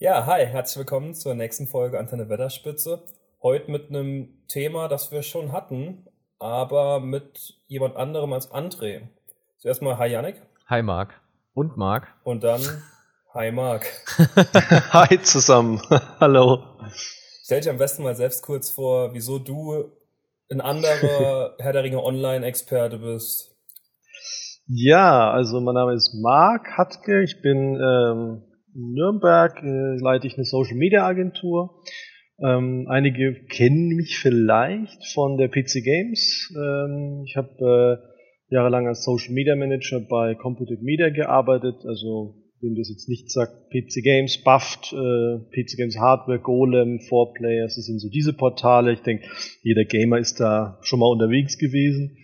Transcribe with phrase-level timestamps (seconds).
[0.00, 3.02] Ja, hi, herzlich willkommen zur nächsten Folge Antenne Wetterspitze.
[3.42, 6.06] Heute mit einem Thema, das wir schon hatten,
[6.38, 9.08] aber mit jemand anderem als André.
[9.56, 10.40] Zuerst mal Hi Yannick.
[10.68, 11.20] Hi Marc.
[11.52, 12.06] Und Marc.
[12.22, 12.60] Und dann
[13.34, 13.86] Hi Marc.
[14.92, 15.82] Hi zusammen.
[16.20, 16.62] Hallo.
[17.42, 19.90] Stell dich am besten mal selbst kurz vor, wieso du
[20.48, 23.52] ein anderer Herr der Ringe Online-Experte bist.
[24.68, 27.24] Ja, also mein Name ist Marc Hatke.
[27.24, 28.44] Ich bin ähm,
[28.78, 31.82] Nürnberg, äh, leite ich eine Social Media Agentur.
[32.40, 36.54] Ähm, einige kennen mich vielleicht von der PC Games.
[36.56, 37.98] Ähm, ich habe
[38.50, 43.30] äh, jahrelang als Social Media Manager bei Computer Media gearbeitet, also wem das jetzt nicht
[43.30, 48.92] sagt, PC Games, Buffed, äh, PC Games Hardware, Golem, 4Players, das sind so diese Portale.
[48.92, 49.24] Ich denke,
[49.62, 52.17] jeder Gamer ist da schon mal unterwegs gewesen.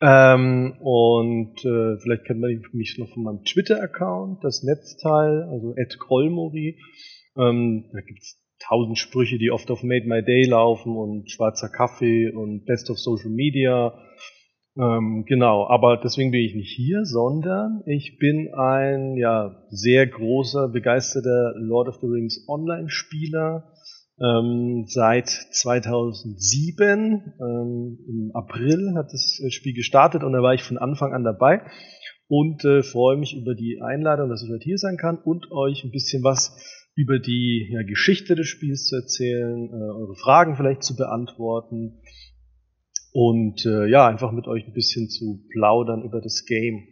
[0.00, 5.98] Ähm, und äh, vielleicht kennt man mich noch von meinem Twitter-Account, das Netzteil, also Ed
[5.98, 6.78] Krollmori.
[7.36, 12.30] Ähm, da gibt's tausend Sprüche, die oft auf Made My Day laufen und schwarzer Kaffee
[12.30, 13.98] und Best of Social Media.
[14.78, 20.68] Ähm, genau, aber deswegen bin ich nicht hier, sondern ich bin ein ja sehr großer,
[20.68, 23.72] begeisterter Lord of the Rings Online-Spieler
[24.20, 27.34] ähm, seit 2007.
[27.40, 31.24] Ähm, Im April hat das äh, Spiel gestartet und da war ich von Anfang an
[31.24, 31.62] dabei
[32.28, 35.84] und äh, freue mich über die Einladung, dass ich heute hier sein kann und euch
[35.84, 36.56] ein bisschen was
[36.94, 42.00] über die ja, Geschichte des Spiels zu erzählen, äh, eure Fragen vielleicht zu beantworten
[43.12, 46.86] und äh, ja, einfach mit euch ein bisschen zu plaudern über das Game.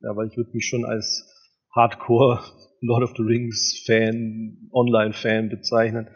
[0.00, 1.26] Ja, weil ich würde mich schon als
[1.74, 2.40] Hardcore
[2.80, 6.08] Lord of the Rings Fan, Online-Fan bezeichnen.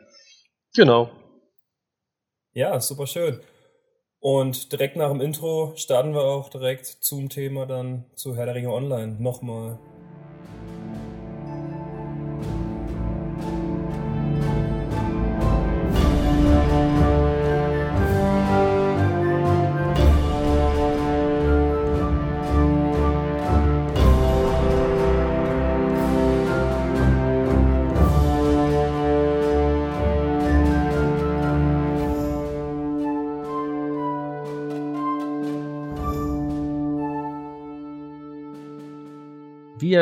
[0.74, 1.10] Genau.
[2.52, 3.40] Ja, super schön.
[4.20, 8.54] Und direkt nach dem Intro starten wir auch direkt zum Thema dann zu Herr der
[8.54, 9.16] Ringe Online.
[9.20, 9.78] Nochmal.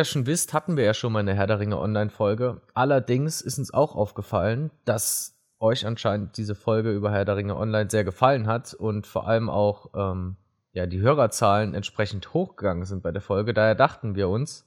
[0.02, 2.60] Ihr schon wisst, hatten wir ja schon mal eine Herr der Ringe Online-Folge.
[2.74, 7.88] Allerdings ist uns auch aufgefallen, dass euch anscheinend diese Folge über Herr der Ringe Online
[7.88, 10.38] sehr gefallen hat und vor allem auch ähm,
[10.72, 13.54] ja, die Hörerzahlen entsprechend hochgegangen sind bei der Folge.
[13.54, 14.66] Daher dachten wir uns,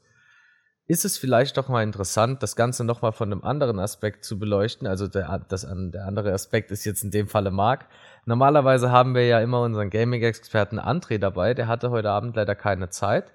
[0.88, 4.88] ist es vielleicht doch mal interessant, das Ganze nochmal von einem anderen Aspekt zu beleuchten.
[4.88, 7.88] Also der, das, der andere Aspekt ist jetzt in dem Falle Marc.
[8.25, 11.53] Normalerweise haben wir ja immer unseren Gaming-Experten André dabei.
[11.53, 13.34] Der hatte heute Abend leider keine Zeit.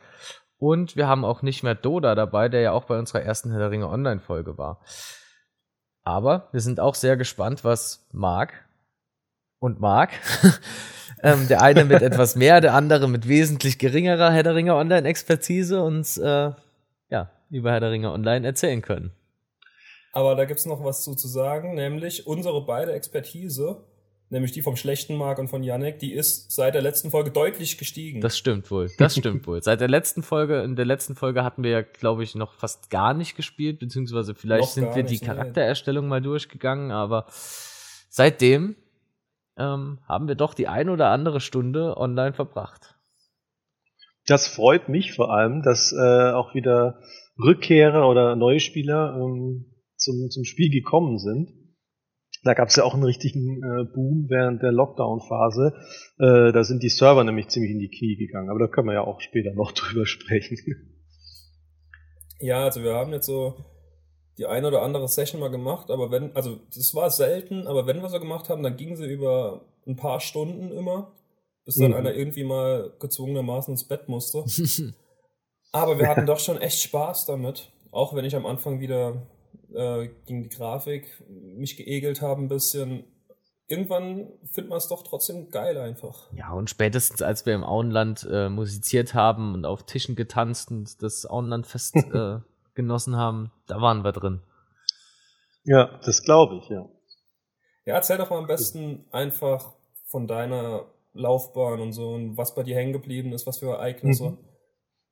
[0.61, 3.71] Und wir haben auch nicht mehr Doda dabei, der ja auch bei unserer ersten Herr
[3.71, 4.81] Ringe Online-Folge war.
[6.03, 8.53] Aber wir sind auch sehr gespannt, was Marc
[9.59, 10.11] und Marc,
[11.23, 15.83] ähm, der eine mit etwas mehr, der andere mit wesentlich geringerer Herr der Ringe Online-Expertise
[15.83, 16.53] uns äh,
[17.09, 19.13] ja, über Herr der Ringe Online erzählen können.
[20.13, 23.83] Aber da gibt's noch was zu, zu sagen, nämlich unsere beide Expertise
[24.31, 27.77] nämlich die vom schlechten Mark und von Yannick, die ist seit der letzten Folge deutlich
[27.77, 28.21] gestiegen.
[28.21, 28.91] Das stimmt wohl.
[28.97, 29.63] Das stimmt wohl.
[29.63, 32.91] Seit der letzten Folge, in der letzten Folge hatten wir ja, glaube ich, noch fast
[32.91, 37.27] gar nicht gespielt, beziehungsweise vielleicht noch sind wir die Charaktererstellung mal durchgegangen, aber
[38.09, 38.77] seitdem
[39.59, 42.97] ähm, haben wir doch die ein oder andere Stunde online verbracht.
[44.27, 47.01] Das freut mich vor allem, dass äh, auch wieder
[47.43, 51.51] Rückkehrer oder neue Spieler ähm, zum, zum Spiel gekommen sind.
[52.43, 55.75] Da gab es ja auch einen richtigen äh, Boom während der Lockdown-Phase.
[56.19, 58.49] Äh, da sind die Server nämlich ziemlich in die Knie gegangen.
[58.49, 60.57] Aber da können wir ja auch später noch drüber sprechen.
[62.39, 63.57] Ja, also wir haben jetzt so
[64.39, 68.01] die eine oder andere Session mal gemacht, aber wenn, also das war selten, aber wenn
[68.01, 71.13] wir so gemacht haben, dann ging sie über ein paar Stunden immer,
[71.67, 71.97] bis dann mhm.
[71.99, 74.45] einer irgendwie mal gezwungenermaßen ins Bett musste.
[75.73, 79.27] aber wir hatten doch schon echt Spaß damit, auch wenn ich am Anfang wieder
[79.75, 83.05] äh, gegen die Grafik mich geegelt habe ein bisschen.
[83.67, 86.33] Irgendwann findet man es doch trotzdem geil einfach.
[86.33, 91.03] Ja, und spätestens als wir im Auenland äh, musiziert haben und auf Tischen getanzt und
[91.03, 92.39] das Auenlandfest äh,
[92.75, 94.43] genossen haben, da waren wir drin.
[95.65, 96.89] Ja, das glaube ich, ja.
[97.85, 99.73] Ja, erzähl doch mal am besten einfach
[100.07, 104.31] von deiner Laufbahn und so und was bei dir hängen geblieben ist, was für Ereignisse.
[104.31, 104.39] Mhm.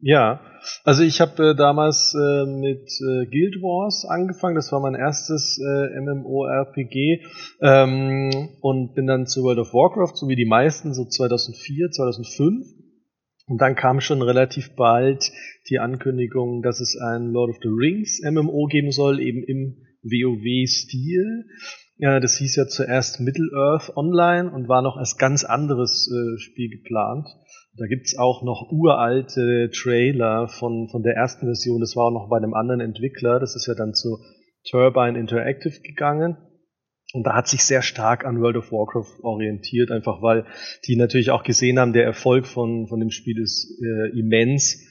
[0.00, 0.40] Ja,
[0.84, 5.58] also ich habe äh, damals äh, mit äh, Guild Wars angefangen, das war mein erstes
[5.58, 7.24] äh, MMORPG
[7.60, 12.64] ähm, und bin dann zu World of Warcraft, so wie die meisten, so 2004, 2005
[13.48, 15.32] Und dann kam schon relativ bald
[15.68, 21.46] die Ankündigung, dass es ein Lord of the Rings MMO geben soll, eben im WoW-Stil.
[21.96, 26.70] Ja, das hieß ja zuerst Middle-earth Online und war noch als ganz anderes äh, Spiel
[26.70, 27.26] geplant.
[27.78, 31.80] Da gibt's auch noch uralte Trailer von, von der ersten Version.
[31.80, 33.38] Das war auch noch bei einem anderen Entwickler.
[33.38, 34.18] Das ist ja dann zu
[34.68, 36.36] Turbine Interactive gegangen.
[37.14, 40.44] Und da hat sich sehr stark an World of Warcraft orientiert, einfach weil
[40.86, 44.84] die natürlich auch gesehen haben, der Erfolg von, von dem Spiel ist äh, immens.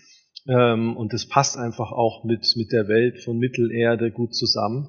[0.48, 4.88] Ähm, und das passt einfach auch mit, mit der Welt von Mittelerde gut zusammen.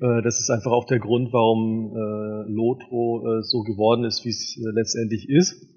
[0.00, 4.30] Äh, das ist einfach auch der Grund, warum äh, Lotro äh, so geworden ist, wie
[4.30, 5.73] es äh, letztendlich ist.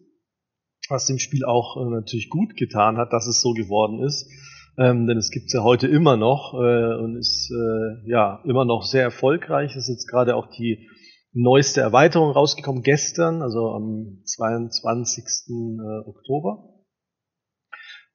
[0.90, 4.30] Was dem Spiel auch äh, natürlich gut getan hat, dass es so geworden ist.
[4.78, 8.64] Ähm, denn es gibt es ja heute immer noch äh, und ist äh, ja immer
[8.64, 9.72] noch sehr erfolgreich.
[9.72, 10.88] Es ist jetzt gerade auch die
[11.34, 15.24] neueste Erweiterung rausgekommen gestern, also am 22.
[15.50, 16.78] Äh, Oktober.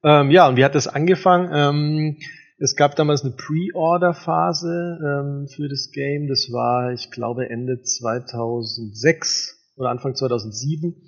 [0.03, 1.49] Ähm, ja, und wie hat das angefangen?
[1.53, 2.17] Ähm,
[2.59, 6.27] es gab damals eine Pre-Order-Phase ähm, für das Game.
[6.27, 11.03] Das war, ich glaube, Ende 2006 oder Anfang 2007.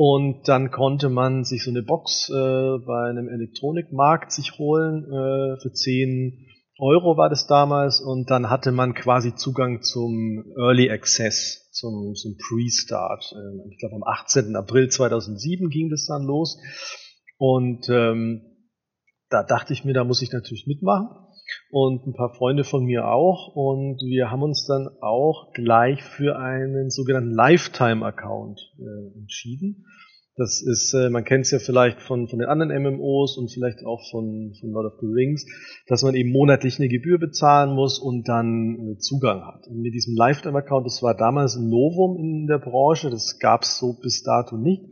[0.00, 5.60] Und dann konnte man sich so eine Box äh, bei einem Elektronikmarkt sich holen äh,
[5.60, 6.46] für 10
[6.78, 12.36] Euro war das damals und dann hatte man quasi Zugang zum Early Access, zum, zum
[12.36, 13.34] Pre-Start.
[13.34, 14.54] Ähm, ich glaube am 18.
[14.54, 16.60] April 2007 ging das dann los
[17.36, 18.42] und ähm,
[19.30, 21.08] da dachte ich mir, da muss ich natürlich mitmachen
[21.70, 26.38] und ein paar Freunde von mir auch und wir haben uns dann auch gleich für
[26.38, 29.84] einen sogenannten Lifetime-Account äh, entschieden.
[30.38, 33.84] Das ist, äh, man kennt es ja vielleicht von, von den anderen MMOs und vielleicht
[33.84, 35.44] auch von, von Lord of the Rings,
[35.88, 39.66] dass man eben monatlich eine Gebühr bezahlen muss und dann äh, Zugang hat.
[39.66, 43.78] Und mit diesem Lifetime-Account, das war damals ein Novum in der Branche, das gab es
[43.78, 44.84] so bis dato nicht,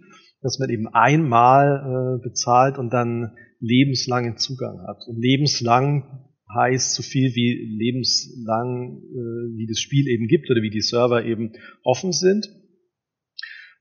[0.43, 5.07] dass man eben einmal äh, bezahlt und dann lebenslangen Zugang hat.
[5.07, 10.71] Und lebenslang heißt so viel wie lebenslang, äh, wie das Spiel eben gibt oder wie
[10.71, 11.53] die Server eben
[11.83, 12.49] offen sind.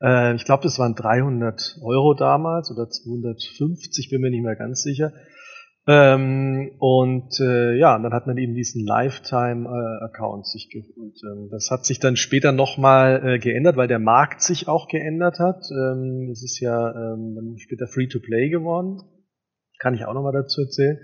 [0.01, 4.81] Äh, ich glaube, das waren 300 Euro damals oder 250, bin mir nicht mehr ganz
[4.81, 5.13] sicher.
[5.87, 11.21] Ähm, und äh, ja, dann hat man eben diesen Lifetime-Account äh, sich geholt.
[11.23, 15.37] Ähm, das hat sich dann später nochmal äh, geändert, weil der Markt sich auch geändert
[15.37, 15.63] hat.
[15.71, 19.03] Ähm, das ist ja ähm, dann später Free-to-Play geworden.
[19.77, 20.97] Kann ich auch nochmal dazu erzählen.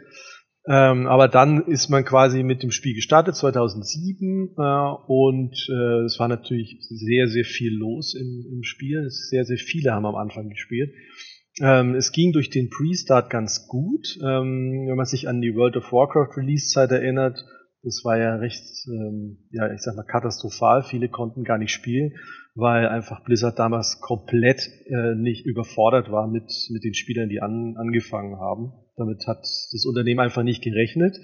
[0.68, 4.62] Ähm, aber dann ist man quasi mit dem Spiel gestartet, 2007, äh,
[5.08, 9.10] und äh, es war natürlich sehr, sehr viel los im, im Spiel.
[9.10, 10.94] Sehr, sehr viele haben am Anfang gespielt.
[11.60, 14.18] Ähm, es ging durch den Pre-Start ganz gut.
[14.24, 17.44] Ähm, wenn man sich an die World of Warcraft Release-Zeit erinnert,
[17.84, 20.84] das war ja recht, ähm, ja, ich sag mal, katastrophal.
[20.84, 22.14] Viele konnten gar nicht spielen,
[22.54, 27.76] weil einfach Blizzard damals komplett äh, nicht überfordert war mit, mit den Spielern, die an,
[27.78, 28.72] angefangen haben.
[28.96, 31.18] Damit hat das Unternehmen einfach nicht gerechnet.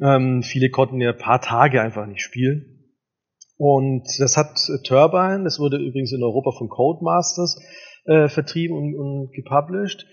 [0.00, 2.80] Ähm, viele konnten ja ein paar Tage einfach nicht spielen.
[3.56, 7.60] Und das hat Turbine, das wurde übrigens in Europa von Codemasters
[8.06, 10.06] äh, vertrieben und, und gepublished.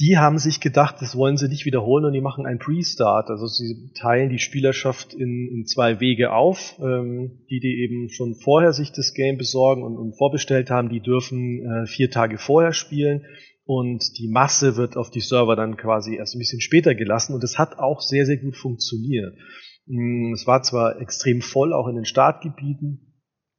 [0.00, 3.30] Die haben sich gedacht, das wollen sie nicht wiederholen und die machen einen Pre-Start.
[3.30, 6.78] Also sie teilen die Spielerschaft in, in zwei Wege auf.
[6.80, 11.00] Ähm, die, die eben schon vorher sich das Game besorgen und, und vorbestellt haben, die
[11.00, 13.24] dürfen äh, vier Tage vorher spielen
[13.64, 17.42] und die Masse wird auf die Server dann quasi erst ein bisschen später gelassen und
[17.42, 19.34] es hat auch sehr, sehr gut funktioniert.
[19.86, 23.14] Mm, es war zwar extrem voll, auch in den Startgebieten.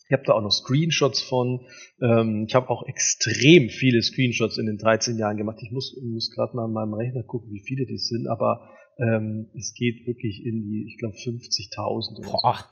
[0.08, 1.66] Ich habe da auch noch Screenshots von.
[2.00, 5.58] Ähm, ich habe auch extrem viele Screenshots in den 13 Jahren gemacht.
[5.64, 8.70] Ich muss, muss gerade mal an meinem Rechner gucken, wie viele das sind, aber
[9.00, 12.66] ähm, es geht wirklich in die, ich glaube, 50.000 oder Boah.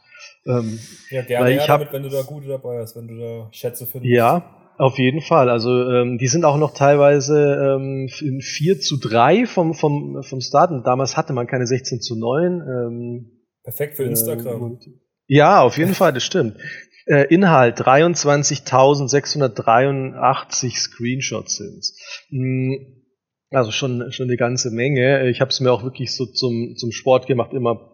[0.43, 0.51] so.
[0.51, 3.17] Ähm, ja, gerne weil ich hab, damit, wenn du da gute dabei hast, wenn du
[3.17, 4.13] da Schätze findest.
[4.13, 5.49] Ja, auf jeden Fall.
[5.49, 10.39] Also ähm, die sind auch noch teilweise ähm, in 4 zu 3 vom, vom, vom
[10.41, 10.71] Start.
[10.71, 12.61] Und damals hatte man keine 16 zu 9.
[12.61, 14.79] Ähm, Perfekt für Instagram.
[14.81, 14.91] Äh,
[15.27, 16.57] ja, auf jeden Fall, das stimmt.
[17.05, 21.99] Äh, Inhalt 23.683 Screenshots sind's.
[22.29, 23.01] Hm,
[23.49, 25.29] also schon, schon eine ganze Menge.
[25.29, 27.92] Ich habe es mir auch wirklich so zum, zum Sport gemacht, immer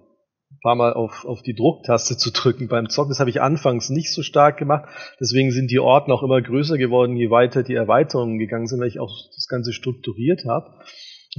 [0.61, 3.09] paar Mal auf, auf die Drucktaste zu drücken beim Zocken.
[3.09, 4.89] Das habe ich anfangs nicht so stark gemacht.
[5.19, 8.87] Deswegen sind die Orten auch immer größer geworden, je weiter die Erweiterungen gegangen sind, weil
[8.87, 10.67] ich auch das Ganze strukturiert habe.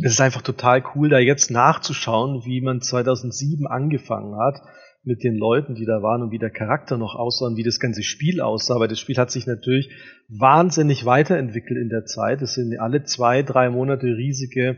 [0.03, 4.63] Es ist einfach total cool, da jetzt nachzuschauen, wie man 2007 angefangen hat
[5.03, 7.81] mit den Leuten, die da waren und wie der Charakter noch aussah und wie das
[7.81, 8.79] ganze Spiel aussah.
[8.79, 9.91] Weil das Spiel hat sich natürlich
[10.29, 12.43] wahnsinnig weiterentwickelt in der Zeit.
[12.43, 14.77] Es sind alle zwei, drei Monate riesige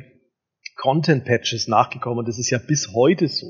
[0.76, 3.46] Content-Patches nachgekommen und das ist ja bis heute so.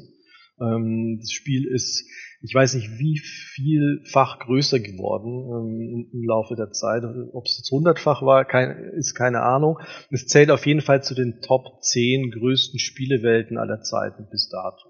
[0.62, 2.08] Ähm, das Spiel ist,
[2.40, 7.04] ich weiß nicht, wie vielfach größer geworden ähm, im Laufe der Zeit.
[7.32, 8.46] Ob es jetzt hundertfach war,
[8.94, 9.78] ist keine Ahnung.
[10.10, 14.88] Es zählt auf jeden Fall zu den Top 10 größten Spielewelten aller Zeiten bis dato.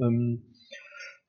[0.00, 0.42] Ähm,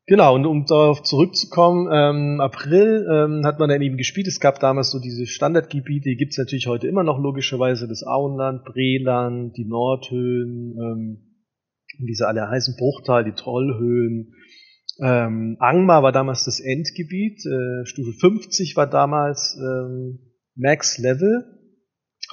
[0.09, 4.27] Genau, und um darauf zurückzukommen, ähm, April ähm, hat man dann eben gespielt.
[4.27, 8.63] Es gab damals so diese Standardgebiete, die gibt's natürlich heute immer noch logischerweise, das Auenland,
[8.63, 11.26] Breland, die Nordhöhen, ähm,
[11.99, 14.33] diese alle heißen Bruchtal, die Trollhöhen.
[14.99, 20.19] Ähm, Angmar war damals das Endgebiet, äh, Stufe 50 war damals ähm,
[20.55, 21.45] Max Level,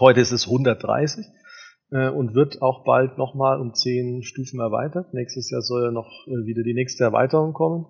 [0.01, 1.27] heute ist es 130
[1.91, 5.13] äh, und wird auch bald nochmal um zehn Stufen erweitert.
[5.13, 7.87] Nächstes Jahr soll ja noch äh, wieder die nächste Erweiterung kommen.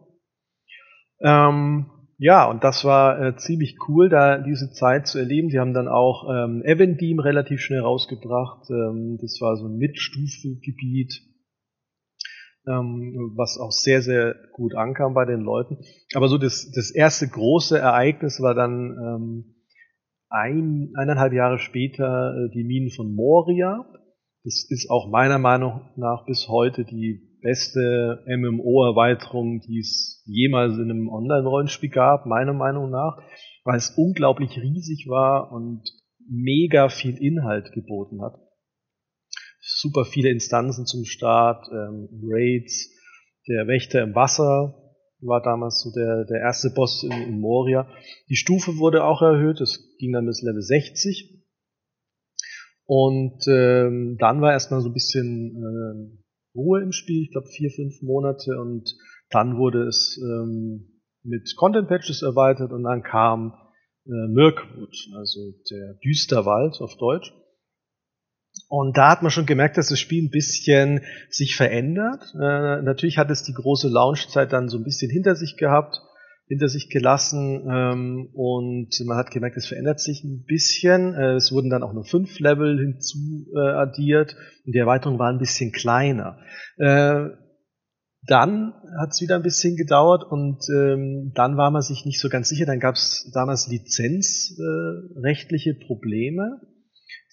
[1.21, 1.87] Ähm,
[2.19, 5.51] ja, und das war äh, ziemlich cool, da diese Zeit zu erleben.
[5.51, 8.71] Sie haben dann auch ähm, Evendim relativ schnell rausgebracht.
[8.71, 11.23] Ähm, das war so ein Mitstufengebiet,
[12.67, 15.79] was auch sehr, sehr gut ankam bei den Leuten.
[16.15, 19.55] Aber so das, das erste große Ereignis war dann ähm,
[20.31, 23.85] ein, eineinhalb Jahre später äh, die Minen von Moria.
[24.45, 30.91] Das ist auch meiner Meinung nach bis heute die beste MMO-Erweiterung, die es jemals in
[30.91, 33.19] einem Online-Rollenspiel gab, meiner Meinung nach,
[33.65, 35.83] weil es unglaublich riesig war und
[36.27, 38.35] mega viel Inhalt geboten hat.
[39.85, 42.91] Super viele Instanzen zum Start, ähm, Raids,
[43.47, 44.75] der Wächter im Wasser,
[45.21, 47.87] war damals so der, der erste Boss in, in Moria.
[48.31, 51.45] Die Stufe wurde auch erhöht, es ging dann bis Level 60.
[52.87, 57.71] Und ähm, dann war erstmal so ein bisschen äh, Ruhe im Spiel, ich glaube vier,
[57.71, 58.97] fünf Monate und
[59.29, 63.53] dann wurde es ähm, mit Content Patches erweitert und dann kam
[64.07, 67.35] äh, Mirkwood, also der Düsterwald auf Deutsch.
[68.77, 72.35] Und da hat man schon gemerkt, dass das Spiel ein bisschen sich verändert.
[72.35, 76.01] Äh, natürlich hat es die große Launchzeit dann so ein bisschen hinter sich gehabt,
[76.49, 81.15] hinter sich gelassen ähm, und man hat gemerkt, es verändert sich ein bisschen.
[81.15, 84.35] Äh, es wurden dann auch nur fünf Level hinzu äh, addiert
[84.67, 86.41] und die Erweiterung war ein bisschen kleiner.
[86.77, 87.27] Äh,
[88.27, 92.29] dann hat es wieder ein bisschen gedauert und ähm, dann war man sich nicht so
[92.29, 92.67] ganz sicher.
[92.67, 96.61] Dann gab es damals lizenzrechtliche Probleme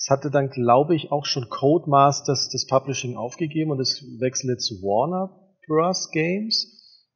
[0.02, 4.82] es hatte dann, glaube ich, auch schon Codemasters das Publishing aufgegeben und es wechselte zu
[4.82, 5.30] Warner
[5.68, 6.10] Bros.
[6.10, 7.08] Games.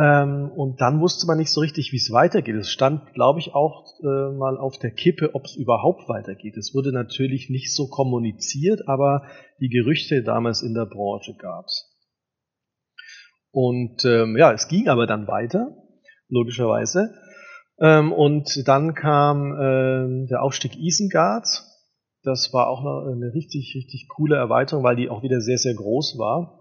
[0.00, 2.54] Ähm, und dann wusste man nicht so richtig, wie es weitergeht.
[2.54, 6.56] Es stand, glaube ich, auch äh, mal auf der Kippe, ob es überhaupt weitergeht.
[6.56, 9.26] Es wurde natürlich nicht so kommuniziert, aber
[9.60, 11.92] die Gerüchte damals in der Branche gab es.
[13.50, 15.76] Und ähm, ja, es ging aber dann weiter,
[16.28, 17.12] logischerweise.
[17.80, 21.46] Ähm, und dann kam ähm, der Aufstieg Isengard.
[22.22, 25.74] Das war auch noch eine richtig, richtig coole Erweiterung, weil die auch wieder sehr, sehr
[25.74, 26.58] groß war.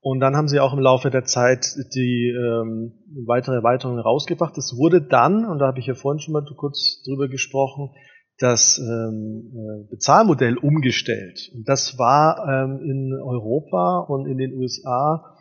[0.00, 2.92] Und dann haben sie auch im Laufe der Zeit die ähm,
[3.26, 4.56] weitere Erweiterung rausgebracht.
[4.56, 7.90] Es wurde dann, und da habe ich ja vorhin schon mal kurz drüber gesprochen,
[8.38, 11.50] das ähm, äh, Bezahlmodell umgestellt.
[11.54, 15.36] Und das war ähm, in Europa und in den USA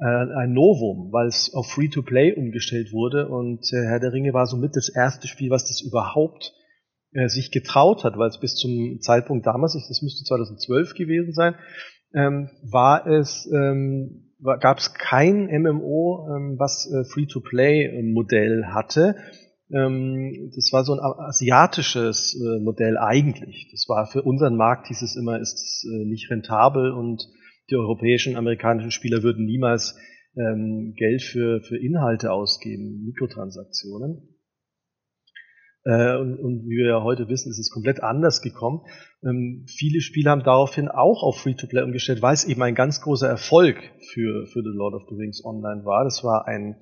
[0.00, 4.46] äh, ein Novum, weil es auf Free-to-Play umgestellt wurde und äh, Herr der Ringe war
[4.46, 6.54] somit das erste Spiel, was das überhaupt
[7.12, 11.54] äh, sich getraut hat, weil es bis zum Zeitpunkt damals, das müsste 2012 gewesen sein,
[12.14, 19.16] ähm, war es ähm, gab es kein MMO, ähm, was äh, Free-to-Play-Modell hatte.
[19.72, 23.68] Ähm, das war so ein asiatisches äh, Modell eigentlich.
[23.70, 27.28] Das war für unseren Markt hieß es immer, ist es äh, nicht rentabel und
[27.70, 29.96] die europäischen, amerikanischen Spieler würden niemals
[30.36, 34.36] ähm, Geld für, für Inhalte ausgeben, Mikrotransaktionen.
[35.84, 38.82] Äh, und, und, wie wir ja heute wissen, ist es komplett anders gekommen.
[39.24, 43.28] Ähm, viele Spieler haben daraufhin auch auf Free-to-Play umgestellt, weil es eben ein ganz großer
[43.28, 43.76] Erfolg
[44.12, 46.04] für, für The Lord of the Rings Online war.
[46.04, 46.76] Das war ein,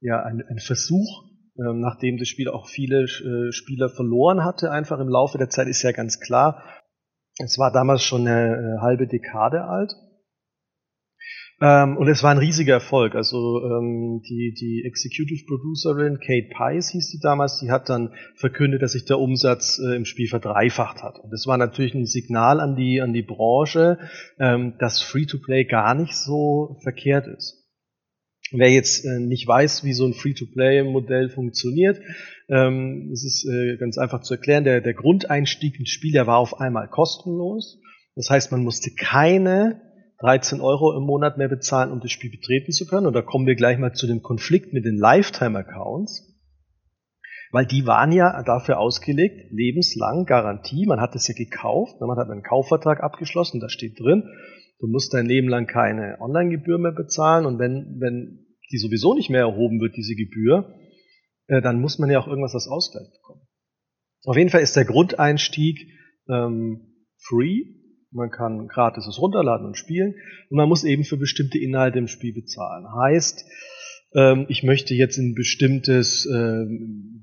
[0.00, 4.98] ja, ein, ein Versuch, ähm, nachdem das Spiel auch viele äh, Spieler verloren hatte, einfach
[4.98, 6.64] im Laufe der Zeit ist ja ganz klar.
[7.38, 9.92] Es war damals schon eine äh, halbe Dekade alt
[11.62, 13.14] ähm, und es war ein riesiger Erfolg.
[13.14, 18.80] Also ähm, die, die Executive Producerin Kate Pice hieß die damals, die hat dann verkündet,
[18.80, 21.18] dass sich der Umsatz äh, im Spiel verdreifacht hat.
[21.18, 23.98] Und das war natürlich ein Signal an die, an die Branche,
[24.38, 27.60] ähm, dass Free-to-Play gar nicht so verkehrt ist.
[28.52, 32.00] Wer jetzt äh, nicht weiß, wie so ein Free-to-Play-Modell funktioniert,
[32.48, 34.64] ähm, es ist äh, ganz einfach zu erklären.
[34.64, 37.80] Der, der Grundeinstieg ins Spiel, der war auf einmal kostenlos.
[38.16, 39.89] Das heißt, man musste keine
[40.20, 43.06] 13 Euro im Monat mehr bezahlen, um das Spiel betreten zu können.
[43.06, 46.26] Und da kommen wir gleich mal zu dem Konflikt mit den Lifetime-Accounts.
[47.52, 50.86] Weil die waren ja dafür ausgelegt, lebenslang Garantie.
[50.86, 54.24] Man hat es ja gekauft, man hat einen Kaufvertrag abgeschlossen, da steht drin,
[54.80, 59.28] Du musst dein Leben lang keine Online-Gebühr mehr bezahlen und wenn, wenn die sowieso nicht
[59.28, 60.74] mehr erhoben wird, diese Gebühr,
[61.48, 63.42] äh, dann muss man ja auch irgendwas als Ausgleich bekommen.
[64.24, 65.86] Auf jeden Fall ist der Grundeinstieg
[66.28, 67.79] ähm, free.
[68.12, 70.14] Man kann gratis es runterladen und spielen
[70.50, 72.86] und man muss eben für bestimmte Inhalte im Spiel bezahlen.
[72.92, 73.44] Heißt,
[74.12, 76.66] ähm, ich möchte jetzt in ein bestimmtes äh,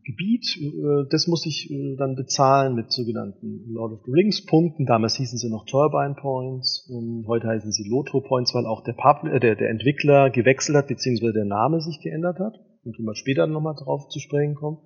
[0.06, 4.86] Gebiet, äh, das muss ich äh, dann bezahlen mit sogenannten Lord of the Rings Punkten.
[4.86, 6.89] Damals hießen sie noch Turbine Points,
[7.27, 10.88] heute heißen sie Lotro Points, weil auch der, Pub äh, der, der Entwickler gewechselt hat,
[10.88, 12.56] beziehungsweise der Name sich geändert hat.
[12.86, 14.77] Und können wir später nochmal drauf zu sprechen kommen.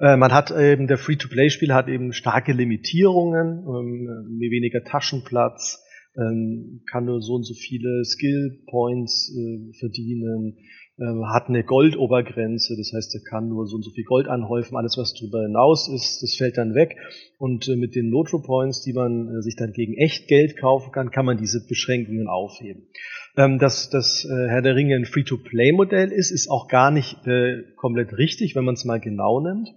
[0.00, 5.82] Äh, man hat eben, der Free-to-Play-Spiel hat eben starke Limitierungen, ähm, weniger Taschenplatz,
[6.16, 10.56] ähm, kann nur so und so viele Skill Points äh, verdienen,
[10.96, 14.76] äh, hat eine Goldobergrenze, das heißt, er kann nur so und so viel Gold anhäufen,
[14.76, 16.96] alles was darüber hinaus ist, das fällt dann weg.
[17.38, 20.92] Und äh, mit den Lotro Points, die man äh, sich dann gegen echt Geld kaufen
[20.92, 22.86] kann, kann man diese Beschränkungen aufheben.
[23.36, 27.62] Ähm, dass das äh, Herr der Ringe ein Free-to-Play-Modell ist, ist auch gar nicht äh,
[27.76, 29.68] komplett richtig, wenn man es mal genau nimmt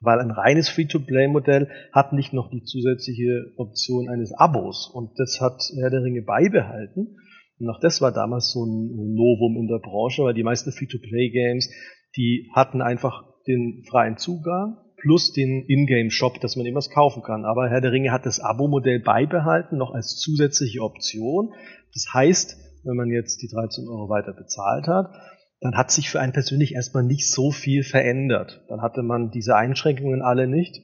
[0.00, 5.62] weil ein reines Free-to-Play-Modell hat nicht noch die zusätzliche Option eines Abos und das hat
[5.78, 7.16] Herr der Ringe beibehalten.
[7.58, 11.70] Und auch das war damals so ein Novum in der Branche, weil die meisten Free-to-Play-Games,
[12.16, 17.44] die hatten einfach den freien Zugang plus den Ingame-Shop, dass man immer was kaufen kann.
[17.44, 21.52] Aber Herr der Ringe hat das Abo-Modell beibehalten, noch als zusätzliche Option.
[21.92, 25.10] Das heißt, wenn man jetzt die 13 Euro weiter bezahlt hat,
[25.60, 28.64] dann hat sich für einen persönlich erstmal nicht so viel verändert.
[28.68, 30.80] Dann hatte man diese Einschränkungen alle nicht.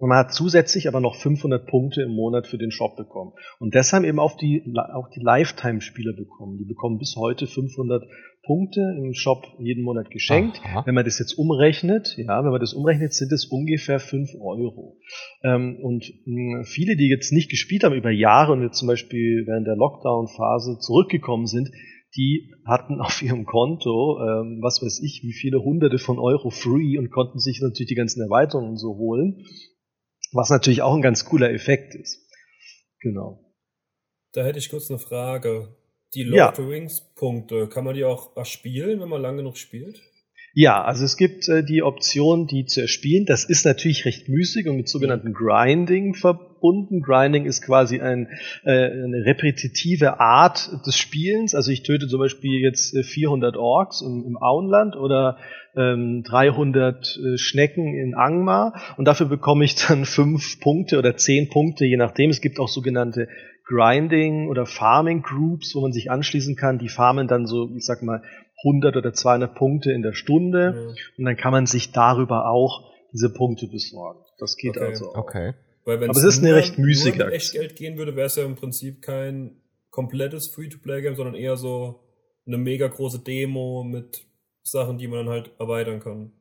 [0.00, 3.32] Und man hat zusätzlich aber noch 500 Punkte im Monat für den Shop bekommen.
[3.58, 4.62] Und deshalb eben auch die,
[4.94, 6.56] auch die Lifetime-Spieler bekommen.
[6.56, 8.04] Die bekommen bis heute 500
[8.44, 10.60] Punkte im Shop jeden Monat geschenkt.
[10.62, 10.86] Aha.
[10.86, 14.98] Wenn man das jetzt umrechnet, ja, wenn man das umrechnet, sind es ungefähr 5 Euro.
[15.42, 19.46] Ähm, und mh, viele, die jetzt nicht gespielt haben über Jahre und jetzt zum Beispiel
[19.46, 21.70] während der Lockdown-Phase zurückgekommen sind,
[22.16, 26.98] die hatten auf ihrem Konto, ähm, was weiß ich, wie viele hunderte von Euro free
[26.98, 29.44] und konnten sich natürlich die ganzen Erweiterungen so holen,
[30.32, 32.26] was natürlich auch ein ganz cooler Effekt ist.
[33.00, 33.44] Genau.
[34.32, 35.76] Da hätte ich kurz eine Frage.
[36.14, 40.00] Die Lord the Rings Punkte, kann man die auch erspielen, wenn man lang genug spielt?
[40.54, 43.26] Ja, also es gibt äh, die Option, die zu erspielen.
[43.26, 46.47] Das ist natürlich recht müßig und mit sogenannten Grinding verbunden.
[47.02, 48.28] Grinding ist quasi ein,
[48.64, 51.54] äh, eine repetitive Art des Spielens.
[51.54, 55.38] Also ich töte zum Beispiel jetzt 400 äh, Orks im, im Auenland oder
[55.76, 61.48] ähm, 300 äh, Schnecken in Angmar und dafür bekomme ich dann fünf Punkte oder zehn
[61.48, 62.30] Punkte, je nachdem.
[62.30, 63.28] Es gibt auch sogenannte
[63.66, 66.78] Grinding oder Farming Groups, wo man sich anschließen kann.
[66.78, 68.22] Die farmen dann so, ich sag mal,
[68.64, 70.94] 100 oder 200 Punkte in der Stunde mhm.
[71.18, 74.20] und dann kann man sich darüber auch diese Punkte besorgen.
[74.38, 74.86] Das geht okay.
[74.86, 75.18] also auch.
[75.18, 75.54] Okay.
[75.88, 78.44] Weil Aber es ist eine recht müßige Wenn es Geld gehen würde, wäre es ja
[78.44, 82.04] im Prinzip kein komplettes Free-to-Play-Game, sondern eher so
[82.46, 84.26] eine mega große Demo mit
[84.62, 86.32] Sachen, die man dann halt erweitern kann.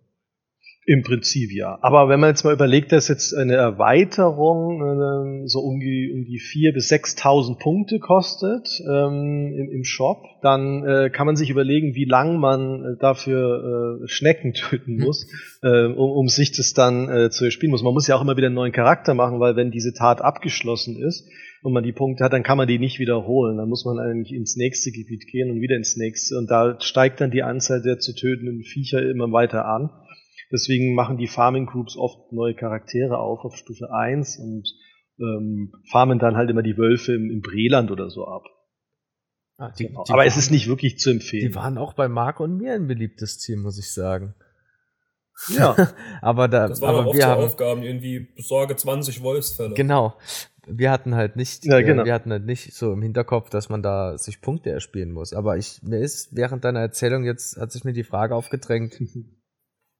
[0.90, 1.78] Im Prinzip ja.
[1.82, 4.80] Aber wenn man jetzt mal überlegt, dass jetzt eine Erweiterung
[5.44, 10.24] äh, so um die, um die 4.000 bis 6.000 Punkte kostet ähm, im, im, Shop,
[10.42, 15.28] dann äh, kann man sich überlegen, wie lang man äh, dafür äh, Schnecken töten muss,
[15.62, 17.84] äh, um, um sich das dann äh, zu erspielen muss.
[17.84, 20.96] Man muss ja auch immer wieder einen neuen Charakter machen, weil wenn diese Tat abgeschlossen
[21.04, 21.28] ist
[21.64, 23.58] und man die Punkte hat, dann kann man die nicht wiederholen.
[23.58, 26.38] Dann muss man eigentlich ins nächste Gebiet gehen und wieder ins nächste.
[26.38, 29.90] Und da steigt dann die Anzahl der zu tötenden Viecher immer weiter an.
[30.52, 34.74] Deswegen machen die Farming Groups oft neue Charaktere auf auf Stufe 1 und
[35.20, 38.44] ähm, farmen dann halt immer die Wölfe im, im Breland oder so ab.
[39.58, 40.04] Ah, die, genau.
[40.04, 41.50] die Aber waren, es ist nicht wirklich zu empfehlen.
[41.50, 44.36] Die waren auch bei Marc und mir ein beliebtes Ziel, muss ich sagen.
[45.50, 45.76] Ja.
[46.22, 49.74] aber da, das waren aber auch wir haben, Aufgaben, irgendwie besorge 20 Wolfsfälle.
[49.74, 50.16] Genau.
[50.70, 52.04] Wir hatten halt nicht, ja, genau.
[52.04, 55.34] wir hatten halt nicht so im Hinterkopf, dass man da sich Punkte erspielen muss.
[55.34, 59.02] Aber ich, mir ist während deiner Erzählung jetzt, hat sich mir die Frage aufgedrängt,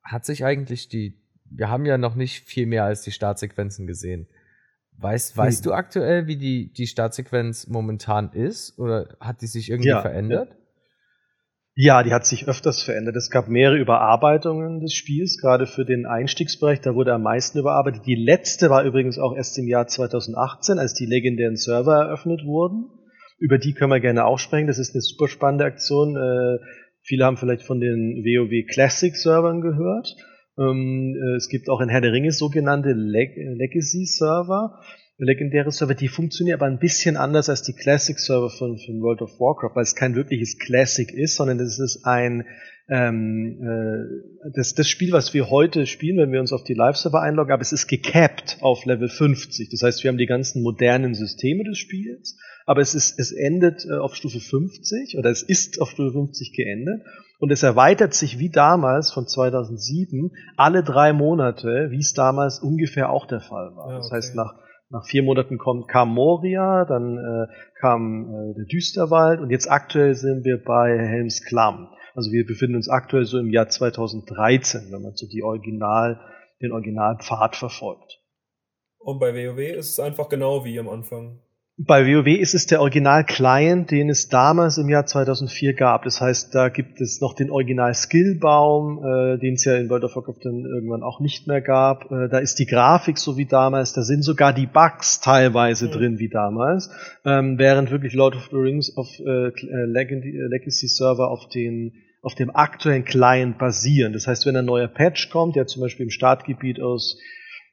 [0.08, 4.28] hat sich eigentlich die, wir haben ja noch nicht viel mehr als die Startsequenzen gesehen.
[5.00, 8.80] Weißt, weißt du aktuell, wie die, die Startsequenz momentan ist?
[8.80, 10.56] Oder hat die sich irgendwie ja, verändert?
[11.76, 13.16] Ja, die hat sich öfters verändert.
[13.16, 18.08] Es gab mehrere Überarbeitungen des Spiels, gerade für den Einstiegsbereich, da wurde am meisten überarbeitet.
[18.08, 22.90] Die letzte war übrigens auch erst im Jahr 2018, als die legendären Server eröffnet wurden.
[23.38, 24.66] Über die können wir gerne auch sprechen.
[24.66, 26.18] Das ist eine super spannende Aktion.
[27.08, 30.14] Viele haben vielleicht von den WoW Classic Servern gehört.
[30.60, 34.82] Ähm, äh, es gibt auch in Herr der Ringe sogenannte Leg Legacy Server.
[35.18, 39.40] Legendäre Server, die funktionieren aber ein bisschen anders als die Classic-Server von, von World of
[39.40, 42.46] Warcraft, weil es kein wirkliches Classic ist, sondern es ist ein
[42.90, 47.22] ähm, äh, das, das Spiel, was wir heute spielen, wenn wir uns auf die Live-Server
[47.22, 49.70] einloggen, aber es ist gecapped auf Level 50.
[49.70, 53.86] Das heißt, wir haben die ganzen modernen Systeme des Spiels, aber es ist, es endet
[53.86, 57.02] äh, auf Stufe 50 oder es ist auf Stufe 50 geendet
[57.40, 63.10] und es erweitert sich wie damals von 2007 alle drei Monate, wie es damals ungefähr
[63.10, 63.90] auch der Fall war.
[63.90, 64.04] Ja, okay.
[64.04, 64.56] Das heißt, nach
[64.90, 67.48] nach vier Monaten kommt, kam Moria, dann äh,
[67.80, 71.90] kam äh, der Düsterwald und jetzt aktuell sind wir bei Helms Klamm.
[72.16, 76.20] Also wir befinden uns aktuell so im Jahr 2013, wenn man so die Original,
[76.62, 78.22] den Originalpfad verfolgt.
[78.98, 81.40] Und bei WoW ist es einfach genau wie am Anfang.
[81.80, 86.06] Bei WoW ist es der Original-Client, den es damals im Jahr 2004 gab.
[86.06, 90.16] Das heißt, da gibt es noch den Original-Skillbaum, äh, den es ja in World of
[90.16, 92.12] Warcraft dann irgendwann auch nicht mehr gab.
[92.12, 95.92] Äh, da ist die Grafik so wie damals, da sind sogar die Bugs teilweise mhm.
[95.92, 96.90] drin wie damals,
[97.26, 102.54] ähm, während wirklich Lord of the Rings auf äh, äh Legacy-Server auf den auf dem
[102.54, 104.14] aktuellen Client basieren.
[104.14, 107.20] Das heißt, wenn ein neuer Patch kommt, der zum Beispiel im Startgebiet aus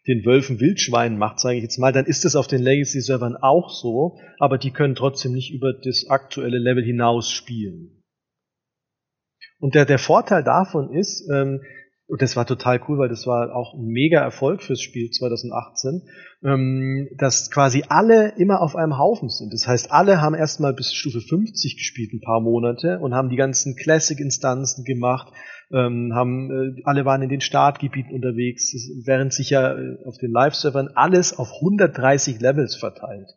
[0.06, 3.70] den Wölfen Wildschweinen macht, sage ich jetzt mal, dann ist das auf den Legacy-Servern auch
[3.70, 8.02] so, aber die können trotzdem nicht über das aktuelle Level hinaus spielen.
[9.58, 11.62] Und der, der Vorteil davon ist, ähm,
[12.06, 16.02] und das war total cool, weil das war auch ein mega Erfolg fürs Spiel 2018,
[16.44, 19.54] ähm, dass quasi alle immer auf einem Haufen sind.
[19.54, 23.36] Das heißt, alle haben erstmal bis Stufe 50 gespielt, ein paar Monate, und haben die
[23.36, 25.32] ganzen Classic-Instanzen gemacht,
[25.72, 28.74] ähm, haben, äh, alle waren in den Startgebieten unterwegs,
[29.04, 33.28] während sich ja äh, auf den Live-Servern alles auf 130 Levels verteilt.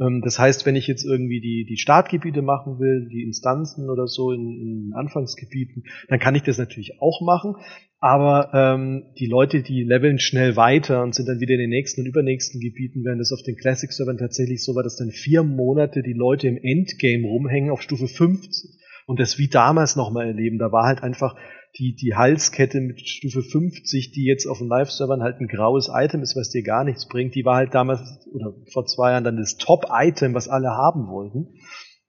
[0.00, 4.06] Ähm, das heißt, wenn ich jetzt irgendwie die, die Startgebiete machen will, die Instanzen oder
[4.06, 7.56] so in, in Anfangsgebieten, dann kann ich das natürlich auch machen.
[8.00, 12.00] Aber ähm, die Leute, die leveln schnell weiter und sind dann wieder in den nächsten
[12.00, 16.02] und übernächsten Gebieten, während das auf den Classic-Servern tatsächlich so war, dass dann vier Monate
[16.02, 20.58] die Leute im Endgame rumhängen auf Stufe 50 und das wie damals nochmal erleben.
[20.58, 21.36] Da war halt einfach
[21.78, 26.22] die, die Halskette mit Stufe 50, die jetzt auf den Live-Servern halt ein graues Item
[26.22, 28.00] ist, was dir gar nichts bringt, die war halt damals
[28.32, 31.54] oder vor zwei Jahren dann das Top-Item, was alle haben wollten.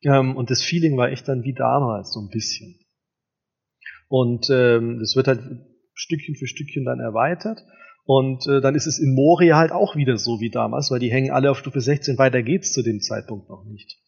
[0.04, 2.80] Ähm, und das Feeling war echt dann wie damals, so ein bisschen.
[4.08, 5.41] Und ähm, das wird halt
[5.93, 7.63] Stückchen für Stückchen dann erweitert.
[8.04, 11.12] Und äh, dann ist es in Moria halt auch wieder so wie damals, weil die
[11.12, 14.00] hängen alle auf Stufe 16, weiter geht's zu dem Zeitpunkt noch nicht.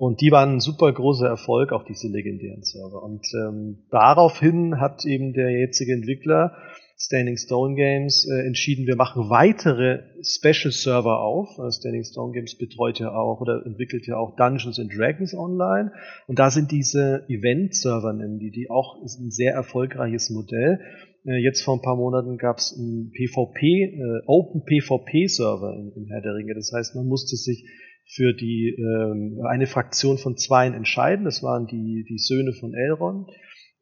[0.00, 3.02] Und die waren ein super großer Erfolg, auch diese legendären Server.
[3.02, 6.56] Und ähm, daraufhin hat eben der jetzige Entwickler
[6.96, 11.60] Standing Stone Games äh, entschieden, wir machen weitere Special Server auf.
[11.60, 15.92] Also Standing Stone Games betreut ja auch oder entwickelt ja auch Dungeons and Dragons online.
[16.26, 20.80] Und da sind diese Event-Server, nennen die, die auch ist ein sehr erfolgreiches Modell.
[21.26, 25.92] Äh, jetzt vor ein paar Monaten gab es einen PvP, äh, Open PvP Server in,
[25.94, 26.54] in Herr der Ringe.
[26.54, 27.66] Das heißt, man musste sich
[28.12, 31.24] für die ähm, eine Fraktion von Zweien entscheiden.
[31.24, 33.30] Das waren die, die Söhne von Elrond,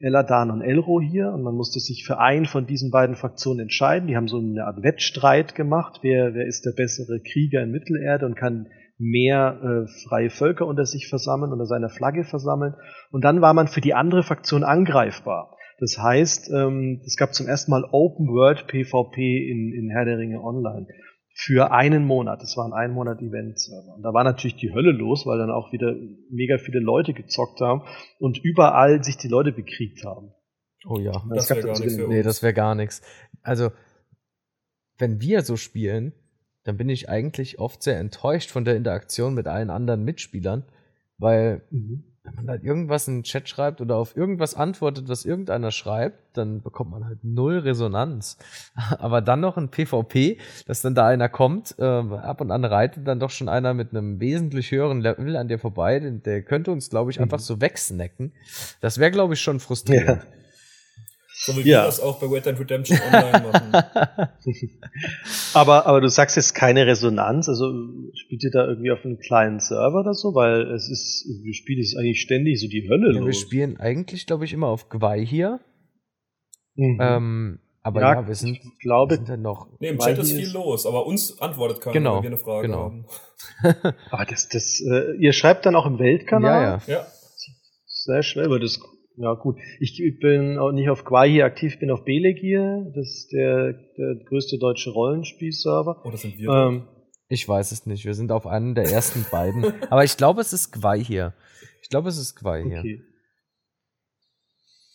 [0.00, 1.32] Eladan und Elro hier.
[1.32, 4.06] Und man musste sich für einen von diesen beiden Fraktionen entscheiden.
[4.06, 6.00] Die haben so eine Art Wettstreit gemacht.
[6.02, 8.66] Wer, wer ist der bessere Krieger in Mittelerde und kann
[8.98, 12.74] mehr äh, freie Völker unter sich versammeln, unter seiner Flagge versammeln.
[13.10, 15.56] Und dann war man für die andere Fraktion angreifbar.
[15.80, 20.18] Das heißt, ähm, es gab zum ersten Mal Open World PvP in, in Herr der
[20.18, 20.86] Ringe Online
[21.40, 22.42] für einen Monat.
[22.42, 23.94] Das war ein ein Monat Event-Server.
[23.94, 25.94] Und da war natürlich die Hölle los, weil dann auch wieder
[26.30, 27.82] mega viele Leute gezockt haben
[28.18, 30.32] und überall sich die Leute bekriegt haben.
[30.84, 31.96] Oh ja, das, das wäre gar nichts.
[31.96, 33.02] Nee, das wäre gar nichts.
[33.42, 33.70] Also,
[34.98, 36.12] wenn wir so spielen,
[36.64, 40.64] dann bin ich eigentlich oft sehr enttäuscht von der Interaktion mit allen anderen Mitspielern,
[41.18, 45.24] weil mhm wenn man halt irgendwas in den Chat schreibt oder auf irgendwas antwortet, was
[45.24, 48.38] irgendeiner schreibt, dann bekommt man halt null Resonanz.
[48.98, 53.06] Aber dann noch ein PvP, dass dann da einer kommt, äh, ab und an reitet
[53.06, 56.90] dann doch schon einer mit einem wesentlich höheren Level an dir vorbei, der könnte uns,
[56.90, 57.24] glaube ich, mhm.
[57.24, 58.32] einfach so wegsnacken.
[58.80, 60.22] Das wäre, glaube ich, schon frustrierend.
[60.22, 60.38] Ja.
[61.40, 61.82] So wie ja.
[61.82, 63.72] wir das auch bei Red Dead Redemption Online machen.
[65.54, 67.72] aber, aber du sagst jetzt keine Resonanz, also
[68.14, 70.34] spielt ihr da irgendwie auf einem kleinen Server oder so?
[70.34, 73.26] Weil es ist, wir spielen es eigentlich ständig so die Hölle ja, los.
[73.26, 75.60] Wir spielen eigentlich, glaube ich, immer auf Gwei hier.
[76.74, 76.98] Mhm.
[77.00, 79.68] Ähm, aber ja, ja, wir sind, ich glaube, wir sind dann noch.
[79.78, 82.66] Nee, im Chat ist viel los, aber uns antwortet keiner, genau, wenn wir eine Frage
[82.66, 82.82] genau.
[82.82, 83.06] haben.
[84.10, 86.62] aber das, das, äh, ihr schreibt dann auch im Weltkanal?
[86.62, 87.00] Ja, ja.
[87.00, 87.06] ja.
[87.86, 88.80] Sehr schwer, aber das
[89.20, 89.56] ja, gut.
[89.80, 92.90] Ich bin auch nicht auf Quai hier aktiv, bin auf Belegier.
[92.94, 96.04] Das ist der, der größte deutsche Rollenspielserver.
[96.04, 96.48] Oder oh, sind wir?
[96.48, 96.88] Ähm,
[97.28, 98.04] ich weiß es nicht.
[98.04, 99.64] Wir sind auf einem der ersten beiden.
[99.90, 101.34] Aber ich glaube, es ist Quai hier.
[101.82, 102.78] Ich glaube, es ist Quai hier.
[102.78, 103.02] Okay.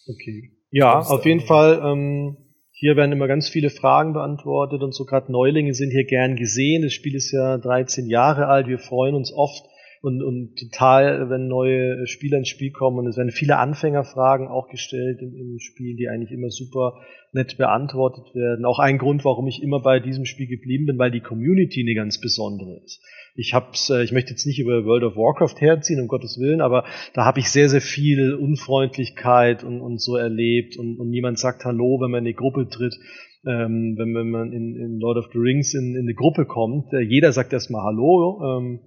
[0.07, 0.51] Okay.
[0.71, 1.81] Ja, auf jeden Fall.
[1.83, 2.37] Ähm,
[2.71, 6.81] Hier werden immer ganz viele Fragen beantwortet und so gerade Neulinge sind hier gern gesehen.
[6.81, 8.67] Das Spiel ist ja 13 Jahre alt.
[8.67, 9.63] Wir freuen uns oft
[10.03, 12.99] und, und total, wenn neue Spieler ins Spiel kommen.
[12.99, 16.99] Und es werden viele Anfängerfragen auch gestellt im, im Spiel, die eigentlich immer super
[17.31, 18.65] nett beantwortet werden.
[18.65, 21.95] Auch ein Grund, warum ich immer bei diesem Spiel geblieben bin, weil die Community eine
[21.95, 23.01] ganz besondere ist.
[23.35, 26.59] Ich hab's, äh, ich möchte jetzt nicht über World of Warcraft herziehen, um Gottes Willen,
[26.59, 31.39] aber da habe ich sehr, sehr viel Unfreundlichkeit und, und so erlebt und, und niemand
[31.39, 32.95] sagt Hallo, wenn man in eine Gruppe tritt.
[33.45, 36.91] Ähm, wenn, wenn man in, in Lord of the Rings in, in eine Gruppe kommt,
[36.91, 38.79] äh, jeder sagt erstmal Hallo, ähm,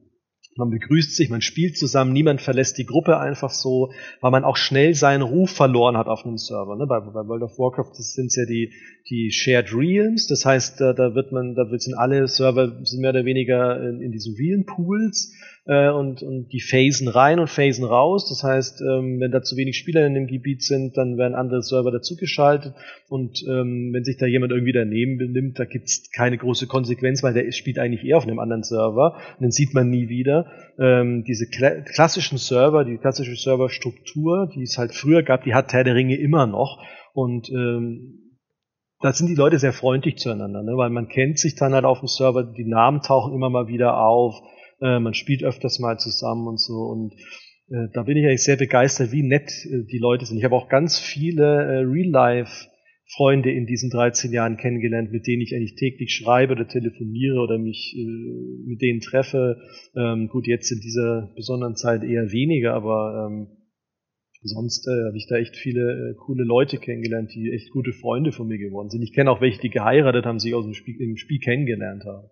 [0.57, 4.57] man begrüßt sich, man spielt zusammen, niemand verlässt die Gruppe einfach so, weil man auch
[4.57, 6.77] schnell seinen Ruf verloren hat auf einem Server.
[6.77, 6.87] Ne?
[6.87, 8.73] Bei, bei World of Warcraft sind es ja die,
[9.09, 13.11] die Shared Realms, das heißt, da, da wird man, da sind alle Server sind mehr
[13.11, 15.33] oder weniger in, in diesen Realm Pools
[15.67, 18.29] äh, und, und die phasen rein und phasen raus.
[18.29, 21.63] Das heißt, ähm, wenn da zu wenig Spieler in dem Gebiet sind, dann werden andere
[21.63, 22.75] Server dazugeschaltet
[23.09, 27.35] und ähm, wenn sich da jemand irgendwie daneben benimmt, da gibt's keine große Konsequenz, weil
[27.35, 30.47] der spielt eigentlich eher auf einem anderen Server und den sieht man nie wieder.
[30.79, 35.73] Ähm, diese kla klassischen Server, die klassische Serverstruktur, die es halt früher gab, die hat
[35.73, 38.23] Herr der Ringe immer noch und ähm,
[39.01, 40.73] da sind die Leute sehr freundlich zueinander, ne?
[40.77, 44.01] weil man kennt sich dann halt auf dem Server, die Namen tauchen immer mal wieder
[44.01, 44.41] auf,
[44.81, 47.15] äh, man spielt öfters mal zusammen und so und
[47.69, 50.39] äh, da bin ich eigentlich sehr begeistert, wie nett äh, die Leute sind.
[50.39, 52.69] Ich habe auch ganz viele äh, Real-Life
[53.09, 57.57] Freunde in diesen 13 Jahren kennengelernt, mit denen ich eigentlich täglich schreibe oder telefoniere oder
[57.57, 59.59] mich äh, mit denen treffe.
[59.95, 63.47] Ähm, gut, jetzt in dieser besonderen Zeit eher weniger, aber ähm,
[64.43, 68.33] sonst äh, habe ich da echt viele äh, coole Leute kennengelernt, die echt gute Freunde
[68.33, 69.03] von mir geworden sind.
[69.03, 72.29] Ich kenne auch welche, die geheiratet haben, sich aus dem Spiel, im Spiel kennengelernt haben.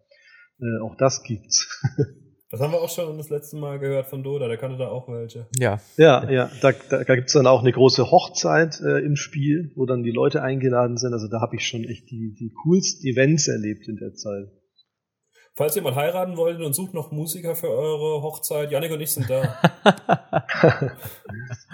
[0.59, 1.69] Äh, auch das gibt's.
[2.55, 5.09] Das haben wir auch schon das letzte Mal gehört von Doda, der kannte da auch
[5.09, 5.49] welche.
[5.59, 5.81] Ja.
[5.97, 6.49] Ja, ja.
[6.63, 10.05] Da, da, da gibt es dann auch eine große Hochzeit äh, im Spiel, wo dann
[10.05, 11.15] die Leute eingeladen sind.
[11.15, 14.53] Also da habe ich schon echt die, die coolsten Events erlebt in der Zeit.
[15.57, 19.11] Falls ihr mal heiraten wollt und sucht noch Musiker für eure Hochzeit, Janik und ich
[19.11, 19.59] sind da.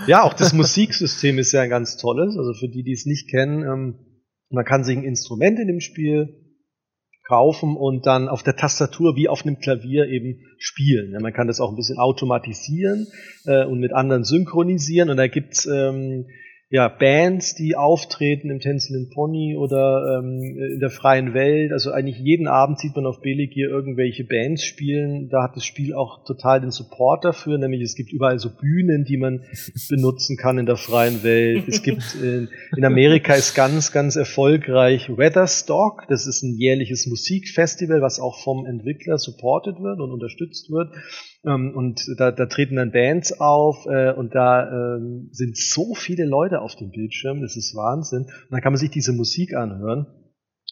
[0.07, 2.39] ja, auch das Musiksystem ist ja ein ganz tolles.
[2.39, 3.99] Also für die, die es nicht kennen, ähm,
[4.49, 6.40] man kann sich ein Instrument in dem Spiel
[7.31, 11.13] kaufen und dann auf der Tastatur wie auf einem Klavier eben spielen.
[11.13, 13.07] Ja, man kann das auch ein bisschen automatisieren
[13.47, 16.27] äh, und mit anderen synchronisieren und da gibt's ähm,
[16.73, 21.73] ja, Bands, die auftreten im Tänzelnden Pony oder ähm, in der freien Welt.
[21.73, 25.29] Also eigentlich jeden Abend sieht man auf Beligier irgendwelche Bands spielen.
[25.31, 29.05] Da hat das Spiel auch total den Support dafür, nämlich es gibt überall so Bühnen,
[29.05, 29.43] die man
[29.89, 31.65] benutzen kann in der freien Welt.
[31.67, 36.05] Es gibt in, in Amerika ist ganz, ganz erfolgreich Weatherstock.
[36.09, 40.93] Das ist ein jährliches Musikfestival, was auch vom Entwickler supported wird und unterstützt wird.
[41.45, 46.25] Ähm, und da, da treten dann Bands auf äh, und da ähm, sind so viele
[46.25, 48.25] Leute auf dem Bildschirm, das ist Wahnsinn.
[48.25, 50.07] Und dann kann man sich diese Musik anhören.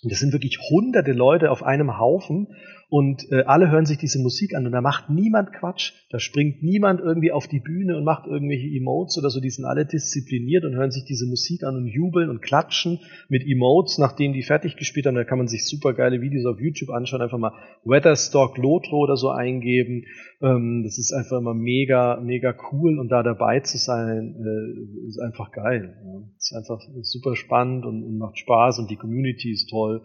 [0.02, 2.48] Und das sind wirklich hunderte Leute auf einem Haufen
[2.90, 6.62] und äh, alle hören sich diese Musik an und da macht niemand Quatsch, da springt
[6.62, 10.64] niemand irgendwie auf die Bühne und macht irgendwelche Emotes oder so, die sind alle diszipliniert
[10.64, 14.76] und hören sich diese Musik an und jubeln und klatschen mit Emotes, nachdem die fertig
[14.76, 17.52] gespielt haben, da kann man sich super geile Videos auf YouTube anschauen, einfach mal
[17.84, 20.04] Weatherstock Lotro oder so eingeben,
[20.40, 25.20] ähm, das ist einfach immer mega, mega cool und da dabei zu sein, äh, ist
[25.20, 26.22] einfach geil, ja.
[26.38, 30.00] ist einfach super spannend und, und macht Spaß und die Community ist toll.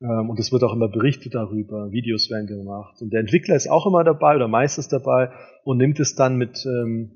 [0.00, 3.00] Ähm, und es wird auch immer berichtet darüber, Videos werden gemacht.
[3.00, 5.30] Und der Entwickler ist auch immer dabei oder meistens dabei
[5.64, 7.12] und nimmt es dann mit ähm,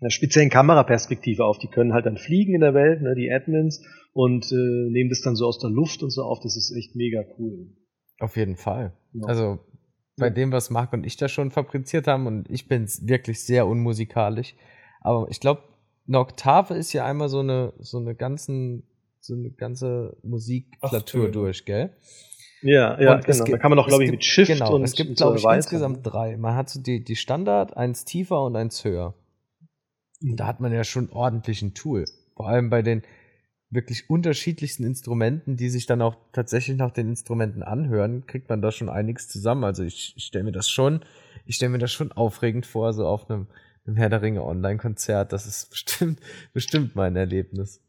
[0.00, 1.58] einer speziellen Kameraperspektive auf.
[1.58, 5.22] Die können halt dann fliegen in der Welt, ne, die Admins, und äh, nehmen das
[5.22, 6.40] dann so aus der Luft und so auf.
[6.40, 7.68] Das ist echt mega cool.
[8.18, 8.92] Auf jeden Fall.
[9.12, 9.26] Ja.
[9.26, 9.58] Also
[10.16, 10.32] bei ja.
[10.32, 14.54] dem, was Marc und ich da schon fabriziert haben, und ich bin wirklich sehr unmusikalisch,
[15.00, 15.62] aber ich glaube,
[16.06, 18.84] eine Oktave ist ja einmal so eine, so eine ganzen
[19.24, 21.90] so eine ganze Musikklatur durch, gell?
[22.62, 23.44] Ja, ja, und genau.
[23.44, 25.44] Gibt, da kann man auch, glaube ich, mit Shift genau, und es gibt, glaube ich,
[25.44, 26.36] insgesamt drei.
[26.36, 29.14] Man hat so die, die Standard, eins tiefer und eins höher.
[30.22, 32.04] Und da hat man ja schon ordentlich ein Tool.
[32.36, 33.02] Vor allem bei den
[33.70, 38.70] wirklich unterschiedlichsten Instrumenten, die sich dann auch tatsächlich nach den Instrumenten anhören, kriegt man da
[38.70, 39.64] schon einiges zusammen.
[39.64, 41.00] Also ich, ich stelle mir das schon,
[41.46, 43.46] ich stelle mir das schon aufregend vor, so auf einem,
[43.86, 45.32] einem Herr der Ringe Online-Konzert.
[45.32, 46.20] Das ist bestimmt,
[46.52, 47.80] bestimmt mein Erlebnis.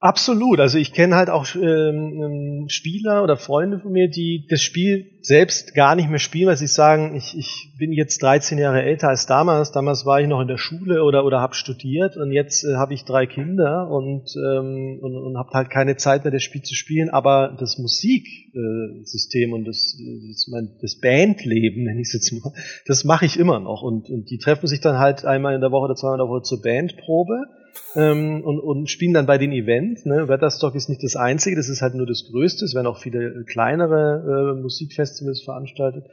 [0.00, 0.60] Absolut.
[0.60, 5.18] Also ich kenne halt auch ähm, ähm, Spieler oder Freunde von mir, die das Spiel
[5.22, 9.08] selbst gar nicht mehr spielen, weil sie sagen, ich, ich bin jetzt 13 Jahre älter
[9.08, 9.72] als damals.
[9.72, 12.94] Damals war ich noch in der Schule oder oder habe studiert und jetzt äh, habe
[12.94, 16.76] ich drei Kinder und ähm, und, und habe halt keine Zeit mehr, das Spiel zu
[16.76, 17.10] spielen.
[17.10, 22.52] Aber das Musiksystem und das das, mein, das Bandleben, nenne ich es jetzt mal,
[22.86, 23.82] das mache ich immer noch.
[23.82, 26.28] Und, und die treffen sich dann halt einmal in der Woche oder zweimal in der
[26.28, 27.46] Woche zur Bandprobe
[27.94, 30.04] ähm, und, und spielen dann bei den Events.
[30.04, 30.28] Ne?
[30.28, 32.64] Wetterstock ist nicht das einzige, das ist halt nur das Größte.
[32.64, 36.04] Es werden auch viele kleinere äh, Musikfestivals veranstaltet.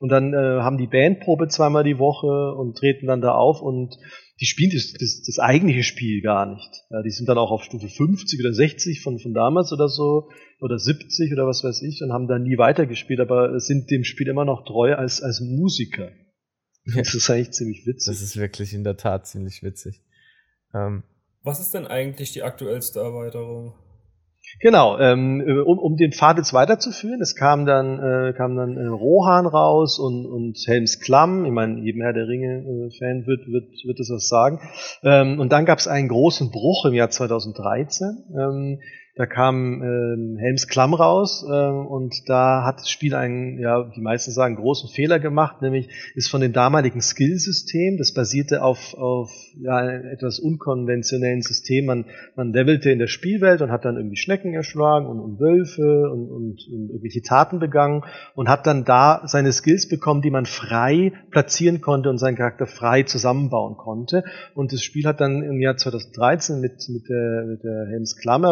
[0.00, 3.96] Und dann äh, haben die Bandprobe zweimal die Woche und treten dann da auf und
[4.40, 6.70] die spielen das, das, das eigentliche Spiel gar nicht.
[6.90, 10.28] Ja, die sind dann auch auf Stufe 50 oder 60 von, von damals oder so
[10.60, 14.28] oder 70 oder was weiß ich und haben dann nie weitergespielt, aber sind dem Spiel
[14.28, 16.10] immer noch treu als, als Musiker.
[16.94, 18.12] Das ist eigentlich ziemlich witzig.
[18.12, 20.02] Das ist wirklich in der Tat ziemlich witzig.
[20.74, 21.02] Ähm,
[21.44, 23.74] Was ist denn eigentlich die aktuellste Erweiterung?
[24.60, 28.86] Genau, ähm, um, um den Pfad jetzt weiterzuführen, es kam dann, äh, kam dann äh,
[28.86, 33.84] Rohan raus und, und Helms Klamm, ich meine, jedem Herr der Ringe-Fan äh, wird, wird,
[33.84, 34.60] wird das was sagen.
[35.02, 38.24] Ähm, und dann gab es einen großen Bruch im Jahr 2013.
[38.38, 38.80] Ähm,
[39.16, 44.00] da kam ähm, Helms Klamm raus ähm, und da hat das Spiel einen, ja, die
[44.00, 49.30] meisten sagen, großen Fehler gemacht, nämlich ist von dem damaligen Skillsystem, das basierte auf, auf
[49.60, 51.86] ja, einem etwas unkonventionellen System.
[51.86, 56.10] Man, man levelte in der Spielwelt und hat dann irgendwie Schnecken erschlagen und, und Wölfe
[56.10, 58.02] und, und, und irgendwelche Taten begangen
[58.34, 62.66] und hat dann da seine Skills bekommen, die man frei platzieren konnte und seinen Charakter
[62.66, 64.24] frei zusammenbauen konnte.
[64.54, 68.44] Und das Spiel hat dann im Jahr 2013 mit, mit der, mit der Helms Klamm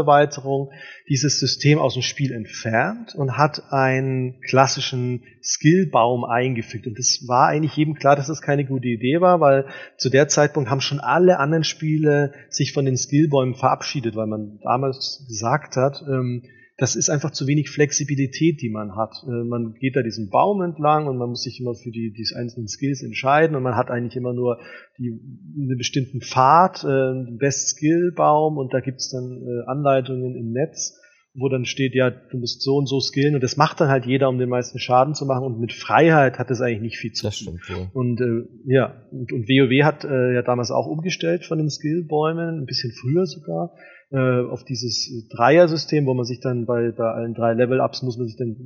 [0.53, 0.71] Erweiterung
[1.09, 6.87] dieses System aus dem Spiel entfernt und hat einen klassischen Skillbaum eingefügt.
[6.87, 10.29] Und das war eigentlich jedem klar, dass das keine gute Idee war, weil zu der
[10.29, 15.77] Zeitpunkt haben schon alle anderen Spiele sich von den Skillbäumen verabschiedet, weil man damals gesagt
[15.77, 16.43] hat, ähm,
[16.79, 19.15] das ist einfach zu wenig Flexibilität, die man hat.
[19.27, 22.27] Äh, man geht da diesen Baum entlang und man muss sich immer für die, die
[22.35, 24.59] einzelnen Skills entscheiden und man hat eigentlich immer nur
[24.99, 30.99] die, einen bestimmten Pfad, äh, einen Best-Skill-Baum und da gibt's dann äh, Anleitungen im Netz,
[31.35, 34.07] wo dann steht, ja, du musst so und so skillen und das macht dann halt
[34.07, 37.13] jeder, um den meisten Schaden zu machen und mit Freiheit hat das eigentlich nicht viel
[37.13, 37.59] zu das tun.
[37.63, 37.91] Stimmt, ja.
[37.93, 42.61] Und äh, ja, und, und WoW hat äh, ja damals auch umgestellt von den Skillbäumen,
[42.61, 43.75] ein bisschen früher sogar
[44.13, 48.27] äh, auf dieses Dreier-System, wo man sich dann bei, bei allen drei Level-Ups muss man
[48.27, 48.57] sich dann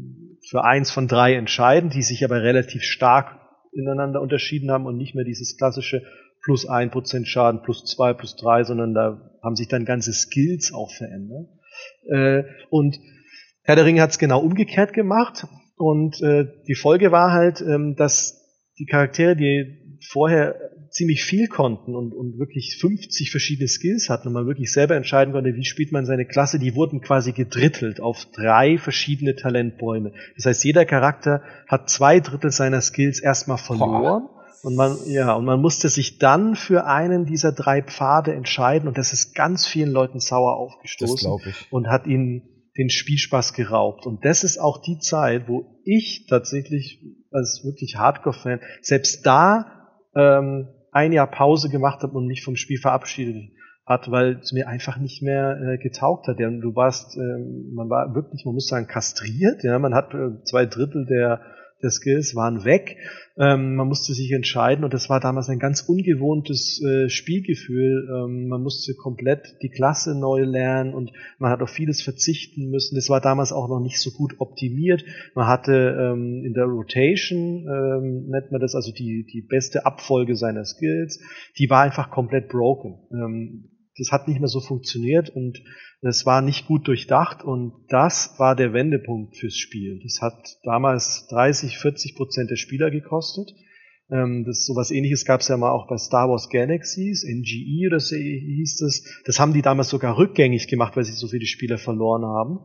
[0.48, 3.38] für eins von drei entscheiden, die sich aber relativ stark
[3.72, 6.02] ineinander unterschieden haben und nicht mehr dieses klassische
[6.42, 10.72] plus ein Prozent Schaden, plus zwei, plus drei, sondern da haben sich dann ganze Skills
[10.72, 11.48] auch verändert.
[12.08, 12.98] Äh, und
[13.62, 17.94] Herr der Ringe hat es genau umgekehrt gemacht und äh, die Folge war halt, ähm,
[17.96, 18.42] dass
[18.78, 20.56] die Charaktere, die vorher
[20.90, 25.32] ziemlich viel konnten und, und wirklich 50 verschiedene Skills hatten und man wirklich selber entscheiden
[25.32, 30.12] konnte, wie spielt man seine Klasse, die wurden quasi gedrittelt auf drei verschiedene Talentbäume.
[30.36, 34.24] Das heißt, jeder Charakter hat zwei Drittel seiner Skills erstmal verloren.
[34.24, 34.36] Boah.
[34.62, 38.98] Und man, ja, und man musste sich dann für einen dieser drei Pfade entscheiden und
[38.98, 41.30] das ist ganz vielen Leuten sauer aufgestoßen
[41.70, 42.42] und hat ihnen
[42.76, 44.06] den Spielspaß geraubt.
[44.06, 49.75] Und das ist auch die Zeit, wo ich tatsächlich als wirklich Hardcore-Fan selbst da
[50.16, 53.50] ähm, ein Jahr Pause gemacht habe und mich vom Spiel verabschiedet
[53.86, 56.40] hat, weil es mir einfach nicht mehr äh, getaugt hat.
[56.40, 57.20] Ja, du warst, äh,
[57.72, 59.62] man war wirklich, man muss sagen, kastriert.
[59.62, 61.40] Ja, man hat äh, zwei Drittel der
[61.82, 62.96] der Skills waren weg.
[63.38, 68.08] Ähm, man musste sich entscheiden und das war damals ein ganz ungewohntes äh, Spielgefühl.
[68.10, 72.94] Ähm, man musste komplett die Klasse neu lernen und man hat auf vieles verzichten müssen.
[72.94, 75.04] Das war damals auch noch nicht so gut optimiert.
[75.34, 80.34] Man hatte ähm, in der Rotation, ähm, nennt man das, also die, die beste Abfolge
[80.34, 81.20] seiner Skills,
[81.58, 83.66] die war einfach komplett broken.
[83.98, 85.62] Das hat nicht mehr so funktioniert und
[86.02, 90.00] es war nicht gut durchdacht und das war der Wendepunkt fürs Spiel.
[90.02, 93.54] Das hat damals 30, 40 Prozent der Spieler gekostet.
[94.10, 97.98] Ähm, das sowas ähnliches gab es ja mal auch bei Star Wars Galaxies, NGE oder
[97.98, 99.22] so hieß das.
[99.24, 102.58] Das haben die damals sogar rückgängig gemacht, weil sie so viele Spieler verloren haben.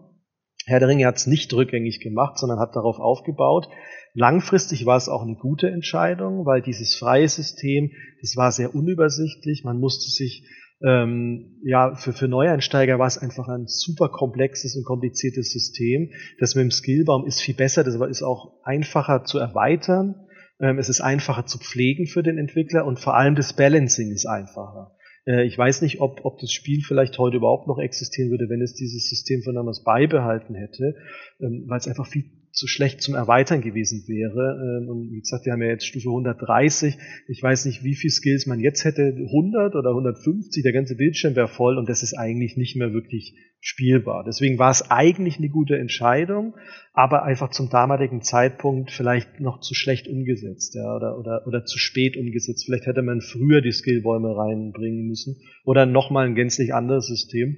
[0.65, 3.67] Herr der Ringe hat es nicht rückgängig gemacht, sondern hat darauf aufgebaut.
[4.13, 7.91] Langfristig war es auch eine gute Entscheidung, weil dieses freie System,
[8.21, 9.63] das war sehr unübersichtlich.
[9.63, 10.45] Man musste sich
[10.83, 16.11] ähm, ja, für, für Neueinsteiger war es einfach ein super komplexes und kompliziertes System.
[16.39, 20.15] Das mit dem Skillbaum ist viel besser, das ist auch einfacher zu erweitern.
[20.59, 24.25] Ähm, es ist einfacher zu pflegen für den Entwickler und vor allem das Balancing ist
[24.25, 24.95] einfacher.
[25.25, 28.61] Äh, ich weiß nicht, ob, ob das Spiel vielleicht heute überhaupt noch existieren würde, wenn
[28.61, 30.95] es dieses System von damals beibehalten hätte,
[31.39, 34.81] ähm, weil es einfach viel zu schlecht zum Erweitern gewesen wäre.
[34.81, 36.97] Ähm, und wie gesagt, wir haben ja jetzt Stufe 130.
[37.27, 39.01] Ich weiß nicht, wie viel Skills man jetzt hätte.
[39.01, 43.35] 100 oder 150, der ganze Bildschirm wäre voll und das ist eigentlich nicht mehr wirklich
[43.61, 44.23] spielbar.
[44.25, 46.55] Deswegen war es eigentlich eine gute Entscheidung,
[46.93, 51.77] aber einfach zum damaligen Zeitpunkt vielleicht noch zu schlecht umgesetzt ja, oder, oder, oder zu
[51.77, 52.65] spät umgesetzt.
[52.65, 57.57] Vielleicht hätte man früher die Skillbäume reinbringen müssen oder nochmal ein gänzlich anderes System.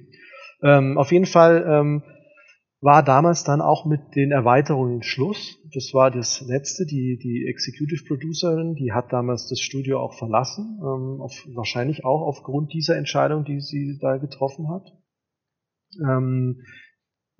[0.62, 2.02] Ähm, auf jeden Fall ähm,
[2.84, 5.56] war damals dann auch mit den Erweiterungen Schluss.
[5.72, 6.84] Das war das letzte.
[6.84, 12.20] Die, die Executive Producerin, die hat damals das Studio auch verlassen, ähm, auf, wahrscheinlich auch
[12.20, 14.92] aufgrund dieser Entscheidung, die sie da getroffen hat.
[15.98, 16.60] Ähm,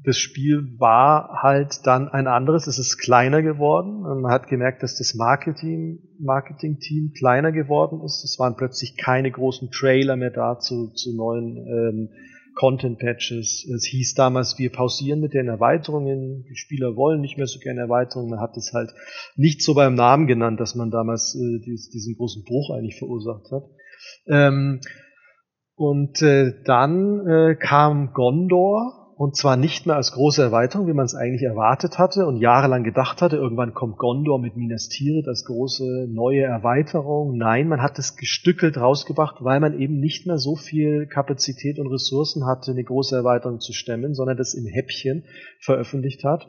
[0.03, 4.01] das Spiel war halt dann ein anderes, es ist kleiner geworden.
[4.23, 8.25] Man hat gemerkt, dass das Marketing, Marketing-Team kleiner geworden ist.
[8.25, 12.09] Es waren plötzlich keine großen Trailer mehr da zu, zu neuen ähm,
[12.55, 13.69] Content-Patches.
[13.75, 16.45] Es hieß damals, wir pausieren mit den Erweiterungen.
[16.49, 18.31] Die Spieler wollen nicht mehr so gerne Erweiterungen.
[18.31, 18.91] Man hat es halt
[19.37, 23.65] nicht so beim Namen genannt, dass man damals äh, diesen großen Bruch eigentlich verursacht hat.
[24.27, 24.81] Ähm,
[25.77, 31.05] und äh, dann äh, kam Gondor und zwar nicht mehr als große Erweiterung, wie man
[31.05, 33.37] es eigentlich erwartet hatte und jahrelang gedacht hatte.
[33.37, 37.37] Irgendwann kommt Gondor mit Minas Tirith als große neue Erweiterung.
[37.37, 41.87] Nein, man hat es gestückelt rausgebracht, weil man eben nicht mehr so viel Kapazität und
[41.87, 45.25] Ressourcen hatte, eine große Erweiterung zu stemmen, sondern das im Häppchen
[45.61, 46.47] veröffentlicht hat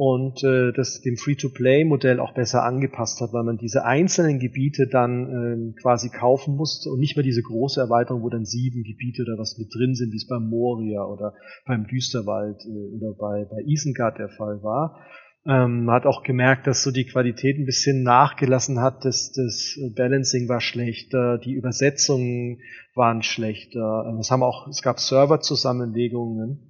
[0.00, 5.74] und äh, das dem Free-to-Play-Modell auch besser angepasst hat, weil man diese einzelnen Gebiete dann
[5.74, 9.36] äh, quasi kaufen musste und nicht mehr diese große Erweiterung, wo dann sieben Gebiete oder
[9.36, 11.34] was mit drin sind, wie es beim Moria oder
[11.66, 15.04] beim Düsterwald äh, oder bei, bei Isengard der Fall war.
[15.44, 19.78] Ähm, man hat auch gemerkt, dass so die Qualität ein bisschen nachgelassen hat, das, das
[19.94, 22.60] Balancing war schlechter, die Übersetzungen
[22.94, 26.69] waren schlechter, es haben auch, es gab Serverzusammenlegungen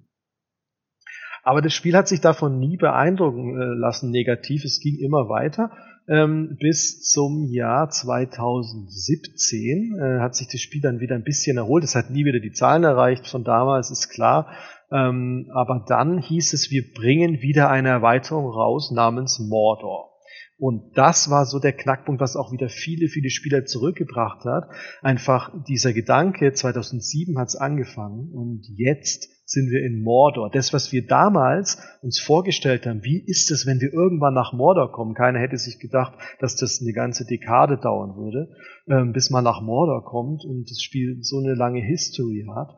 [1.50, 4.64] aber das Spiel hat sich davon nie beeindrucken äh, lassen negativ.
[4.64, 5.72] Es ging immer weiter.
[6.08, 11.82] Ähm, bis zum Jahr 2017 äh, hat sich das Spiel dann wieder ein bisschen erholt.
[11.82, 14.46] Es hat nie wieder die Zahlen erreicht von damals, ist klar.
[14.92, 20.12] Ähm, aber dann hieß es, wir bringen wieder eine Erweiterung raus namens Mordor.
[20.56, 24.68] Und das war so der Knackpunkt, was auch wieder viele, viele Spieler zurückgebracht hat.
[25.02, 30.48] Einfach dieser Gedanke, 2007 hat es angefangen und jetzt sind wir in Mordor.
[30.48, 34.92] Das, was wir damals uns vorgestellt haben, wie ist es, wenn wir irgendwann nach Mordor
[34.92, 35.14] kommen?
[35.14, 38.54] Keiner hätte sich gedacht, dass das eine ganze Dekade dauern würde,
[38.88, 42.76] ähm, bis man nach Mordor kommt und das Spiel so eine lange History hat.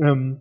[0.00, 0.40] Ähm,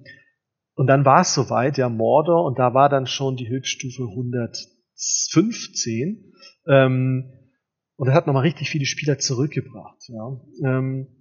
[0.75, 6.31] und dann war es soweit, ja, Mordor, und da war dann schon die Höchststufe 115.
[6.69, 7.33] Ähm,
[7.97, 10.07] und er hat nochmal richtig viele Spieler zurückgebracht.
[10.07, 10.39] Ja.
[10.63, 11.16] Ähm,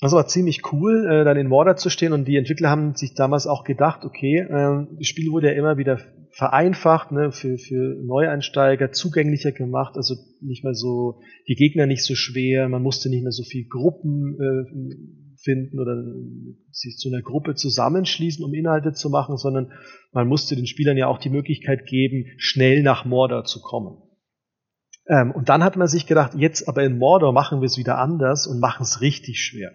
[0.00, 3.14] das war ziemlich cool, äh, dann in Mordor zu stehen und die Entwickler haben sich
[3.14, 6.00] damals auch gedacht, okay, äh, das Spiel wurde ja immer wieder
[6.32, 12.14] vereinfacht, ne, für, für Neueinsteiger zugänglicher gemacht, also nicht mehr so, die Gegner nicht so
[12.14, 16.02] schwer, man musste nicht mehr so viel Gruppen äh, finden oder
[16.70, 19.72] sich zu einer Gruppe zusammenschließen, um Inhalte zu machen, sondern
[20.12, 23.98] man musste den Spielern ja auch die Möglichkeit geben, schnell nach Mordor zu kommen.
[25.08, 27.98] Ähm, und dann hat man sich gedacht, jetzt aber in Mordor machen wir es wieder
[27.98, 29.72] anders und machen es richtig schwer.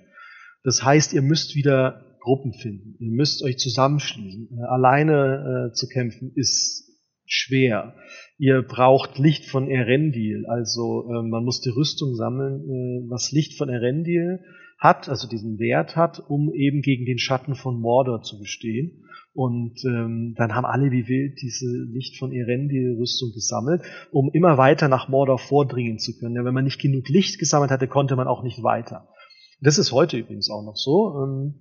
[0.66, 2.96] Das heißt, ihr müsst wieder Gruppen finden.
[3.00, 4.50] Ihr müsst euch zusammenschließen.
[4.58, 6.90] Äh, alleine äh, zu kämpfen ist
[7.26, 7.94] schwer.
[8.40, 10.46] Ihr braucht Licht von Erendil.
[10.48, 14.40] Also äh, man muss die Rüstung sammeln, äh, was Licht von Erendil
[14.80, 19.04] hat, also diesen Wert hat, um eben gegen den Schatten von Mordor zu bestehen.
[19.34, 24.88] Und ähm, dann haben alle wie wild diese Licht von Erendil-Rüstung gesammelt, um immer weiter
[24.88, 26.36] nach Mordor vordringen zu können.
[26.36, 29.10] Ja, wenn man nicht genug Licht gesammelt hatte, konnte man auch nicht weiter.
[29.66, 31.24] Das ist heute übrigens auch noch so.
[31.24, 31.56] Ähm,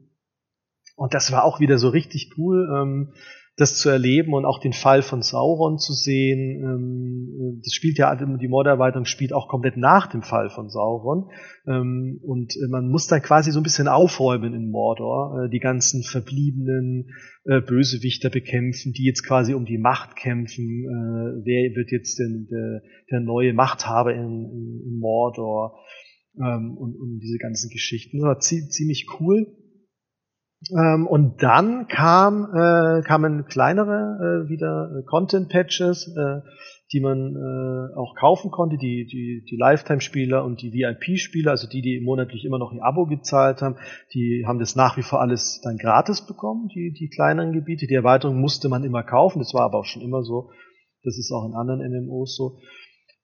[0.96, 3.14] und das war auch wieder so richtig cool, ähm,
[3.56, 6.60] das zu erleben und auch den Fall von Sauron zu sehen.
[6.62, 11.30] Ähm, das spielt ja, die Morderweiterung spielt auch komplett nach dem Fall von Sauron.
[11.64, 16.02] Und äh, man muss dann quasi so ein bisschen aufräumen in Mordor, äh, die ganzen
[16.02, 17.08] verbliebenen
[17.44, 21.42] äh, Bösewichter bekämpfen, die jetzt quasi um die Macht kämpfen.
[21.44, 25.78] Wer wird jetzt denn der, der neue Machthaber in, in Mordor?
[26.38, 28.18] Ähm, und, und diese ganzen Geschichten.
[28.18, 29.46] Das war ziemlich cool.
[30.70, 36.40] Ähm, und dann kam, äh, kamen kleinere äh, wieder äh, Content-Patches, äh,
[36.92, 41.82] die man äh, auch kaufen konnte, die, die, die Lifetime-Spieler und die VIP-Spieler, also die,
[41.82, 43.76] die monatlich immer noch ihr Abo gezahlt haben,
[44.14, 47.86] die haben das nach wie vor alles dann gratis bekommen, die, die kleineren Gebiete.
[47.86, 50.50] Die Erweiterung musste man immer kaufen, das war aber auch schon immer so.
[51.02, 52.58] Das ist auch in anderen MMOs so.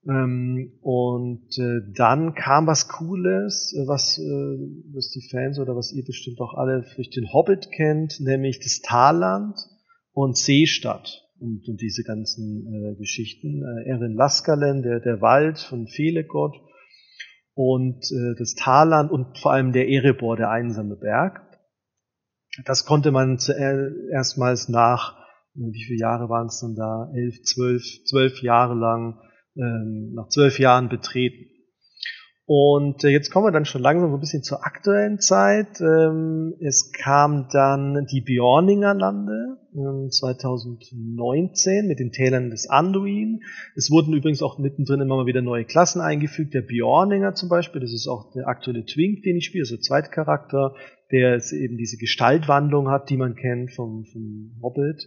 [0.08, 4.58] Ähm, und äh, dann kam was Cooles, äh, was, äh,
[4.94, 8.80] was die Fans oder was ihr bestimmt auch alle durch den Hobbit kennt, nämlich das
[8.80, 9.58] Talland
[10.12, 13.62] und Seestadt und, und diese ganzen äh, Geschichten.
[13.62, 16.56] Äh, Erin Laskalen, der, der Wald von Felegott
[17.52, 21.42] und äh, das Talland und vor allem der Erebor, der einsame Berg.
[22.64, 25.18] Das konnte man zuerst erstmals nach,
[25.54, 27.10] äh, wie viele Jahre waren es dann da?
[27.14, 29.18] Elf, zwölf, zwölf Jahre lang
[29.56, 31.46] ähm, nach zwölf Jahren betreten.
[32.52, 35.80] Und äh, jetzt kommen wir dann schon langsam so ein bisschen zur aktuellen Zeit.
[35.80, 39.56] Ähm, es kam dann die Bjorninger Lande
[40.10, 43.44] 2019 ähm, mit den Tälern des Anduin.
[43.76, 46.52] Es wurden übrigens auch mittendrin immer mal wieder neue Klassen eingefügt.
[46.52, 50.74] Der Bjorninger zum Beispiel, das ist auch der aktuelle Twink, den ich spiele, also Zweitcharakter,
[51.12, 55.06] der eben diese Gestaltwandlung hat, die man kennt vom, vom Hobbit.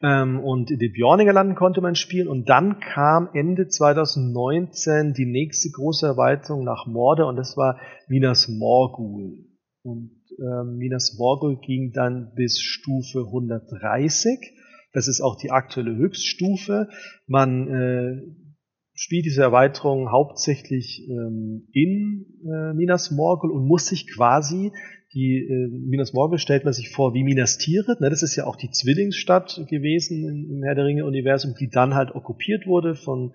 [0.00, 2.28] Ähm, und in den Bjorninger Landen konnte man spielen.
[2.28, 8.48] Und dann kam Ende 2019 die nächste große Erweiterung nach Morde und das war Minas
[8.48, 9.44] Morgul.
[9.82, 14.38] Und ähm, Minas Morgul ging dann bis Stufe 130.
[14.92, 16.88] Das ist auch die aktuelle Höchststufe.
[17.26, 18.22] Man äh,
[18.94, 24.72] spielt diese Erweiterung hauptsächlich ähm, in äh, Minas Morgul und muss sich quasi
[25.14, 28.10] die äh, Minas Morgul stellt man sich vor wie Minas Tirith, ne?
[28.10, 32.14] das ist ja auch die Zwillingsstadt gewesen im, im Herr der Ringe-Universum, die dann halt
[32.14, 33.32] okkupiert wurde von,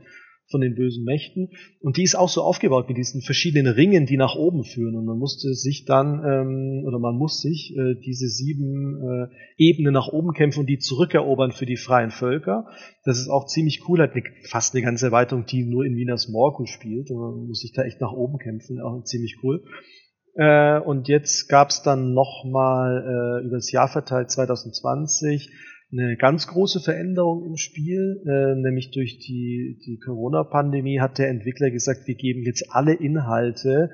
[0.52, 1.50] von den bösen Mächten.
[1.80, 4.96] Und die ist auch so aufgebaut mit diesen verschiedenen Ringen, die nach oben führen.
[4.96, 9.94] Und man musste sich dann, ähm, oder man muss sich äh, diese sieben äh, Ebenen
[9.94, 12.68] nach oben kämpfen und die zurückerobern für die freien Völker.
[13.04, 16.30] Das ist auch ziemlich cool, hat eine, fast eine ganze Erweiterung, die nur in Minas
[16.30, 17.10] Morgul spielt.
[17.10, 19.64] Und man muss sich da echt nach oben kämpfen, auch ziemlich cool.
[20.36, 25.52] Äh, und jetzt gab es dann nochmal äh, über das Jahr verteilt 2020
[25.94, 31.70] eine ganz große Veränderung im Spiel, äh, nämlich durch die, die Corona-Pandemie hat der Entwickler
[31.70, 33.92] gesagt, wir geben jetzt alle Inhalte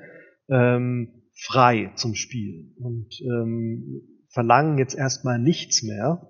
[0.48, 6.29] ähm, frei zum Spiel und ähm, verlangen jetzt erstmal nichts mehr.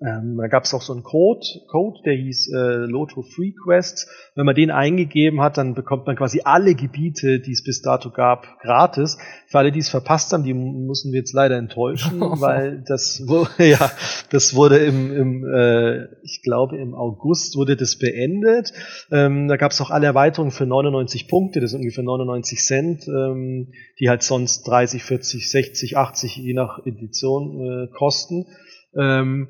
[0.00, 4.08] Ähm, da gab es auch so einen Code, Code, der hieß äh, Loto Free Quests.
[4.34, 8.10] Wenn man den eingegeben hat, dann bekommt man quasi alle Gebiete, die es bis dato
[8.10, 9.18] gab, gratis.
[9.46, 13.22] Für alle, die es verpasst haben, die müssen wir jetzt leider enttäuschen, weil das,
[13.58, 13.90] ja,
[14.30, 18.72] das wurde im, im äh, ich glaube im August wurde das beendet.
[19.10, 23.08] Ähm, da gab es auch alle Erweiterungen für 99 Punkte, das sind ungefähr 99 Cent,
[23.08, 28.46] ähm, die halt sonst 30, 40, 60, 80 je nach Edition äh, kosten.
[28.96, 29.48] Ähm,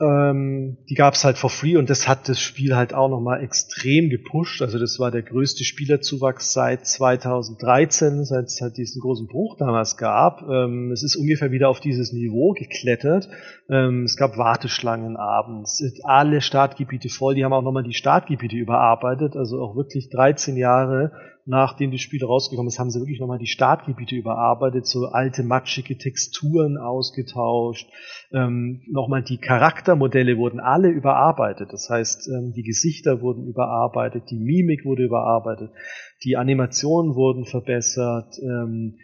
[0.00, 3.42] ähm, die gab es halt for free und das hat das Spiel halt auch nochmal
[3.42, 4.62] extrem gepusht.
[4.62, 9.98] Also das war der größte Spielerzuwachs seit 2013, seit es halt diesen großen Bruch damals
[9.98, 10.42] gab.
[10.48, 13.28] Ähm, es ist ungefähr wieder auf dieses Niveau geklettert.
[13.68, 17.34] Ähm, es gab Warteschlangen abends, alle Startgebiete voll.
[17.34, 21.12] Die haben auch nochmal die Startgebiete überarbeitet, also auch wirklich 13 Jahre
[21.46, 25.96] nachdem das Spiel rausgekommen ist, haben sie wirklich nochmal die Startgebiete überarbeitet, so alte matschige
[25.98, 27.88] Texturen ausgetauscht,
[28.32, 31.72] ähm, nochmal die Charaktermodelle wurden alle überarbeitet.
[31.72, 35.70] Das heißt, ähm, die Gesichter wurden überarbeitet, die Mimik wurde überarbeitet,
[36.24, 38.98] die Animationen wurden verbessert, ähm,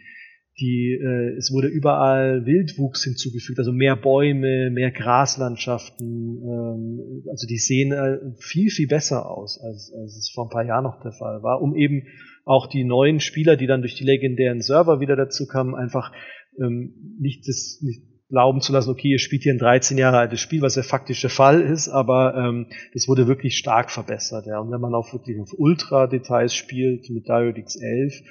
[0.59, 6.41] die, äh, es wurde überall Wildwuchs hinzugefügt, also mehr Bäume, mehr Graslandschaften.
[6.41, 10.65] Ähm, also die sehen äh, viel, viel besser aus, als, als es vor ein paar
[10.65, 12.07] Jahren noch der Fall war, um eben
[12.45, 16.11] auch die neuen Spieler, die dann durch die legendären Server wieder dazu kamen, einfach
[16.59, 20.41] ähm, nicht das nicht glauben zu lassen, okay, ihr spielt hier ein 13 Jahre altes
[20.41, 24.47] Spiel, was der faktische Fall ist, aber ähm, das wurde wirklich stark verbessert.
[24.47, 24.59] Ja.
[24.59, 28.21] Und wenn man auch wirklich auf Ultra-Details spielt mit DirectX 11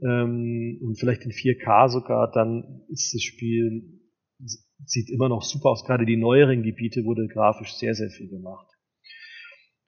[0.00, 3.96] ähm, und vielleicht in 4K sogar, dann ist das Spiel
[4.84, 5.84] sieht immer noch super aus.
[5.84, 8.66] Gerade die neueren Gebiete wurde grafisch sehr, sehr viel gemacht.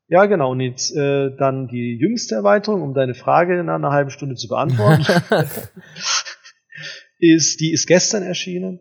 [0.09, 0.53] Ja, genau.
[0.53, 4.49] Und jetzt äh, dann die jüngste Erweiterung, um deine Frage in einer halben Stunde zu
[4.49, 5.05] beantworten,
[7.19, 8.81] ist, die ist gestern erschienen.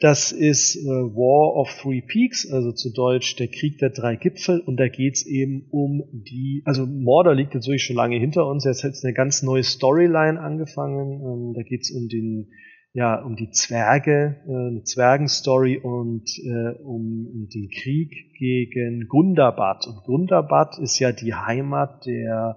[0.00, 4.60] Das ist äh, War of Three Peaks, also zu Deutsch der Krieg der drei Gipfel.
[4.60, 8.64] Und da geht's eben um die, also Mordor liegt wirklich schon lange hinter uns.
[8.64, 11.20] Jetzt hat eine ganz neue Storyline angefangen.
[11.20, 12.48] Ähm, da geht's um den
[12.92, 19.86] ja, um die Zwerge, äh, eine Zwergenstory und äh, um den Krieg gegen Gundabad.
[19.86, 22.56] Und Gundabad ist ja die Heimat der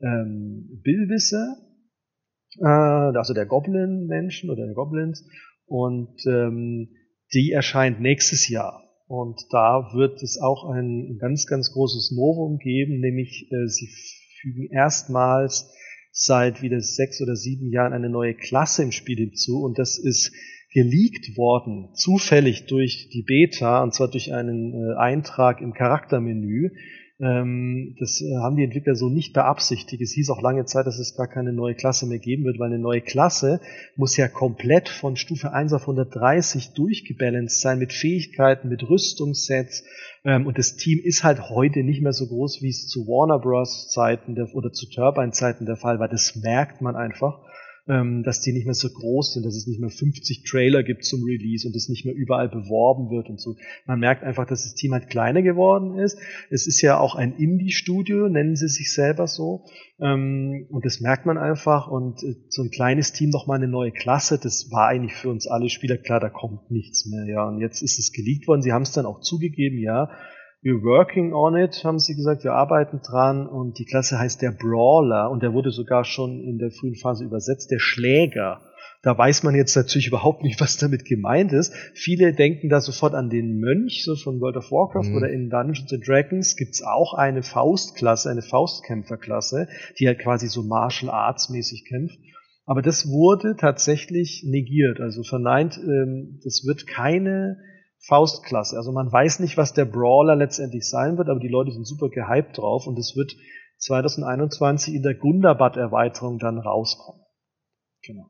[0.00, 1.56] ähm, Billwisse,
[2.60, 5.26] äh, also der Goblin-Menschen oder der Goblins.
[5.70, 6.88] Und ähm,
[7.32, 8.82] die erscheint nächstes Jahr.
[9.06, 13.88] Und da wird es auch ein ganz, ganz großes Novum geben, nämlich äh, sie
[14.40, 15.72] fügen erstmals
[16.10, 20.32] seit wieder sechs oder sieben Jahren eine neue Klasse im Spiel hinzu und das ist
[20.72, 26.70] geleakt worden, zufällig durch die Beta, und zwar durch einen äh, Eintrag im Charaktermenü.
[27.20, 30.00] Ähm, das äh, haben die Entwickler so nicht beabsichtigt.
[30.00, 32.68] Es hieß auch lange Zeit, dass es gar keine neue Klasse mehr geben wird, weil
[32.68, 33.60] eine neue Klasse
[33.94, 39.84] muss ja komplett von Stufe 1 auf 130 durchgebalanced sein mit Fähigkeiten, mit Rüstungssets.
[40.24, 43.38] Ähm, und das Team ist halt heute nicht mehr so groß, wie es zu Warner
[43.38, 43.88] Bros.
[43.90, 46.08] Zeiten der, oder zu Turbine Zeiten der Fall war.
[46.08, 47.40] Das merkt man einfach.
[47.88, 51.04] Ähm, dass die nicht mehr so groß sind, dass es nicht mehr 50 Trailer gibt
[51.04, 53.56] zum Release und es nicht mehr überall beworben wird und so.
[53.86, 56.18] Man merkt einfach, dass das Team halt kleiner geworden ist.
[56.50, 59.64] Es ist ja auch ein Indie-Studio, nennen sie sich selber so.
[60.00, 61.88] Ähm, und das merkt man einfach.
[61.88, 65.46] Und äh, so ein kleines Team nochmal eine neue Klasse, das war eigentlich für uns
[65.46, 67.26] alle Spieler klar, da kommt nichts mehr.
[67.26, 68.62] Ja, und jetzt ist es geleakt worden.
[68.62, 70.10] Sie haben es dann auch zugegeben, ja
[70.62, 74.52] We're working on it, haben sie gesagt, wir arbeiten dran und die Klasse heißt der
[74.52, 78.60] Brawler und der wurde sogar schon in der frühen Phase übersetzt, der Schläger.
[79.02, 81.72] Da weiß man jetzt natürlich überhaupt nicht, was damit gemeint ist.
[81.94, 85.16] Viele denken da sofort an den Mönch, so von World of Warcraft mhm.
[85.16, 89.66] oder in Dungeons and Dragons gibt's auch eine Faustklasse, eine Faustkämpferklasse,
[89.98, 92.18] die halt quasi so Martial Arts mäßig kämpft.
[92.66, 97.56] Aber das wurde tatsächlich negiert, also verneint, ähm, das wird keine
[98.10, 98.76] Faustklasse.
[98.76, 102.10] Also man weiß nicht, was der Brawler letztendlich sein wird, aber die Leute sind super
[102.10, 103.34] gehypt drauf und es wird
[103.78, 107.22] 2021 in der Gundabad-Erweiterung dann rauskommen.
[108.02, 108.26] Genau.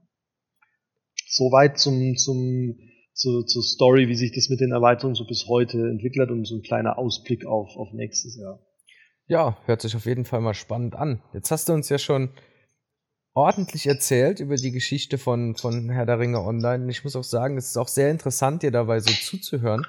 [1.26, 2.78] Soweit zum, zum,
[3.14, 6.56] zu, zur Story, wie sich das mit den Erweiterungen so bis heute entwickelt und so
[6.56, 8.60] ein kleiner Ausblick auf, auf nächstes Jahr.
[9.26, 11.22] Ja, hört sich auf jeden Fall mal spannend an.
[11.32, 12.30] Jetzt hast du uns ja schon
[13.34, 16.84] ordentlich erzählt über die Geschichte von, von Herr der Ringe Online.
[16.84, 19.86] Und ich muss auch sagen, es ist auch sehr interessant, dir dabei so zuzuhören.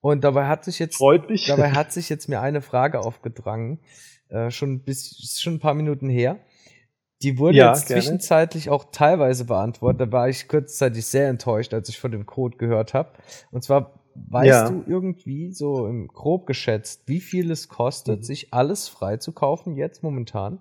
[0.00, 3.80] Und dabei hat sich jetzt, dabei hat sich jetzt mir eine Frage aufgedrängt,
[4.28, 6.38] äh, schon bis, schon ein paar Minuten her.
[7.22, 8.02] Die wurde ja, jetzt gerne.
[8.02, 10.00] zwischenzeitlich auch teilweise beantwortet.
[10.02, 13.12] Da war ich kurzzeitig sehr enttäuscht, als ich von dem Code gehört habe.
[13.50, 14.70] Und zwar, weißt ja.
[14.70, 18.24] du irgendwie so im grob geschätzt, wie viel es kostet, mhm.
[18.24, 20.60] sich alles frei zu kaufen jetzt momentan?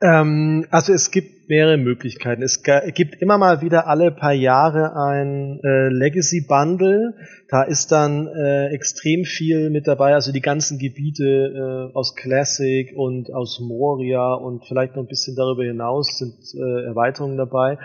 [0.00, 2.42] Ähm, also es gibt mehrere Möglichkeiten.
[2.42, 7.14] Es gibt immer mal wieder alle paar Jahre ein äh, Legacy Bundle.
[7.48, 12.92] Da ist dann äh, extrem viel mit dabei, also die ganzen Gebiete äh, aus Classic
[12.94, 17.78] und aus Moria und vielleicht noch ein bisschen darüber hinaus sind äh, Erweiterungen dabei,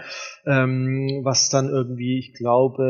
[0.45, 2.83] ähm, was dann irgendwie, ich glaube,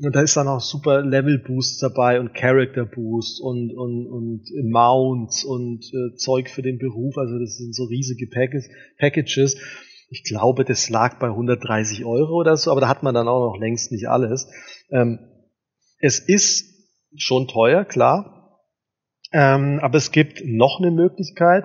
[0.00, 4.42] und da ist dann auch super Level Boost dabei und Character Boost und und und
[4.70, 7.18] Mounts und äh, Zeug für den Beruf.
[7.18, 9.56] Also das sind so riesige Packages
[10.08, 13.52] ich glaube, das lag bei 130 Euro oder so, aber da hat man dann auch
[13.52, 14.48] noch längst nicht alles.
[14.90, 15.18] Ähm,
[15.98, 16.72] es ist
[17.16, 18.60] schon teuer, klar,
[19.32, 21.64] ähm, aber es gibt noch eine Möglichkeit.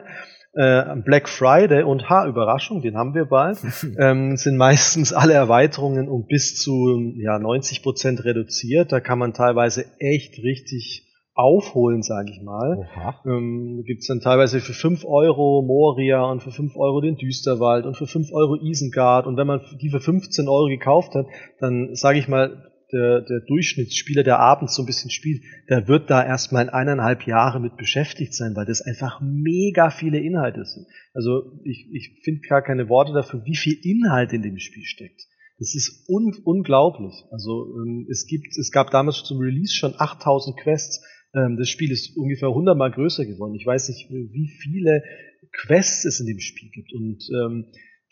[0.53, 3.59] Äh, Black Friday und ha, Überraschung, den haben wir bald,
[3.99, 8.91] ähm, sind meistens alle Erweiterungen um bis zu ja, 90 Prozent reduziert.
[8.91, 11.08] Da kann man teilweise echt richtig
[11.39, 12.89] aufholen, sage ich mal.
[13.25, 17.85] Ähm, Gibt es dann teilweise für 5 Euro Moria und für 5 Euro den Düsterwald
[17.85, 19.25] und für 5 Euro Isengard.
[19.25, 21.27] Und wenn man die für 15 Euro gekauft hat,
[21.59, 26.09] dann sage ich mal, der, der Durchschnittsspieler, der abends so ein bisschen spielt, der wird
[26.09, 30.87] da erstmal in eineinhalb Jahre mit beschäftigt sein, weil das einfach mega viele Inhalte sind.
[31.13, 35.21] Also ich, ich finde gar keine Worte dafür, wie viel Inhalt in dem Spiel steckt.
[35.59, 37.25] Das ist un unglaublich.
[37.31, 41.03] Also ähm, es gibt, es gab damals zum Release schon 8000 Quests.
[41.33, 43.55] Ähm, das Spiel ist ungefähr 100 mal größer geworden.
[43.55, 45.03] Ich weiß nicht, wie viele
[45.51, 46.93] Quests es in dem Spiel gibt.
[46.93, 47.65] Und ähm,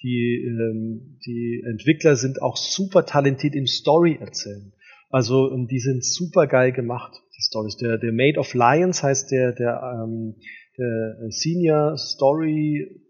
[0.04, 4.74] die, ähm, die Entwickler sind auch super talentiert im Story erzählen.
[5.10, 7.78] Also die sind super geil gemacht, die Stories.
[7.78, 10.36] Der, der Made of Lions heißt der, der, ähm,
[10.78, 13.02] der Senior Story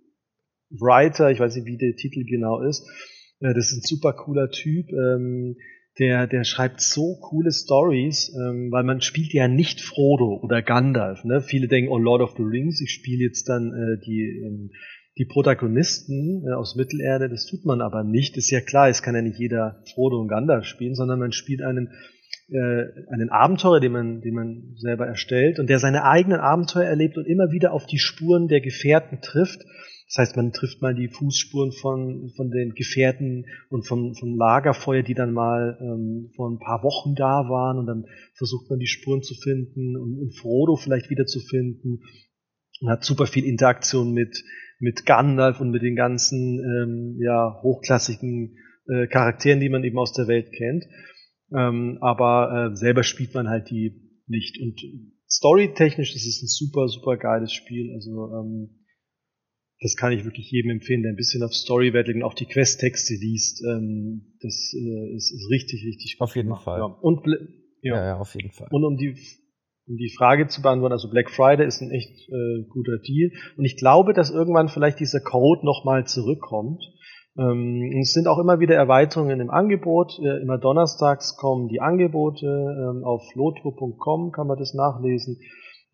[0.70, 2.88] Writer, ich weiß nicht, wie der Titel genau ist.
[3.40, 4.90] Äh, das ist ein super cooler Typ.
[4.92, 5.58] Ähm,
[6.00, 11.24] der, der schreibt so coole Stories, ähm, weil man spielt ja nicht Frodo oder Gandalf.
[11.24, 11.42] Ne?
[11.42, 14.72] Viele denken, oh Lord of the Rings, ich spiele jetzt dann äh, die, ähm,
[15.18, 18.38] die Protagonisten äh, aus Mittelerde, das tut man aber nicht.
[18.38, 21.64] Ist ja klar, es kann ja nicht jeder Frodo und Gandalf spielen, sondern man spielt
[21.64, 21.90] einen,
[22.50, 27.18] äh, einen Abenteurer, den man, den man selber erstellt und der seine eigenen Abenteuer erlebt
[27.18, 29.66] und immer wieder auf die Spuren der Gefährten trifft
[30.08, 35.04] das heißt, man trifft mal die Fußspuren von, von den Gefährten und vom, vom Lagerfeuer,
[35.04, 38.06] die dann mal ähm, vor ein paar Wochen da waren und dann
[38.36, 42.04] versucht man die Spuren zu finden und, und Frodo vielleicht wieder zu finden.
[42.80, 44.44] Man hat super viel Interaktion mit,
[44.80, 48.56] mit Gandalf und mit den ganzen ähm, ja, hochklassigen
[48.88, 50.86] äh, Charakteren, die man eben aus der Welt kennt.
[51.54, 54.62] Ähm, aber äh, selber spielt man halt die nicht.
[54.62, 54.80] Und
[55.30, 57.92] storytechnisch ist es ein super, super geiles Spiel.
[57.94, 58.70] Also ähm,
[59.80, 62.46] das kann ich wirklich jedem empfehlen, der ein bisschen auf Story Wert und auch die
[62.46, 63.64] Quest-Texte liest.
[63.64, 66.28] Ähm, das äh, ist, ist, richtig, richtig gut.
[66.28, 66.80] Auf jeden Fall.
[66.80, 66.86] Ja.
[66.86, 67.26] Und,
[67.82, 67.96] ja.
[67.96, 68.06] ja.
[68.06, 68.68] ja, auf jeden Fall.
[68.72, 69.16] Und um die,
[69.88, 73.32] um die Frage zu beantworten, also Black Friday ist ein echt äh, guter Deal.
[73.56, 76.84] Und ich glaube, dass irgendwann vielleicht dieser Code nochmal zurückkommt.
[77.38, 80.18] Ähm, es sind auch immer wieder Erweiterungen im Angebot.
[80.20, 82.48] Äh, immer donnerstags kommen die Angebote.
[82.48, 85.38] Ähm, auf lotro.com kann man das nachlesen.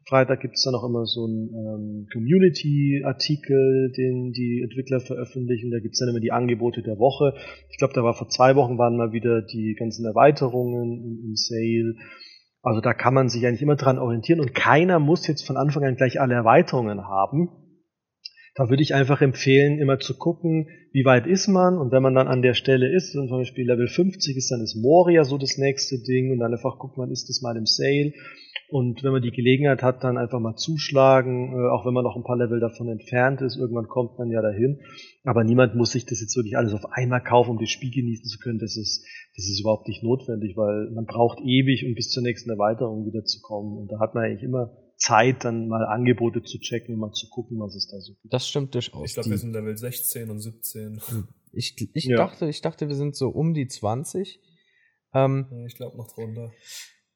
[0.08, 5.72] Freitag gibt es dann auch immer so einen ähm, Community-Artikel, den die Entwickler veröffentlichen.
[5.72, 7.34] Da gibt es dann immer die Angebote der Woche.
[7.70, 11.36] Ich glaube, da war vor zwei Wochen waren mal wieder die ganzen Erweiterungen im, im
[11.36, 11.96] Sale.
[12.62, 15.84] Also da kann man sich eigentlich immer dran orientieren und keiner muss jetzt von Anfang
[15.84, 17.50] an gleich alle Erweiterungen haben.
[18.56, 22.14] Da würde ich einfach empfehlen, immer zu gucken, wie weit ist man und wenn man
[22.14, 25.38] dann an der Stelle ist, und zum Beispiel Level 50 ist, dann ist Moria so
[25.38, 28.14] das nächste Ding und dann einfach guckt man, ist das mal im Sale
[28.74, 32.16] und wenn man die Gelegenheit hat, dann einfach mal zuschlagen, äh, auch wenn man noch
[32.16, 34.80] ein paar Level davon entfernt ist, irgendwann kommt man ja dahin.
[35.24, 38.26] Aber niemand muss sich das jetzt wirklich alles auf einmal kaufen, um das Spiel genießen
[38.26, 38.58] zu können.
[38.58, 42.50] Das ist, das ist überhaupt nicht notwendig, weil man braucht ewig, um bis zur nächsten
[42.50, 43.78] Erweiterung wieder zu kommen.
[43.78, 44.72] Und da hat man eigentlich immer
[45.04, 48.34] Zeit, dann mal Angebote zu checken und mal zu gucken, was es da so gibt.
[48.34, 49.10] Das stimmt durchaus.
[49.10, 51.02] Ich glaube, wir sind Level 16 und 17.
[51.06, 51.28] Hm.
[51.52, 52.16] Ich, ich, ja.
[52.16, 54.40] dachte, ich dachte, wir sind so um die 20.
[55.14, 56.54] Ähm, ich glaube noch drunter.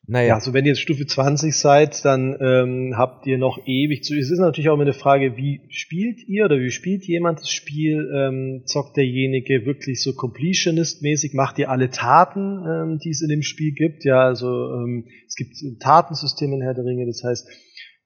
[0.09, 0.35] Naja.
[0.35, 4.15] Also wenn ihr jetzt Stufe 20 seid, dann ähm, habt ihr noch ewig zu.
[4.15, 7.51] Es ist natürlich auch immer eine Frage, wie spielt ihr oder wie spielt jemand das
[7.51, 8.09] Spiel?
[8.15, 11.35] Ähm, zockt derjenige wirklich so Completionist-mäßig?
[11.35, 14.05] Macht ihr alle Taten, ähm, die es in dem Spiel gibt?
[14.05, 17.45] Ja, also ähm, es gibt Tatensysteme in Herr der Ringe, das heißt,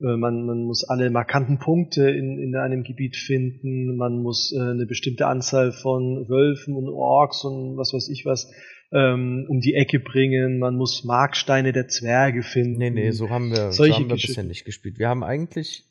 [0.02, 4.86] man, man muss alle markanten Punkte in, in einem Gebiet finden, man muss äh, eine
[4.86, 8.52] bestimmte Anzahl von Wölfen und Orks und was weiß ich was
[8.93, 12.78] ähm, um die Ecke bringen, man muss Marksteine der Zwerge finden.
[12.78, 14.99] Nee, nee, so haben wir, so haben wir bisher nicht gespielt.
[14.99, 15.86] Wir haben eigentlich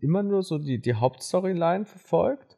[0.00, 2.49] immer nur so die, die Hauptstoryline verfolgt.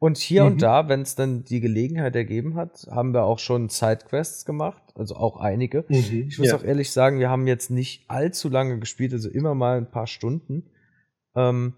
[0.00, 0.52] Und hier mhm.
[0.52, 4.82] und da, wenn es dann die Gelegenheit ergeben hat, haben wir auch schon Sidequests gemacht,
[4.94, 5.84] also auch einige.
[5.88, 6.56] Mhm, ich muss ja.
[6.56, 10.06] auch ehrlich sagen, wir haben jetzt nicht allzu lange gespielt, also immer mal ein paar
[10.06, 10.70] Stunden.
[11.36, 11.74] Ähm,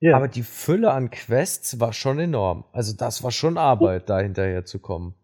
[0.00, 0.16] ja.
[0.16, 2.64] Aber die Fülle an Quests war schon enorm.
[2.72, 5.14] Also das war schon Arbeit, da hinterher zu kommen.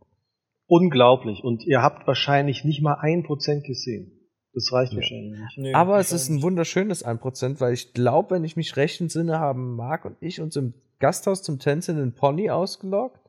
[0.68, 1.42] Unglaublich.
[1.42, 4.12] Und ihr habt wahrscheinlich nicht mal ein Prozent gesehen.
[4.58, 4.98] Das reicht ja.
[4.98, 5.58] wahrscheinlich nicht.
[5.58, 9.38] Nee, Aber es ist ein wunderschönes 1%, weil ich glaube, wenn ich mich recht entsinne,
[9.38, 13.20] haben Marc und ich uns im Gasthaus zum Tänzen in Pony ausgeloggt.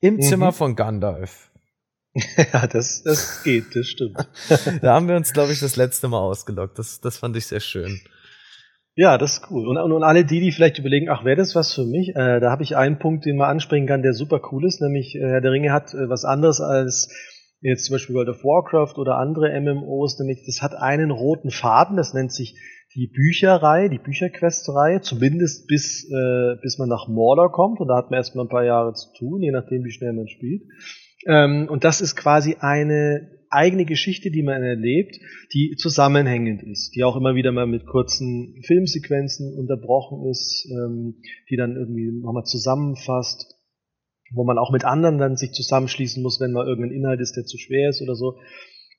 [0.00, 0.20] Im mhm.
[0.20, 1.50] Zimmer von Gandalf.
[2.52, 4.18] ja, das, das geht, das stimmt.
[4.82, 6.78] da haben wir uns, glaube ich, das letzte Mal ausgeloggt.
[6.78, 7.98] Das, das fand ich sehr schön.
[8.96, 9.66] Ja, das ist cool.
[9.66, 12.10] Und, und, und alle die, die vielleicht überlegen, ach, wäre das was für mich?
[12.10, 15.16] Äh, da habe ich einen Punkt, den man ansprechen kann, der super cool ist, nämlich
[15.16, 17.08] äh, Herr der Ringe hat äh, was anderes als
[17.70, 21.96] jetzt zum Beispiel World of Warcraft oder andere MMOs, nämlich das hat einen roten Faden,
[21.96, 22.56] das nennt sich
[22.94, 28.10] die Bücherreihe, die Bücherquest-Reihe, zumindest bis, äh, bis man nach Mordor kommt und da hat
[28.10, 30.62] man erstmal ein paar Jahre zu tun, je nachdem, wie schnell man spielt.
[31.26, 35.18] Ähm, und das ist quasi eine eigene Geschichte, die man erlebt,
[35.54, 41.16] die zusammenhängend ist, die auch immer wieder mal mit kurzen Filmsequenzen unterbrochen ist, ähm,
[41.50, 43.53] die dann irgendwie nochmal zusammenfasst,
[44.32, 47.44] wo man auch mit anderen dann sich zusammenschließen muss, wenn mal irgendein Inhalt ist, der
[47.44, 48.38] zu schwer ist oder so.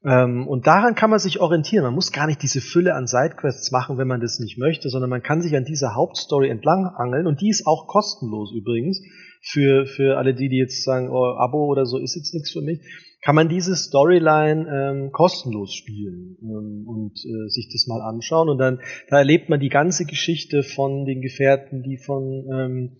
[0.06, 1.84] Ähm, und daran kann man sich orientieren.
[1.84, 5.10] Man muss gar nicht diese Fülle an Sidequests machen, wenn man das nicht möchte, sondern
[5.10, 9.02] man kann sich an dieser Hauptstory entlang angeln und die ist auch kostenlos übrigens
[9.42, 12.62] für, für alle die, die jetzt sagen, oh, Abo oder so ist jetzt nichts für
[12.62, 12.82] mich
[13.26, 18.50] kann man diese Storyline ähm, kostenlos spielen ähm, und äh, sich das mal anschauen.
[18.50, 22.98] Und dann da erlebt man die ganze Geschichte von den Gefährten, die von ähm,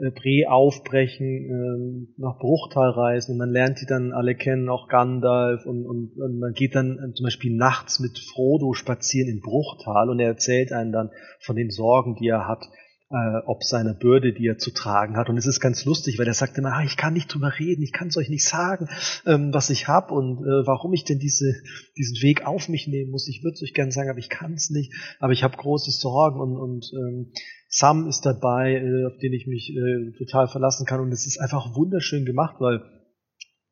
[0.00, 3.32] äh, Bre aufbrechen, ähm, nach Bruchtal reisen.
[3.32, 5.66] Und man lernt die dann alle kennen, auch Gandalf.
[5.66, 10.10] Und, und, und man geht dann äh, zum Beispiel nachts mit Frodo spazieren in Bruchtal
[10.10, 12.64] und er erzählt einen dann von den Sorgen, die er hat
[13.10, 15.28] äh, ob seiner Bürde, die er zu tragen hat.
[15.28, 17.82] Und es ist ganz lustig, weil er sagt immer, ah, ich kann nicht drüber reden,
[17.82, 18.88] ich kann es euch nicht sagen,
[19.26, 21.54] ähm, was ich habe und äh, warum ich denn diese,
[21.96, 23.28] diesen Weg auf mich nehmen muss.
[23.28, 24.92] Ich würde es euch gerne sagen, aber ich kann es nicht.
[25.20, 27.32] Aber ich habe große Sorgen und, und ähm,
[27.68, 31.00] Sam ist dabei, äh, auf den ich mich äh, total verlassen kann.
[31.00, 32.82] Und es ist einfach wunderschön gemacht, weil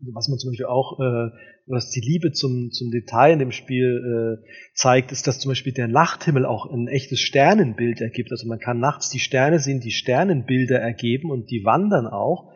[0.01, 1.30] was man zum Beispiel auch, äh,
[1.66, 5.72] was die Liebe zum, zum Detail in dem Spiel äh, zeigt, ist, dass zum Beispiel
[5.72, 8.30] der Nachthimmel auch ein echtes Sternenbild ergibt.
[8.30, 12.53] Also man kann nachts die Sterne sehen, die Sternenbilder ergeben und die wandern auch.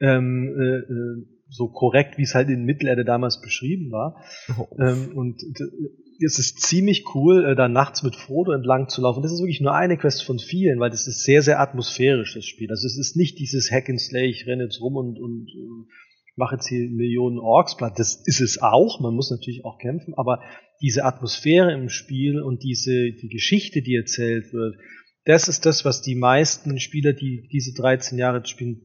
[0.00, 4.22] Ähm, äh, äh so korrekt, wie es halt in Mittelerde damals beschrieben war.
[4.58, 4.68] Oh.
[4.78, 5.42] Ähm, und
[6.24, 9.22] es ist ziemlich cool, äh, da nachts mit Frodo entlang zu laufen.
[9.22, 12.44] Das ist wirklich nur eine Quest von vielen, weil das ist sehr, sehr atmosphärisch, das
[12.44, 12.70] Spiel.
[12.70, 15.90] Also es ist nicht dieses Hack and Slay, ich renne jetzt rum und, und äh,
[16.38, 17.98] mache jetzt hier Millionen Orks platt.
[17.98, 20.40] Das ist es auch, man muss natürlich auch kämpfen, aber
[20.80, 24.76] diese Atmosphäre im Spiel und diese, die Geschichte, die erzählt wird,
[25.24, 28.80] das ist das, was die meisten Spieler, die diese 13 Jahre spielen,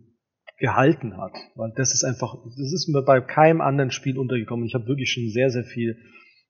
[0.57, 1.33] gehalten hat.
[1.55, 4.65] Weil das ist einfach, das ist mir bei keinem anderen Spiel untergekommen.
[4.65, 5.97] Ich habe wirklich schon sehr, sehr viel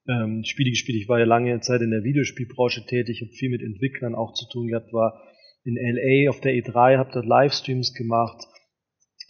[0.08, 0.98] ähm, Spiele gespielt.
[1.00, 4.46] Ich war ja lange Zeit in der Videospielbranche tätig, habe viel mit Entwicklern auch zu
[4.48, 5.22] tun gehabt, war
[5.64, 8.46] in LA auf der E3, habe dort Livestreams gemacht,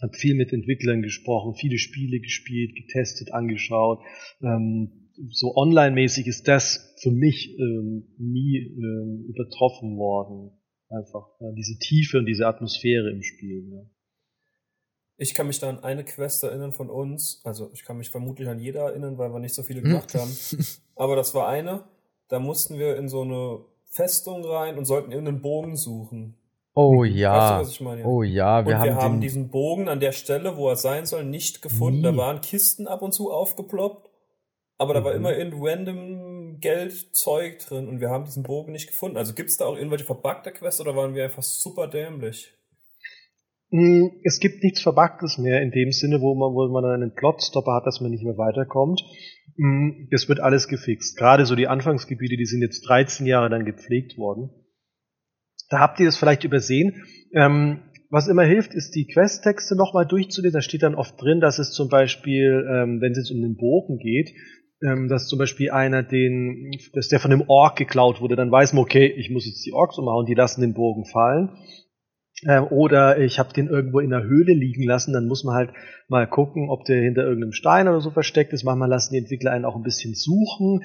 [0.05, 3.99] habe viel mit Entwicklern gesprochen, viele Spiele gespielt, getestet, angeschaut.
[4.41, 10.51] Ähm, so online-mäßig ist das für mich ähm, nie ähm, übertroffen worden.
[10.89, 13.69] Einfach ja, diese Tiefe und diese Atmosphäre im Spiel.
[13.71, 13.89] Ja.
[15.17, 17.41] Ich kann mich da an eine Quest erinnern von uns.
[17.43, 20.31] Also ich kann mich vermutlich an jeder erinnern, weil wir nicht so viele gemacht haben.
[20.95, 21.85] Aber das war eine,
[22.27, 26.37] da mussten wir in so eine Festung rein und sollten irgendeinen Bogen suchen.
[26.75, 27.61] Oh ja.
[27.61, 28.05] Weißt du, meine?
[28.05, 31.05] Oh ja, wir, und haben, wir haben diesen Bogen an der Stelle, wo er sein
[31.05, 31.99] soll, nicht gefunden.
[31.99, 32.03] Nie.
[32.03, 34.09] Da waren Kisten ab und zu aufgeploppt,
[34.77, 35.05] aber da mhm.
[35.05, 39.15] war immer in random Geldzeug drin und wir haben diesen Bogen nicht gefunden.
[39.15, 42.53] Also gibt es da auch irgendwelche verbuggte Quests oder waren wir einfach super dämlich?
[43.71, 47.73] Hm, es gibt nichts Verbuggtes mehr in dem Sinne, wo man, wo man einen Plotstopper
[47.73, 49.01] hat, dass man nicht mehr weiterkommt.
[49.55, 51.17] Hm, das wird alles gefixt.
[51.17, 54.49] Gerade so die Anfangsgebiete, die sind jetzt 13 Jahre dann gepflegt worden.
[55.69, 57.03] Da habt ihr das vielleicht übersehen.
[57.33, 60.57] Ähm, was immer hilft, ist die Questtexte nochmal durchzulesen.
[60.57, 63.57] Da steht dann oft drin, dass es zum Beispiel, ähm, wenn es jetzt um den
[63.57, 64.31] Bogen geht,
[64.83, 68.73] ähm, dass zum Beispiel einer den, dass der von dem Ork geklaut wurde, dann weiß
[68.73, 71.49] man, okay, ich muss jetzt die Orks umhauen, die lassen den Bogen fallen.
[72.47, 75.71] Ähm, oder ich habe den irgendwo in der Höhle liegen lassen, dann muss man halt
[76.07, 78.63] mal gucken, ob der hinter irgendeinem Stein oder so versteckt ist.
[78.63, 80.81] Manchmal lassen die Entwickler einen auch ein bisschen suchen.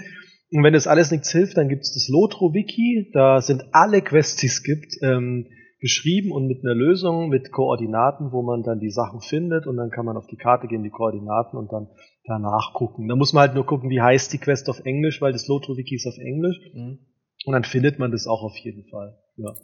[0.52, 3.10] Und wenn das alles nichts hilft, dann gibt's das Lotro-Wiki.
[3.12, 5.46] Da sind alle Quests, die es gibt, ähm,
[5.80, 9.90] beschrieben und mit einer Lösung, mit Koordinaten, wo man dann die Sachen findet und dann
[9.90, 11.88] kann man auf die Karte gehen, die Koordinaten und dann
[12.24, 13.08] danach gucken.
[13.08, 15.94] Da muss man halt nur gucken, wie heißt die Quest auf Englisch, weil das Lotro-Wiki
[15.94, 16.58] ist auf Englisch.
[16.74, 16.98] Mhm.
[17.46, 19.18] Und dann findet man das auch auf jeden Fall.
[19.36, 19.54] Ja.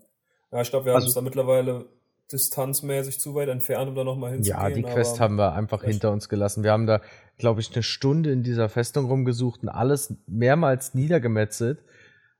[0.53, 1.87] Ja, ich glaube, wir also, haben uns da mittlerweile
[2.33, 4.61] distanzmäßig zu weit entfernt, um da nochmal hinzugehen.
[4.61, 6.64] Ja, die Quest haben wir einfach hinter uns gelassen.
[6.64, 7.01] Wir haben da,
[7.39, 11.83] glaube ich, eine Stunde in dieser Festung rumgesucht und alles mehrmals niedergemetzelt.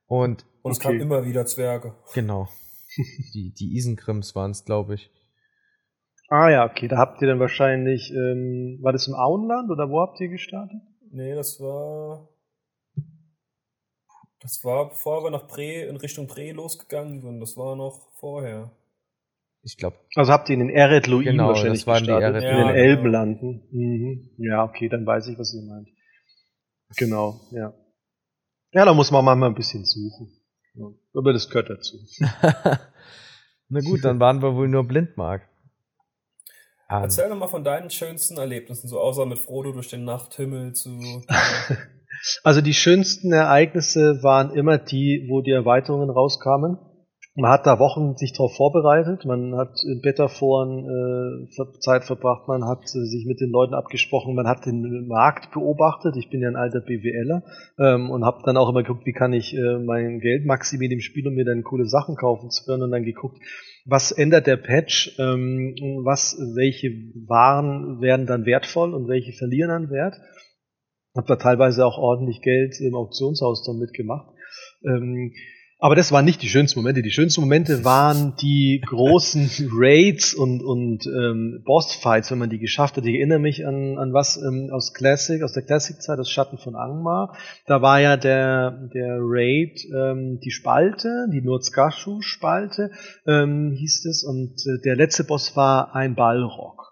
[0.07, 0.89] Und, und es okay.
[0.89, 1.95] kamen immer wieder Zwerge.
[2.15, 2.49] Genau.
[3.35, 5.11] die, die Isenkrims waren es, glaube ich.
[6.29, 6.89] Ah ja, okay.
[6.89, 10.81] Da habt ihr dann wahrscheinlich, ähm, war das im Auenland oder wo habt ihr gestartet?
[11.13, 12.29] Nee, das war
[14.47, 17.41] das war bevor wir nach Bre, in Richtung Bre losgegangen sind.
[17.41, 18.71] Das war noch vorher.
[19.67, 19.97] Ich glaube.
[20.15, 22.67] Also habt ihr in den Eret Luin genau, wahrscheinlich das waren gestartet, die Eret in
[22.69, 23.63] den Elbenlanden.
[23.73, 24.31] Mhm.
[24.39, 25.89] Ja, okay, dann weiß ich, was ihr meint.
[26.97, 27.75] Genau, ja.
[28.71, 30.31] Ja, da muss man mal ein bisschen suchen.
[30.75, 31.99] Ja, aber das gehört dazu.
[33.69, 35.49] Na gut, dann waren wir wohl nur Blindmark.
[36.89, 41.25] Erzähl doch mal von deinen schönsten Erlebnissen, so außer mit Frodo durch den Nachthimmel zu.
[42.43, 46.79] Also die schönsten Ereignisse waren immer die, wo die Erweiterungen rauskamen.
[47.39, 52.65] Man hat da Wochen sich darauf vorbereitet, man hat in Betaforen äh, Zeit verbracht, man
[52.65, 56.17] hat äh, sich mit den Leuten abgesprochen, man hat den Markt beobachtet.
[56.17, 57.43] Ich bin ja ein alter BWLer
[57.79, 61.01] ähm, und habe dann auch immer geguckt, wie kann ich äh, mein Geld maximieren im
[61.01, 63.37] Spiel, um mir dann coole Sachen kaufen zu können und dann geguckt,
[63.85, 65.75] was ändert der Patch, ähm,
[66.05, 66.89] was, welche
[67.29, 70.17] Waren werden dann wertvoll und welche verlieren an Wert
[71.17, 74.29] habe da teilweise auch ordentlich Geld im Auktionshaus dann mitgemacht.
[74.85, 75.33] Ähm,
[75.79, 77.03] aber das waren nicht die schönsten Momente.
[77.03, 82.97] Die schönsten Momente waren die großen Raids und, und ähm, Bossfights, wenn man die geschafft
[82.97, 83.05] hat.
[83.05, 86.77] Ich erinnere mich an, an was ähm, aus Classic, aus der Classic-Zeit, das Schatten von
[86.77, 87.37] Angmar.
[87.67, 92.91] Da war ja der, der Raid ähm, die Spalte, die Nurzgashu-Spalte
[93.27, 94.25] ähm, hieß es.
[94.25, 96.86] Und äh, der letzte Boss war ein Ballrock.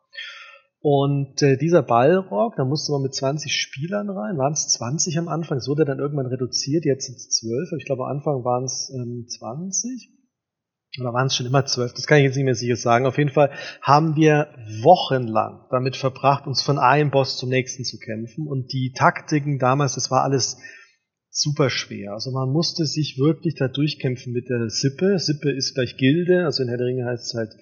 [0.87, 5.29] Und äh, dieser Ballrock, da musste man mit 20 Spielern rein, waren es 20 am
[5.29, 8.65] Anfang, es wurde dann irgendwann reduziert, jetzt sind es 12, ich glaube am Anfang waren
[8.65, 10.11] es ähm, 20.
[11.01, 13.07] Oder waren es schon immer 12, das kann ich jetzt nicht mehr sicher sagen.
[13.07, 14.49] Auf jeden Fall haben wir
[14.83, 18.47] wochenlang damit verbracht, uns von einem Boss zum nächsten zu kämpfen.
[18.47, 20.59] Und die Taktiken damals, das war alles
[21.31, 22.13] super schwer.
[22.13, 25.19] Also man musste sich wirklich da durchkämpfen mit der Sippe.
[25.19, 27.57] Sippe ist gleich Gilde, also in Herr der Ringe heißt es halt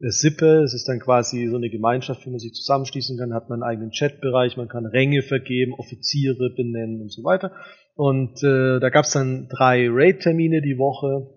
[0.00, 0.62] Sippe.
[0.62, 3.70] Es ist dann quasi so eine Gemeinschaft, wie man sich zusammenschließen kann, hat man einen
[3.70, 7.52] eigenen Chatbereich, man kann Ränge vergeben, Offiziere benennen und so weiter.
[7.94, 11.34] Und äh, da gab es dann drei Raid-Termine die Woche.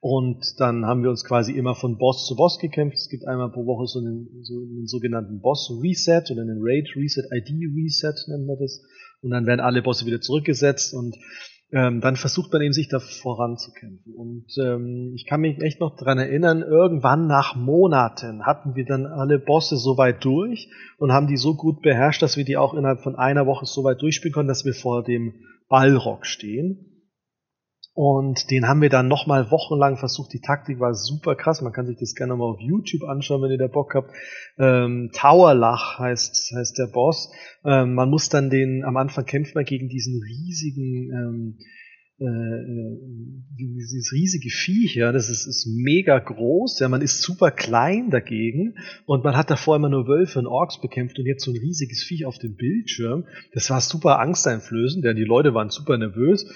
[0.00, 2.98] Und dann haben wir uns quasi immer von Boss zu Boss gekämpft.
[2.98, 8.14] Es gibt einmal pro Woche so einen, so einen sogenannten Boss-Reset oder einen Raid-Reset, ID-Reset
[8.28, 8.84] nennt man das.
[9.22, 11.16] Und dann werden alle Bosse wieder zurückgesetzt und
[11.70, 14.14] ähm, dann versucht man eben sich da voranzukämpfen.
[14.14, 19.06] Und ähm, ich kann mich echt noch dran erinnern, irgendwann nach Monaten hatten wir dann
[19.06, 22.74] alle Bosse so weit durch und haben die so gut beherrscht, dass wir die auch
[22.74, 25.34] innerhalb von einer Woche so weit durchspielen konnten, dass wir vor dem
[25.68, 26.87] Ballrock stehen.
[28.00, 30.32] Und den haben wir dann nochmal wochenlang versucht.
[30.32, 31.62] Die Taktik war super krass.
[31.62, 34.12] Man kann sich das gerne mal auf YouTube anschauen, wenn ihr da Bock habt.
[34.56, 37.32] Ähm, Towerlach heißt, heißt der Boss.
[37.64, 41.58] Ähm, man muss dann den, am Anfang kämpft man gegen diesen riesigen, ähm,
[42.20, 42.98] äh, äh,
[43.58, 48.74] dieses riesige Viech, ja, das ist, ist mega groß, ja, man ist super klein dagegen
[49.06, 52.04] und man hat davor immer nur Wölfe und Orks bekämpft und jetzt so ein riesiges
[52.04, 53.24] Viech auf dem Bildschirm.
[53.54, 56.46] Das war super angsteinflößend, denn die Leute waren super nervös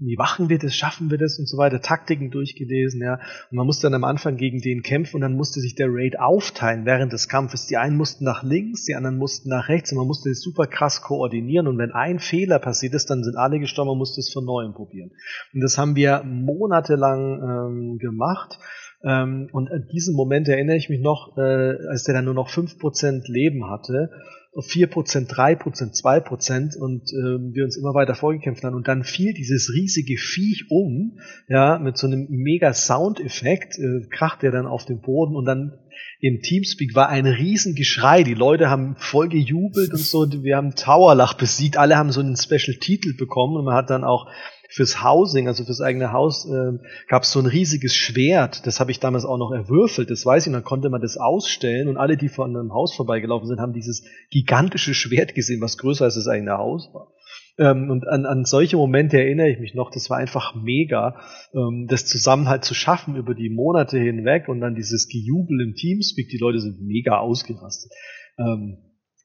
[0.00, 3.14] wie machen wir das, schaffen wir das und so weiter, Taktiken durchgelesen, ja.
[3.50, 6.20] Und man musste dann am Anfang gegen den kämpfen und dann musste sich der Raid
[6.20, 7.66] aufteilen während des Kampfes.
[7.66, 10.66] Die einen mussten nach links, die anderen mussten nach rechts und man musste das super
[10.66, 14.32] krass koordinieren und wenn ein Fehler passiert ist, dann sind alle gestorben, man musste es
[14.32, 15.10] von neuem probieren.
[15.52, 18.58] Und das haben wir monatelang ähm, gemacht.
[19.02, 21.40] Ähm, und an diesen Moment erinnere ich mich noch, äh,
[21.88, 24.10] als der dann nur noch fünf Prozent Leben hatte
[24.54, 29.72] 4%, 3%, 2% und äh, wir uns immer weiter vorgekämpft haben und dann fiel dieses
[29.74, 31.18] riesige Viech um,
[31.48, 35.78] ja, mit so einem mega Soundeffekt, äh, kracht er dann auf den Boden und dann
[36.20, 38.24] im Teamspeak war ein Riesengeschrei.
[38.24, 40.26] Die Leute haben voll gejubelt und so.
[40.42, 41.76] Wir haben Towerlach besiegt.
[41.76, 44.28] Alle haben so einen Special-Titel bekommen und man hat dann auch
[44.68, 48.66] fürs Housing, also fürs eigene Haus, äh, gab es so ein riesiges Schwert.
[48.66, 50.48] Das habe ich damals auch noch erwürfelt, das weiß ich.
[50.48, 53.72] Und dann konnte man das ausstellen und alle, die von einem Haus vorbeigelaufen sind, haben
[53.72, 57.12] dieses gigantische Schwert gesehen, was größer als das eigene Haus war.
[57.58, 59.90] Ähm, und an, an solche Momente erinnere ich mich noch.
[59.90, 61.20] Das war einfach mega,
[61.54, 66.28] ähm, das Zusammenhalt zu schaffen über die Monate hinweg und dann dieses Gejubel im Teamspeak.
[66.28, 67.90] Die Leute sind mega ausgerastet.
[68.38, 68.78] Ähm,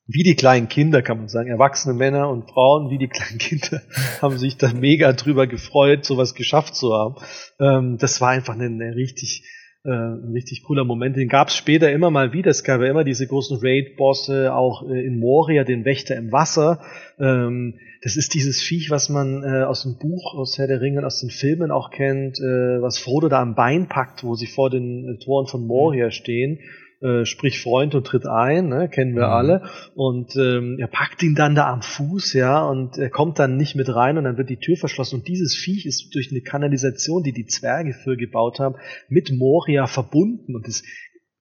[0.06, 1.49] wie die kleinen Kinder, kann man sagen.
[1.49, 3.82] Erwachsene Männer und Frauen, wie die kleinen Kinder,
[4.22, 7.16] haben sich da mega drüber gefreut, sowas geschafft zu haben.
[7.60, 9.43] Ähm, das war einfach eine, eine richtig,
[9.86, 11.16] äh, ein richtig cooler Moment.
[11.16, 12.51] Den gab es später immer mal wieder.
[12.51, 16.82] Es gab ja immer diese großen Raid-Bosse, auch äh, in Moria, den Wächter im Wasser.
[17.18, 21.06] Ähm, das ist dieses Viech, was man äh, aus dem Buch, aus Herr der Ringe,
[21.06, 24.70] aus den Filmen auch kennt, äh, was Frodo da am Bein packt, wo sie vor
[24.70, 26.60] den äh, Toren von Moria stehen
[27.04, 29.34] äh, sprich Freund und tritt ein, ne, kennen wir mhm.
[29.34, 29.70] alle.
[29.93, 33.76] Und ähm, er packt ihn dann da am Fuß, ja, und er kommt dann nicht
[33.76, 35.20] mit rein und dann wird die Tür verschlossen.
[35.20, 38.76] Und dieses Viech ist durch eine Kanalisation, die die Zwerge für gebaut haben,
[39.10, 40.56] mit Moria verbunden.
[40.56, 40.84] Und es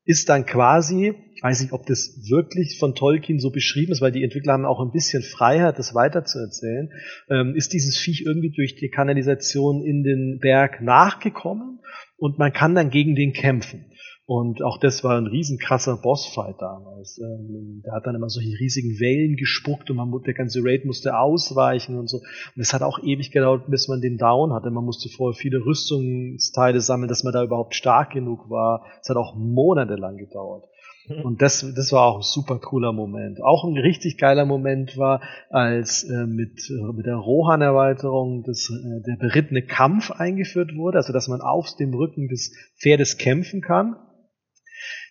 [0.04, 4.10] ist dann quasi, ich weiß nicht, ob das wirklich von Tolkien so beschrieben ist, weil
[4.10, 6.90] die Entwickler haben auch ein bisschen Freiheit, das weiterzuerzählen,
[7.30, 11.78] ähm, ist dieses Viech irgendwie durch die Kanalisation in den Berg nachgekommen
[12.16, 13.91] und man kann dann gegen den kämpfen.
[14.32, 17.18] Und auch das war ein riesen krasser Bossfight damals.
[17.18, 21.18] Ähm, der hat dann immer solche riesigen Wellen gespuckt und man, der ganze Raid musste
[21.18, 22.16] ausweichen und so.
[22.16, 24.70] Und es hat auch ewig gedauert, bis man den Down hatte.
[24.70, 28.86] Man musste vorher viele Rüstungsteile sammeln, dass man da überhaupt stark genug war.
[29.02, 30.64] Es hat auch monatelang gedauert.
[31.08, 31.26] Mhm.
[31.26, 33.42] Und das, das war auch ein super cooler Moment.
[33.42, 35.20] Auch ein richtig geiler Moment war,
[35.50, 41.12] als äh, mit, äh, mit der Rohan-Erweiterung das, äh, der berittene Kampf eingeführt wurde, also
[41.12, 43.96] dass man auf dem Rücken des Pferdes kämpfen kann.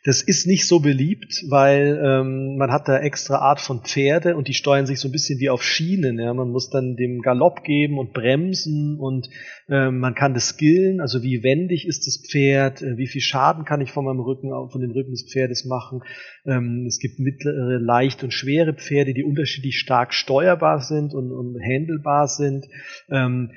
[0.04, 4.48] Das ist nicht so beliebt, weil ähm, man hat da extra Art von Pferde und
[4.48, 6.18] die steuern sich so ein bisschen wie auf Schienen.
[6.18, 6.34] Ja?
[6.34, 9.30] Man muss dann dem Galopp geben und bremsen und
[9.70, 13.64] ähm, man kann das skillen, also wie wendig ist das Pferd, äh, wie viel Schaden
[13.64, 16.02] kann ich von meinem Rücken, von dem Rücken des Pferdes machen.
[16.48, 21.62] Ähm, es gibt mittlere, leicht und schwere Pferde, die unterschiedlich stark steuerbar sind und, und
[21.62, 22.66] handelbar sind.
[23.12, 23.52] Ähm,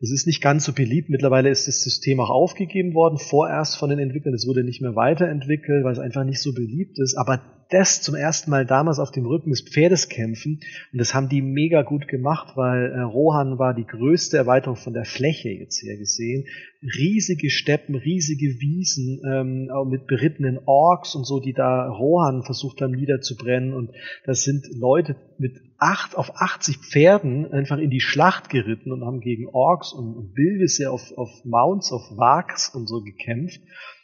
[0.00, 1.10] das ist nicht ganz so beliebt.
[1.10, 4.34] Mittlerweile ist das System auch aufgegeben worden, vorerst von den Entwicklern.
[4.34, 7.16] Es wurde nicht mehr weiterentwickelt, weil es einfach nicht so beliebt ist.
[7.16, 10.60] Aber das zum ersten Mal damals auf dem Rücken des Pferdes kämpfen.
[10.92, 14.92] Und das haben die mega gut gemacht, weil äh, Rohan war die größte Erweiterung von
[14.92, 16.46] der Fläche jetzt her gesehen.
[16.82, 22.92] Riesige Steppen, riesige Wiesen, ähm, mit berittenen Orks und so, die da Rohan versucht haben
[22.92, 23.72] niederzubrennen.
[23.72, 23.90] Und
[24.24, 29.20] das sind Leute mit acht auf 80 Pferden einfach in die Schlacht geritten und haben
[29.20, 33.60] gegen Orks und, und Bilvisse auf, auf Mounts, auf Wags und so gekämpft.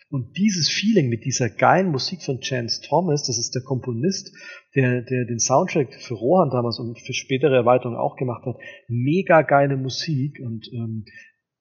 [0.09, 4.33] Und dieses Feeling mit dieser geilen Musik von Chance Thomas, das ist der Komponist,
[4.75, 8.57] der, der den Soundtrack für Rohan damals und für spätere Erweiterungen auch gemacht hat,
[8.89, 11.05] mega geile Musik und ähm,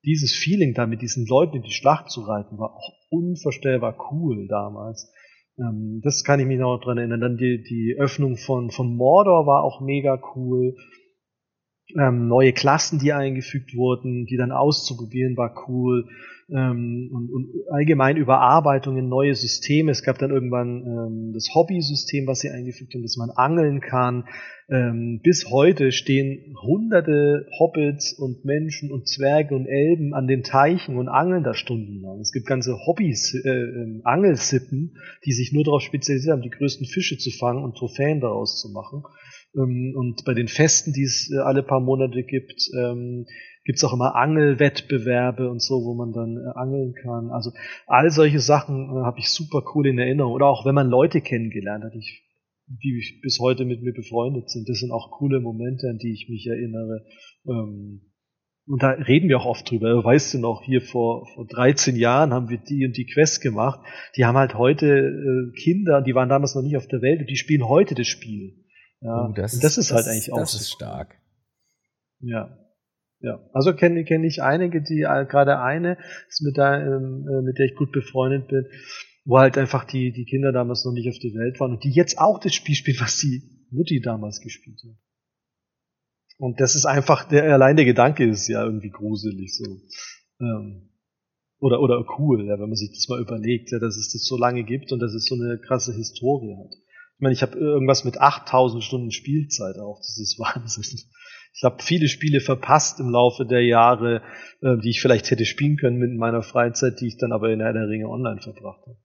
[0.05, 4.47] dieses Feeling da mit diesen Leuten in die Schlacht zu reiten, war auch unvorstellbar cool
[4.47, 5.11] damals.
[5.57, 7.21] Ähm, das kann ich mich noch dran erinnern.
[7.21, 10.75] Dann die, die Öffnung von, von Mordor war auch mega cool.
[11.97, 16.07] Ähm, neue Klassen, die eingefügt wurden, die dann auszuprobieren, war cool
[16.49, 19.91] ähm, und, und allgemein Überarbeitungen, neue Systeme.
[19.91, 24.25] Es gab dann irgendwann ähm, das Hobby-System, was sie eingefügt haben, dass man angeln kann.
[24.69, 30.97] Ähm, bis heute stehen hunderte Hobbits und Menschen und Zwerge und Elben an den Teichen
[30.97, 32.19] und angeln da stundenlang.
[32.19, 36.85] Es gibt ganze Hobbys, äh, äh, Angelsippen, die sich nur darauf spezialisiert haben, die größten
[36.85, 39.03] Fische zu fangen und Trophäen daraus zu machen.
[39.55, 43.25] Ähm, und bei den Festen, die es äh, alle paar Monate gibt, ähm,
[43.63, 47.31] gibt's auch immer Angelwettbewerbe und so, wo man dann äh, angeln kann.
[47.31, 47.51] Also
[47.87, 50.33] all solche Sachen äh, habe ich super cool in Erinnerung.
[50.33, 52.23] Oder auch wenn man Leute kennengelernt hat, ich,
[52.67, 54.69] die bis heute mit mir befreundet sind.
[54.69, 57.05] Das sind auch coole Momente, an die ich mich erinnere.
[57.47, 58.11] Ähm,
[58.67, 60.03] und da reden wir auch oft drüber.
[60.03, 63.79] Weißt du noch, hier vor, vor 13 Jahren haben wir die und die Quest gemacht.
[64.15, 67.35] Die haben halt heute Kinder, die waren damals noch nicht auf der Welt und die
[67.35, 68.64] spielen heute das Spiel.
[69.05, 70.57] Ja, Oh, das, und das ist halt das, eigentlich auch das so.
[70.57, 71.15] ist stark.
[72.21, 72.57] Ja.
[73.19, 73.39] Ja.
[73.53, 75.97] Also kenne kenn ich einige, die gerade eine
[76.27, 78.65] ist mit der, ähm, äh, mit der ich gut befreundet bin,
[79.23, 81.91] wo halt einfach die, die Kinder damals noch nicht auf der Welt waren und die
[81.91, 84.97] jetzt auch das Spiel spielen, was die Mutti damals gespielt hat.
[86.37, 89.65] Und das ist einfach, der allein der Gedanke ist ja irgendwie gruselig so.
[90.41, 90.89] Ähm,
[91.59, 94.37] oder, oder cool, ja, wenn man sich das mal überlegt, ja, dass es das so
[94.37, 96.75] lange gibt und dass es so eine krasse Historie hat.
[97.17, 100.99] Ich meine, ich habe irgendwas mit 8000 Stunden Spielzeit auch, das ist Wahnsinn.
[101.53, 104.21] Ich habe viele Spiele verpasst im Laufe der Jahre,
[104.61, 107.59] äh, die ich vielleicht hätte spielen können mit meiner Freizeit, die ich dann aber in
[107.59, 108.97] der Ringe online verbracht habe.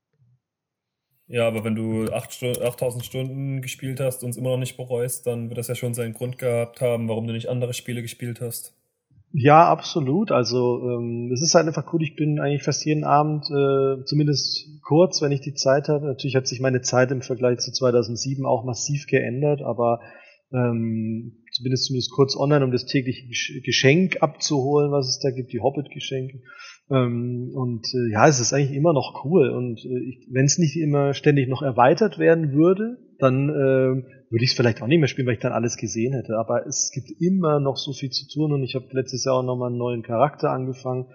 [1.28, 4.76] Ja, aber wenn du 8 Stu 8000 Stunden gespielt hast und es immer noch nicht
[4.76, 8.02] bereust, dann wird das ja schon seinen Grund gehabt haben, warum du nicht andere Spiele
[8.02, 8.74] gespielt hast.
[9.32, 10.32] Ja, absolut.
[10.32, 12.02] Also ähm, es ist halt einfach cool.
[12.02, 16.06] Ich bin eigentlich fast jeden Abend, äh, zumindest kurz, wenn ich die Zeit habe.
[16.06, 20.00] Natürlich hat sich meine Zeit im Vergleich zu 2007 auch massiv geändert, aber
[20.52, 25.52] ähm, zumindest zumindest kurz online, um das tägliche Gesch- Geschenk abzuholen, was es da gibt,
[25.52, 26.40] die Hobbit-Geschenke.
[26.90, 29.50] Ähm, und äh, ja, es ist eigentlich immer noch cool.
[29.50, 34.52] Und äh, wenn es nicht immer ständig noch erweitert werden würde, dann äh, würde ich
[34.52, 36.38] es vielleicht auch nicht mehr spielen, weil ich dann alles gesehen hätte.
[36.38, 39.42] Aber es gibt immer noch so viel zu tun und ich habe letztes Jahr auch
[39.42, 41.06] nochmal einen neuen Charakter angefangen,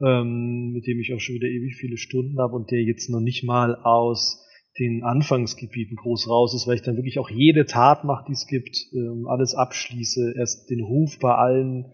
[0.00, 3.20] ähm, mit dem ich auch schon wieder ewig viele Stunden habe und der jetzt noch
[3.20, 4.46] nicht mal aus
[4.78, 8.46] den Anfangsgebieten groß raus ist, weil ich dann wirklich auch jede Tat mache, die es
[8.46, 11.86] gibt, ähm, alles abschließe, erst den Ruf bei allen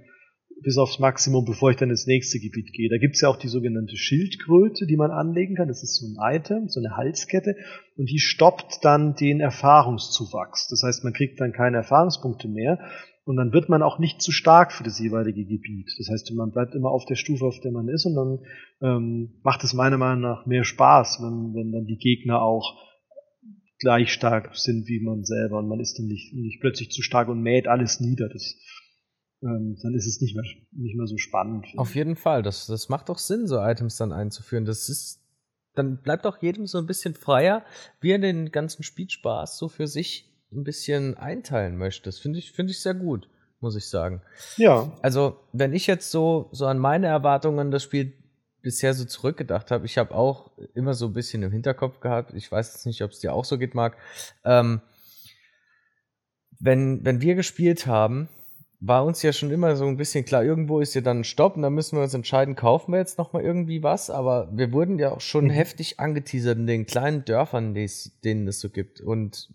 [0.63, 2.89] bis aufs Maximum, bevor ich dann ins nächste Gebiet gehe.
[2.89, 5.69] Da gibt's ja auch die sogenannte Schildkröte, die man anlegen kann.
[5.69, 7.57] Das ist so ein Item, so eine Halskette.
[7.97, 10.69] Und die stoppt dann den Erfahrungszuwachs.
[10.69, 12.79] Das heißt, man kriegt dann keine Erfahrungspunkte mehr.
[13.25, 15.93] Und dann wird man auch nicht zu stark für das jeweilige Gebiet.
[15.99, 18.07] Das heißt, man bleibt immer auf der Stufe, auf der man ist.
[18.07, 18.39] Und dann
[18.81, 22.77] ähm, macht es meiner Meinung nach mehr Spaß, wenn, wenn dann die Gegner auch
[23.79, 25.59] gleich stark sind wie man selber.
[25.59, 28.29] Und man ist dann nicht, nicht plötzlich zu stark und mäht alles nieder.
[28.29, 28.57] Das,
[29.43, 31.67] ähm, dann ist es nicht mehr, nicht mehr so spannend.
[31.77, 32.43] Auf jeden Fall.
[32.43, 34.65] Das, das macht doch Sinn, so Items dann einzuführen.
[34.65, 35.21] Das ist,
[35.75, 37.65] dann bleibt auch jedem so ein bisschen freier,
[38.01, 42.05] wie er den ganzen Spielspaß so für sich ein bisschen einteilen möchte.
[42.05, 43.29] Das finde ich, finde ich sehr gut,
[43.61, 44.23] muss ich sagen.
[44.57, 48.15] Ja, Also, wenn ich jetzt so, so an meine Erwartungen das Spiel
[48.63, 52.51] bisher so zurückgedacht habe, ich habe auch immer so ein bisschen im Hinterkopf gehabt, ich
[52.51, 53.97] weiß jetzt nicht, ob es dir auch so geht, Marc,
[54.45, 54.81] ähm,
[56.59, 58.29] wenn, wenn wir gespielt haben,
[58.81, 61.57] war uns ja schon immer so ein bisschen klar, irgendwo ist ja dann ein Stopp
[61.57, 64.99] und dann müssen wir uns entscheiden, kaufen wir jetzt nochmal irgendwie was, aber wir wurden
[64.99, 65.51] ja auch schon Mhm.
[65.51, 69.51] heftig angeteasert in den kleinen Dörfern, denen es so gibt und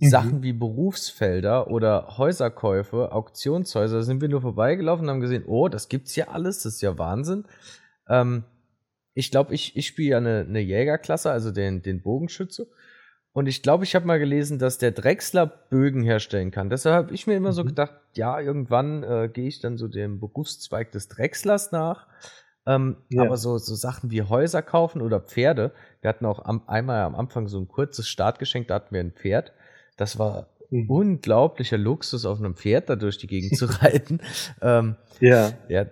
[0.00, 0.08] Mhm.
[0.10, 5.68] Sachen wie Berufsfelder oder Häuserkäufe, Auktionshäuser, da sind wir nur vorbeigelaufen und haben gesehen, oh,
[5.68, 7.44] das gibt's ja alles, das ist ja Wahnsinn.
[8.08, 8.44] Ähm,
[9.14, 12.68] ich glaube, ich, ich spiele ja eine, eine Jägerklasse, also den, den Bogenschütze.
[13.38, 16.70] Und ich glaube, ich habe mal gelesen, dass der Drechsler Bögen herstellen kann.
[16.70, 17.68] Deshalb habe ich mir immer so Mhm.
[17.68, 22.08] gedacht, ja, irgendwann äh, gehe ich dann so dem Berufszweig des Drechslers nach.
[22.66, 23.22] Ähm, Ja.
[23.22, 25.70] Aber so, so Sachen wie Häuser kaufen oder Pferde.
[26.00, 29.12] Wir hatten auch am, einmal am Anfang so ein kurzes Startgeschenk, da hatten wir ein
[29.12, 29.52] Pferd.
[29.96, 30.90] Das war Mhm.
[30.90, 34.18] unglaublicher Luxus, auf einem Pferd da durch die Gegend zu reiten.
[34.60, 35.52] Ähm, ja.
[35.68, 35.86] ja.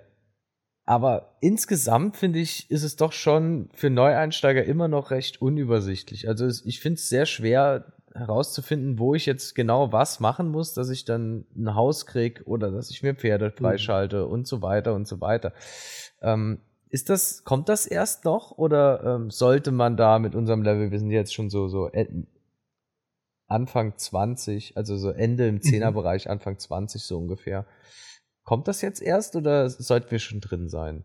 [0.87, 6.29] Aber insgesamt finde ich, ist es doch schon für Neueinsteiger immer noch recht unübersichtlich.
[6.29, 10.89] Also ich finde es sehr schwer herauszufinden, wo ich jetzt genau was machen muss, dass
[10.89, 15.09] ich dann ein Haus kriege oder dass ich mir Pferde freischalte und so weiter und
[15.09, 15.53] so weiter.
[16.23, 20.93] Ähm, ist das, kommt das erst noch oder ähm, sollte man da mit unserem Level,
[20.93, 21.91] wir sind jetzt schon so, so
[23.49, 27.67] Anfang 20, also so Ende im Zehnerbereich, Anfang 20 so ungefähr.
[28.47, 31.05] Kommt das jetzt erst oder sollten wir schon drin sein?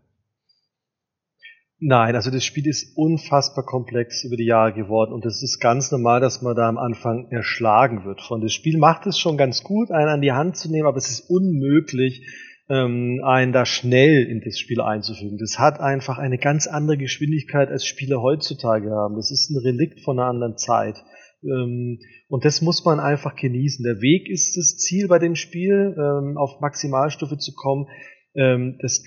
[1.79, 5.91] Nein, also das Spiel ist unfassbar komplex über die Jahre geworden und es ist ganz
[5.91, 8.41] normal, dass man da am Anfang erschlagen wird von.
[8.41, 11.09] Das Spiel macht es schon ganz gut, einen an die Hand zu nehmen, aber es
[11.09, 12.27] ist unmöglich,
[12.69, 15.39] ähm, einen da schnell in das Spiel einzufügen.
[15.39, 19.15] Das hat einfach eine ganz andere Geschwindigkeit, als Spiele heutzutage haben.
[19.15, 21.03] Das ist ein Relikt von einer anderen Zeit.
[21.43, 23.83] Ähm, und das muss man einfach genießen.
[23.83, 27.87] Der Weg ist das Ziel bei dem Spiel, ähm, auf Maximalstufe zu kommen
[28.35, 29.03] ähm, das,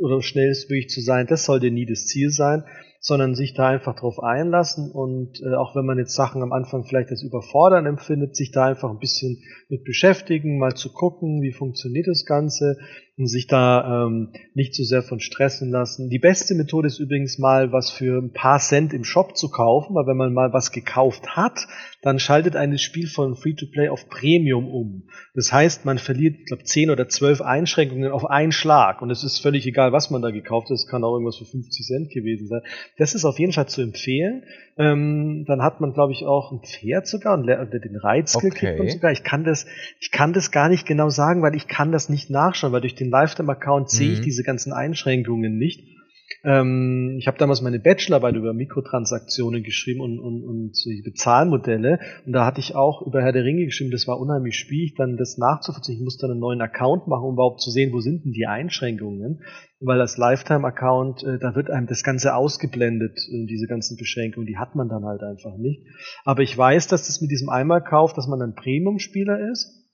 [0.00, 2.64] oder schnellstmöglich zu sein, das sollte nie das Ziel sein,
[3.00, 6.84] sondern sich da einfach drauf einlassen und äh, auch wenn man jetzt Sachen am Anfang
[6.84, 11.52] vielleicht als überfordern empfindet, sich da einfach ein bisschen mit beschäftigen, mal zu gucken, wie
[11.52, 12.78] funktioniert das Ganze
[13.18, 16.10] und sich da ähm, nicht zu so sehr von stressen lassen.
[16.10, 19.94] Die beste Methode ist übrigens mal was für ein paar Cent im Shop zu kaufen,
[19.94, 21.66] weil wenn man mal was gekauft hat,
[22.02, 25.08] dann schaltet ein Spiel von Free-to-Play auf Premium um.
[25.34, 29.24] Das heißt, man verliert, ich glaube, 10 oder 12 Einschränkungen auf einen Schlag und es
[29.24, 30.74] ist völlig egal, was man da gekauft hat.
[30.74, 32.60] Es kann auch irgendwas für 50 Cent gewesen sein.
[32.98, 34.42] Das ist auf jeden Fall zu empfehlen.
[34.78, 38.58] Ähm, dann hat man, glaube ich, auch ein Pferd sogar und den Reizskill okay.
[38.58, 39.10] kriegt man sogar.
[39.10, 39.66] Ich kann das,
[40.00, 42.94] ich kann das gar nicht genau sagen, weil ich kann das nicht nachschauen, weil durch
[42.94, 43.96] den Lifetime-Account mhm.
[43.96, 44.24] sehe ich mhm.
[44.24, 45.96] diese ganzen Einschränkungen nicht.
[46.44, 50.72] Ähm, ich habe damals meine Bachelorarbeit über Mikrotransaktionen geschrieben und, und, und
[51.04, 51.98] Bezahlmodelle.
[52.24, 55.16] Und da hatte ich auch über Herr der Ringe geschrieben, das war unheimlich schwierig, dann
[55.16, 55.96] das nachzuvollziehen.
[55.96, 58.46] Ich musste dann einen neuen Account machen, um überhaupt zu sehen, wo sind denn die
[58.46, 59.42] Einschränkungen.
[59.80, 64.56] Weil das Lifetime-Account, äh, da wird einem das Ganze ausgeblendet, äh, diese ganzen Beschränkungen, die
[64.56, 65.82] hat man dann halt einfach nicht.
[66.24, 69.84] Aber ich weiß, dass das mit diesem Einmalkauf, dass man dann Premium-Spieler ist.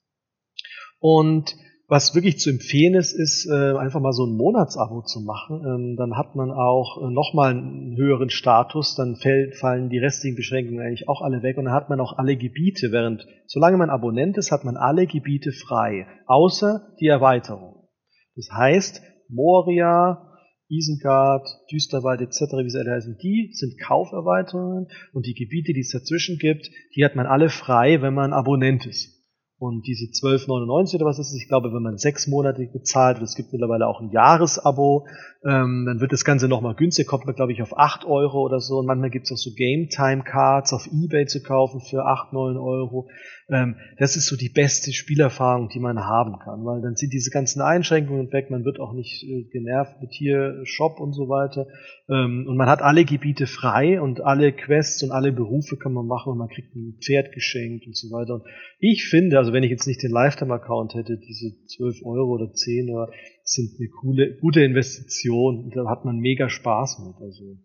[0.98, 1.56] Und
[1.88, 5.62] was wirklich zu empfehlen ist, ist äh, einfach mal so ein Monatsabo zu machen.
[5.66, 10.80] Ähm, dann hat man auch äh, nochmal einen höheren Status, dann fallen die restlichen Beschränkungen
[10.80, 14.38] eigentlich auch alle weg und dann hat man auch alle Gebiete, während solange man Abonnent
[14.38, 17.88] ist, hat man alle Gebiete frei, außer die Erweiterung.
[18.36, 20.32] Das heißt, Moria,
[20.68, 25.90] Isengard, Düsterwald etc., wie sie alle heißen, die sind Kauferweiterungen und die Gebiete, die es
[25.90, 29.21] dazwischen gibt, die hat man alle frei, wenn man Abonnent ist.
[29.62, 31.40] Und diese 12,99 oder was ist es?
[31.40, 35.06] Ich glaube, wenn man sechs Monate bezahlt, und es gibt mittlerweile auch ein Jahresabo,
[35.44, 38.58] ähm, dann wird das Ganze nochmal günstig, kommt man, glaube ich, auf 8 Euro oder
[38.58, 38.78] so.
[38.78, 43.08] Und manchmal gibt es auch so Game-Time-Cards auf Ebay zu kaufen für 8, 9 Euro.
[43.48, 47.30] Ähm, das ist so die beste Spielerfahrung, die man haben kann, weil dann sind diese
[47.30, 51.66] ganzen Einschränkungen weg, man wird auch nicht äh, genervt mit hier Shop und so weiter.
[52.08, 56.06] Ähm, und man hat alle Gebiete frei und alle Quests und alle Berufe kann man
[56.06, 58.34] machen und man kriegt ein Pferd geschenkt und so weiter.
[58.34, 58.44] Und
[58.78, 62.90] ich finde, also wenn ich jetzt nicht den Lifetime-Account hätte, diese 12 Euro oder 10
[62.90, 63.10] oder
[63.44, 67.16] sind eine coole, gute Investition da hat man mega Spaß mit.
[67.20, 67.58] Also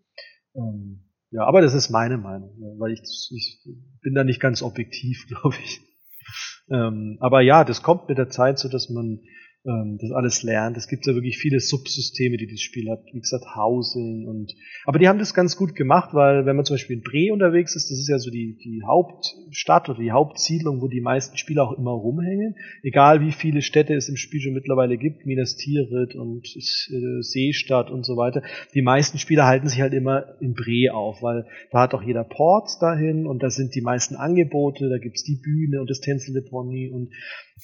[0.54, 3.00] ähm, ja, aber das ist meine Meinung, weil ich,
[3.34, 3.60] ich
[4.02, 5.80] bin da nicht ganz objektiv, glaube ich.
[6.70, 9.20] Ähm, aber ja, das kommt mit der Zeit so, dass man
[9.66, 10.76] ähm, das alles lernt.
[10.76, 13.00] Es gibt ja wirklich viele Subsysteme, die das Spiel hat.
[13.12, 14.54] Wie gesagt, Housing und,
[14.84, 17.74] aber die haben das ganz gut gemacht, weil wenn man zum Beispiel in Bre unterwegs
[17.74, 21.64] ist, das ist ja so die, die Hauptstadt oder die Hauptsiedlung, wo die meisten Spieler
[21.64, 22.54] auch immer rumhängen.
[22.82, 27.90] Egal wie viele Städte es im Spiel schon mittlerweile gibt, Minas Tirith und äh, Seestadt
[27.90, 28.42] und so weiter.
[28.74, 32.24] Die meisten Spieler halten sich halt immer in Bre auf, weil da hat auch jeder
[32.24, 36.34] Port dahin und da sind die meisten Angebote, da gibt's die Bühne und das Tänzel
[36.34, 37.10] de Pony und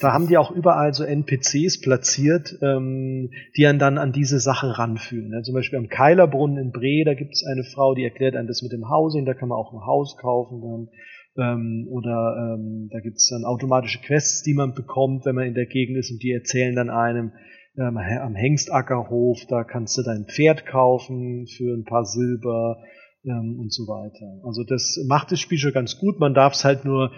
[0.01, 4.71] da haben die auch überall so NPCs platziert, ähm, die einen dann an diese Sachen
[4.71, 5.33] ranführen.
[5.33, 8.49] Ja, zum Beispiel am Keilerbrunnen in Bre, da gibt es eine Frau, die erklärt einem
[8.49, 10.89] das mit dem Housing, da kann man auch ein Haus kaufen dann.
[11.37, 15.55] Ähm, oder ähm, da gibt es dann automatische Quests, die man bekommt, wenn man in
[15.55, 17.33] der Gegend ist und die erzählen dann einem,
[17.77, 22.79] ähm, am Hengstackerhof, da kannst du dein Pferd kaufen für ein paar Silber
[23.25, 24.41] ähm, und so weiter.
[24.47, 26.21] Also das macht das Spiel schon ganz gut.
[26.21, 27.11] Man darf es halt nur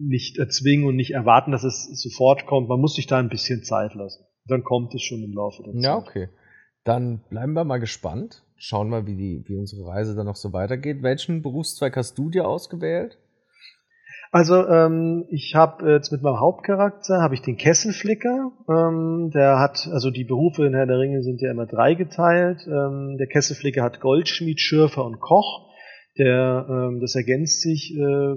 [0.00, 2.68] nicht erzwingen und nicht erwarten, dass es sofort kommt.
[2.68, 4.24] Man muss sich da ein bisschen Zeit lassen.
[4.46, 5.82] Dann kommt es schon im Laufe der Zeit.
[5.82, 6.28] Ja, okay.
[6.84, 8.42] Dann bleiben wir mal gespannt.
[8.56, 11.02] Schauen mal, wie, die, wie unsere Reise dann noch so weitergeht.
[11.02, 13.18] Welchen Berufszweig hast du dir ausgewählt?
[14.32, 18.52] Also ähm, ich habe jetzt mit meinem Hauptcharakter habe ich den Kesselflicker.
[18.68, 22.66] Ähm, der hat also die Berufe in Herr der Ringe sind ja immer dreigeteilt.
[22.66, 25.69] Ähm, der Kesselflicker hat Goldschmied, Schürfer und Koch
[26.18, 28.32] der, ähm, das ergänzt sich äh,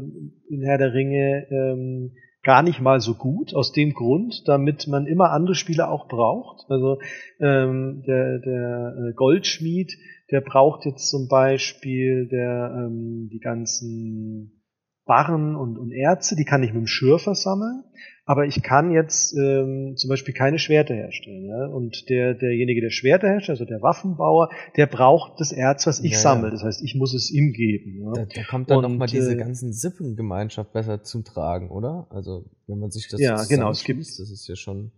[0.50, 2.12] in Herr der Ringe ähm,
[2.44, 6.70] gar nicht mal so gut, aus dem Grund, damit man immer andere Spieler auch braucht.
[6.70, 7.00] Also
[7.40, 9.98] ähm, der, der äh, Goldschmied,
[10.30, 14.62] der braucht jetzt zum Beispiel der, ähm, die ganzen
[15.06, 17.84] Barren und, und Erze, die kann ich mit dem Schürfer sammeln
[18.26, 21.46] aber ich kann jetzt ähm, zum Beispiel keine Schwerter herstellen.
[21.46, 21.66] Ja?
[21.66, 26.14] Und der, derjenige, der Schwerter herstellt, also der Waffenbauer, der braucht das Erz, was ich
[26.14, 26.50] ja, sammle.
[26.52, 28.02] Das heißt, ich muss es ihm geben.
[28.02, 28.12] Ja?
[28.14, 32.08] Da, da kommt dann nochmal diese äh, ganzen Sippengemeinschaft besser zum Tragen, oder?
[32.12, 34.92] Also wenn man sich das ja, genau, es gibt, das ist ja schon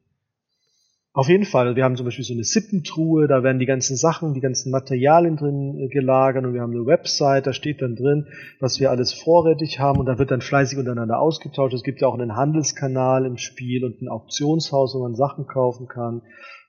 [1.16, 1.78] auf jeden Fall.
[1.78, 5.38] Wir haben zum Beispiel so eine Sippentruhe, da werden die ganzen Sachen, die ganzen Materialien
[5.38, 8.28] drin äh, gelagert und wir haben eine Website, da steht dann drin,
[8.60, 11.74] was wir alles vorrätig haben und da wird dann fleißig untereinander ausgetauscht.
[11.74, 15.88] Es gibt ja auch einen Handelskanal im Spiel und ein Auktionshaus, wo man Sachen kaufen
[15.88, 16.22] kann.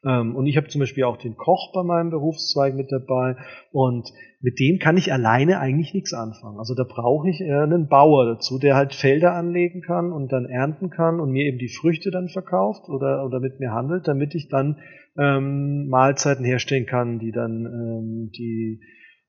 [0.06, 3.36] Ähm, und ich habe zum Beispiel auch den Koch bei meinem Berufszweig mit dabei
[3.72, 6.58] und mit dem kann ich alleine eigentlich nichts anfangen.
[6.58, 10.90] Also da brauche ich einen Bauer dazu, der halt Felder anlegen kann und dann ernten
[10.90, 14.48] kann und mir eben die Früchte dann verkauft oder, oder mit mir handelt, damit ich
[14.48, 14.78] dann
[15.18, 18.80] ähm, Mahlzeiten herstellen kann, die dann ähm, die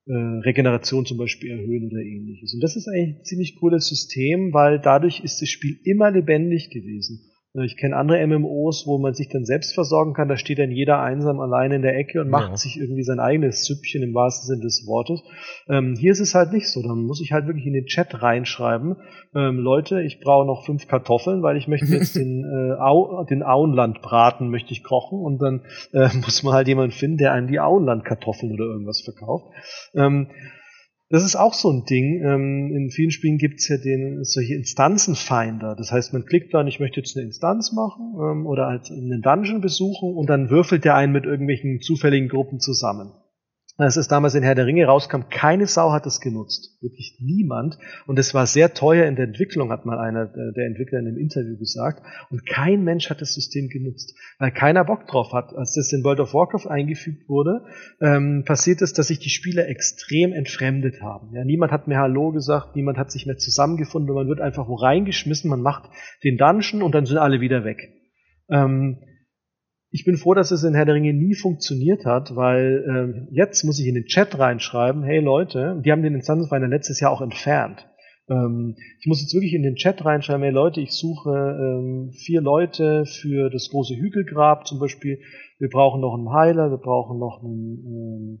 [0.06, 2.54] äh, Regeneration zum Beispiel erhöhen oder ähnliches.
[2.54, 6.70] Und das ist eigentlich ein ziemlich cooles System, weil dadurch ist das Spiel immer lebendig
[6.70, 7.20] gewesen.
[7.54, 10.28] Äh, ich kenne andere MMOs, wo man sich dann selbst versorgen kann.
[10.28, 12.56] Da steht dann jeder einsam allein in der Ecke und macht ja.
[12.56, 15.22] sich irgendwie sein eigenes Süppchen im wahrsten Sinne des Wortes.
[15.68, 16.82] Ähm, hier ist es halt nicht so.
[16.82, 18.96] Dann muss ich halt wirklich in den Chat reinschreiben,
[19.34, 23.42] ähm, Leute, ich brauche noch fünf Kartoffeln, weil ich möchte jetzt den, äh, Au, den
[23.42, 25.62] Auenlandbraten möchte ich kochen und dann
[25.92, 29.46] äh, muss man halt jemanden finden, der einen die Auenlandkartoffeln oder irgendwas verkauft.
[29.94, 30.28] Ähm,
[31.10, 32.22] das ist auch so ein Ding.
[32.22, 35.74] Ähm, in vielen Spielen gibt es ja den, solche Instanzenfinder.
[35.74, 39.22] Das heißt, man klickt dann, ich möchte jetzt eine Instanz machen ähm, oder halt einen
[39.22, 43.12] Dungeon besuchen und dann würfelt der einen mit irgendwelchen zufälligen Gruppen zusammen.
[43.80, 46.76] Als es damals in Herr der Ringe rauskam, keine Sau hat es genutzt.
[46.82, 47.78] Wirklich niemand.
[48.08, 51.16] Und es war sehr teuer in der Entwicklung, hat mal einer der Entwickler in einem
[51.16, 52.02] Interview gesagt.
[52.28, 55.54] Und kein Mensch hat das System genutzt, weil keiner Bock drauf hat.
[55.54, 57.66] Als das in World of Warcraft eingefügt wurde,
[58.00, 61.32] ähm, passiert es, dass sich die Spieler extrem entfremdet haben.
[61.32, 64.66] Ja, niemand hat mehr Hallo gesagt, niemand hat sich mehr zusammengefunden und man wird einfach
[64.66, 65.88] wo reingeschmissen, man macht
[66.24, 67.92] den Dungeon und dann sind alle wieder weg.
[68.50, 68.98] Ähm,
[69.98, 73.64] ich bin froh, dass es in Herr der Ringe nie funktioniert hat, weil ähm, jetzt
[73.64, 77.20] muss ich in den Chat reinschreiben, hey Leute, die haben den Instanzenfinder letztes Jahr auch
[77.20, 77.84] entfernt.
[78.28, 82.40] Ähm, ich muss jetzt wirklich in den Chat reinschreiben, hey Leute, ich suche ähm, vier
[82.40, 85.18] Leute für das große Hügelgrab zum Beispiel.
[85.58, 88.40] Wir brauchen noch einen Heiler, wir brauchen noch einen, ähm,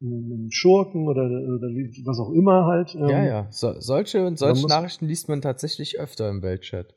[0.00, 1.66] einen Schurken oder, oder
[2.04, 2.94] was auch immer halt.
[2.94, 3.46] Ähm, ja, ja.
[3.50, 6.94] So, solche und solche Nachrichten liest man tatsächlich öfter im Weltchat.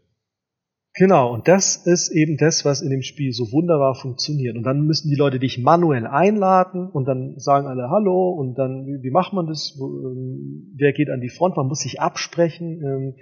[0.98, 4.56] Genau, und das ist eben das, was in dem Spiel so wunderbar funktioniert.
[4.56, 8.86] Und dann müssen die Leute dich manuell einladen und dann sagen alle Hallo und dann,
[8.86, 9.78] wie, macht man das?
[9.78, 11.58] Ähm, wer geht an die Front?
[11.58, 12.82] Man muss sich absprechen.
[12.82, 13.16] Ähm,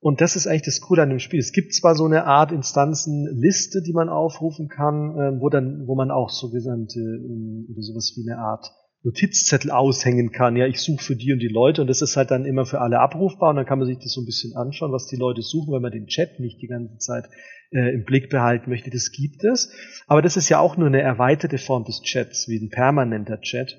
[0.00, 1.40] und das ist eigentlich das Coole an dem Spiel.
[1.40, 5.94] Es gibt zwar so eine Art Instanzenliste, die man aufrufen kann, ähm, wo dann, wo
[5.94, 8.70] man auch sogenannte, oder sowas wie eine Art
[9.02, 10.56] Notizzettel aushängen kann.
[10.56, 12.80] Ja, ich suche für die und die Leute und das ist halt dann immer für
[12.80, 15.42] alle abrufbar und dann kann man sich das so ein bisschen anschauen, was die Leute
[15.42, 17.28] suchen, wenn man den Chat nicht die ganze Zeit
[17.70, 18.90] äh, im Blick behalten möchte.
[18.90, 19.72] Das gibt es.
[20.06, 23.76] Aber das ist ja auch nur eine erweiterte Form des Chats, wie ein permanenter Chat.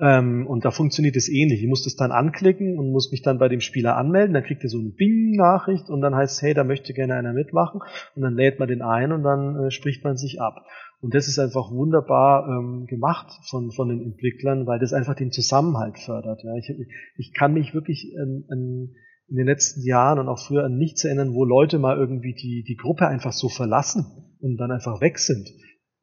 [0.00, 1.62] Ähm, und da funktioniert es ähnlich.
[1.62, 4.34] Ich muss das dann anklicken und muss mich dann bei dem Spieler anmelden.
[4.34, 7.80] Dann kriegt er so eine Bing-Nachricht und dann heißt, hey, da möchte gerne einer mitmachen.
[8.16, 10.66] Und dann lädt man den ein und dann äh, spricht man sich ab.
[11.02, 15.32] Und das ist einfach wunderbar ähm, gemacht von, von den Entwicklern, weil das einfach den
[15.32, 16.42] Zusammenhalt fördert.
[16.44, 16.54] Ja.
[16.54, 16.72] Ich,
[17.16, 18.94] ich kann mich wirklich an, an,
[19.26, 22.62] in den letzten Jahren und auch früher an nichts erinnern, wo Leute mal irgendwie die,
[22.62, 24.06] die Gruppe einfach so verlassen
[24.40, 25.48] und dann einfach weg sind.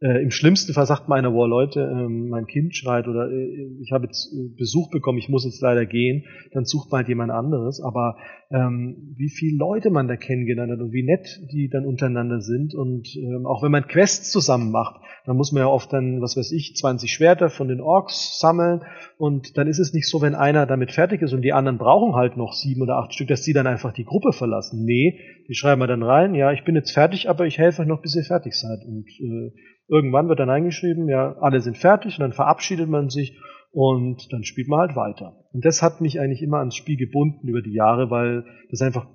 [0.01, 3.67] Äh, Im schlimmsten Fall sagt mal einer, wow Leute, ähm, mein Kind schreit oder äh,
[3.81, 6.23] ich habe jetzt äh, Besuch bekommen, ich muss jetzt leider gehen,
[6.53, 7.81] dann sucht man halt jemand anderes.
[7.81, 8.15] Aber
[8.49, 12.73] ähm, wie viele Leute man da kennengelernt hat und wie nett die dann untereinander sind
[12.75, 16.37] und ähm, auch wenn man Quests zusammen macht, dann muss man ja oft dann, was
[16.37, 18.81] weiß ich, 20 Schwerter von den Orks sammeln
[19.17, 22.15] und dann ist es nicht so, wenn einer damit fertig ist und die anderen brauchen
[22.15, 24.85] halt noch sieben oder acht Stück, dass die dann einfach die Gruppe verlassen.
[24.85, 25.19] Nee,
[25.49, 28.01] die schreiben wir dann rein, ja, ich bin jetzt fertig, aber ich helfe euch noch,
[28.01, 29.51] bis ihr fertig seid und äh,
[29.89, 33.37] Irgendwann wird dann eingeschrieben, ja, alle sind fertig und dann verabschiedet man sich
[33.71, 35.45] und dann spielt man halt weiter.
[35.51, 39.07] Und das hat mich eigentlich immer ans Spiel gebunden über die Jahre, weil das einfach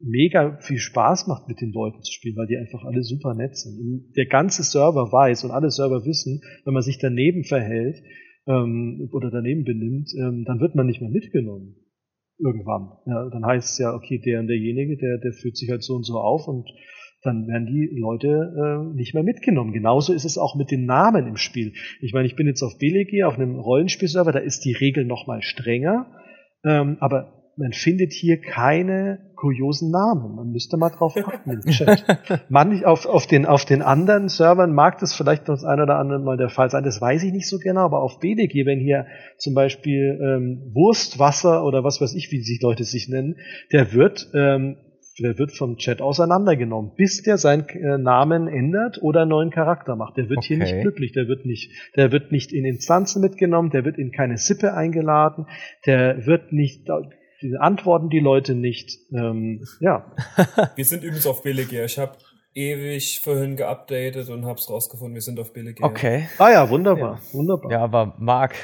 [0.00, 3.56] mega viel Spaß macht, mit den Leuten zu spielen, weil die einfach alle super nett
[3.56, 3.78] sind.
[3.78, 8.02] Und der ganze Server weiß und alle Server wissen, wenn man sich daneben verhält
[8.46, 11.76] ähm, oder daneben benimmt, ähm, dann wird man nicht mehr mitgenommen.
[12.38, 12.88] Irgendwann.
[13.06, 15.94] Ja, dann heißt es ja, okay, der und derjenige, der, der fühlt sich halt so
[15.94, 16.68] und so auf und
[17.22, 19.72] dann werden die Leute äh, nicht mehr mitgenommen.
[19.72, 21.72] Genauso ist es auch mit den Namen im Spiel.
[22.00, 25.26] Ich meine, ich bin jetzt auf BLG, auf einem Rollenspielserver, da ist die Regel noch
[25.26, 26.06] mal strenger,
[26.64, 30.36] ähm, aber man findet hier keine kuriosen Namen.
[30.36, 32.04] Man müsste mal drauf achten im Chat.
[32.48, 36.20] Man, auf, auf, den, auf den anderen Servern mag das vielleicht das ein oder andere
[36.20, 36.84] Mal der Fall sein.
[36.84, 41.64] Das weiß ich nicht so genau, aber auf BDG, wenn hier zum Beispiel ähm, Wurstwasser
[41.64, 43.36] oder was weiß ich, wie sich Leute sich nennen,
[43.72, 44.76] der wird ähm,
[45.22, 49.96] der wird vom Chat auseinandergenommen, bis der seinen äh, Namen ändert oder einen neuen Charakter
[49.96, 50.16] macht.
[50.16, 50.48] Der wird okay.
[50.48, 54.12] hier nicht glücklich, der wird nicht, der wird nicht in Instanzen mitgenommen, der wird in
[54.12, 55.46] keine Sippe eingeladen,
[55.86, 56.88] der wird nicht,
[57.40, 58.98] die antworten die Leute nicht.
[59.12, 60.12] Ähm, ja.
[60.76, 61.84] Wir sind übrigens auf Billige.
[61.84, 62.12] Ich habe
[62.54, 65.78] ewig vorhin geupdatet und hab's rausgefunden, wir sind auf billig.
[65.82, 66.28] Okay.
[66.38, 67.34] Ah ja, wunderbar, ja.
[67.34, 67.70] wunderbar.
[67.70, 68.54] Ja, aber Marc,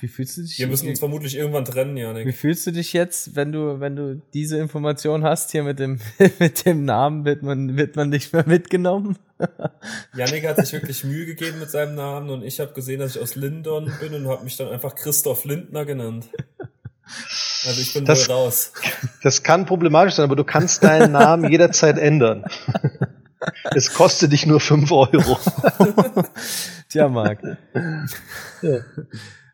[0.00, 0.58] wie fühlst du dich?
[0.58, 2.26] Wir müssen uns vermutlich irgendwann trennen, Janik.
[2.26, 5.98] Wie fühlst du dich jetzt, wenn du, wenn du diese Information hast hier mit dem,
[6.38, 9.16] mit dem Namen, wird man, wird man nicht mehr mitgenommen?
[10.14, 13.22] Janik hat sich wirklich Mühe gegeben mit seinem Namen und ich habe gesehen, dass ich
[13.22, 16.26] aus Lindon bin und habe mich dann einfach Christoph Lindner genannt.
[17.66, 18.72] Also ich bin das, raus.
[19.22, 22.44] Das kann problematisch sein, aber du kannst deinen Namen jederzeit ändern.
[23.74, 25.38] Es kostet dich nur 5 Euro.
[26.88, 27.40] Tja, Marc.
[28.62, 28.78] Ja.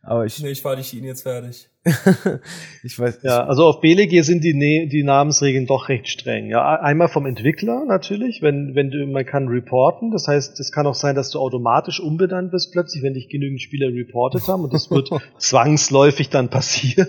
[0.06, 1.68] Aber ich, Nee, ich fahre die Schiene jetzt fertig.
[2.82, 6.50] ich weiß, Ja, also auf BLG sind die, Ne- die Namensregeln doch recht streng.
[6.50, 10.10] Ja, einmal vom Entwickler natürlich, wenn, wenn du, man kann reporten.
[10.10, 13.62] Das heißt, es kann auch sein, dass du automatisch umbenannt wirst plötzlich, wenn dich genügend
[13.62, 15.08] Spieler reportet haben und das wird
[15.38, 17.08] zwangsläufig dann passieren.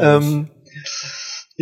[0.00, 0.48] Ähm,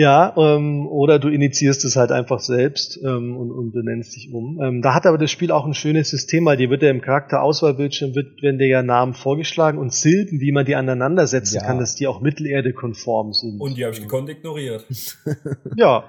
[0.01, 4.59] ja, ähm, oder du initiierst es halt einfach selbst ähm, und, und benennst dich um.
[4.63, 7.03] Ähm, da hat aber das Spiel auch ein schönes System, weil dir wird ja im
[7.03, 11.65] Charakterauswahlbildschirm wird, werden dir ja Namen vorgeschlagen und Silben, wie man die aneinandersetzen Ja.
[11.67, 13.61] kann, dass die auch Mittelerde-konform sind.
[13.61, 14.87] Und die habe ich gekonnt ignoriert.
[15.77, 16.05] Ja.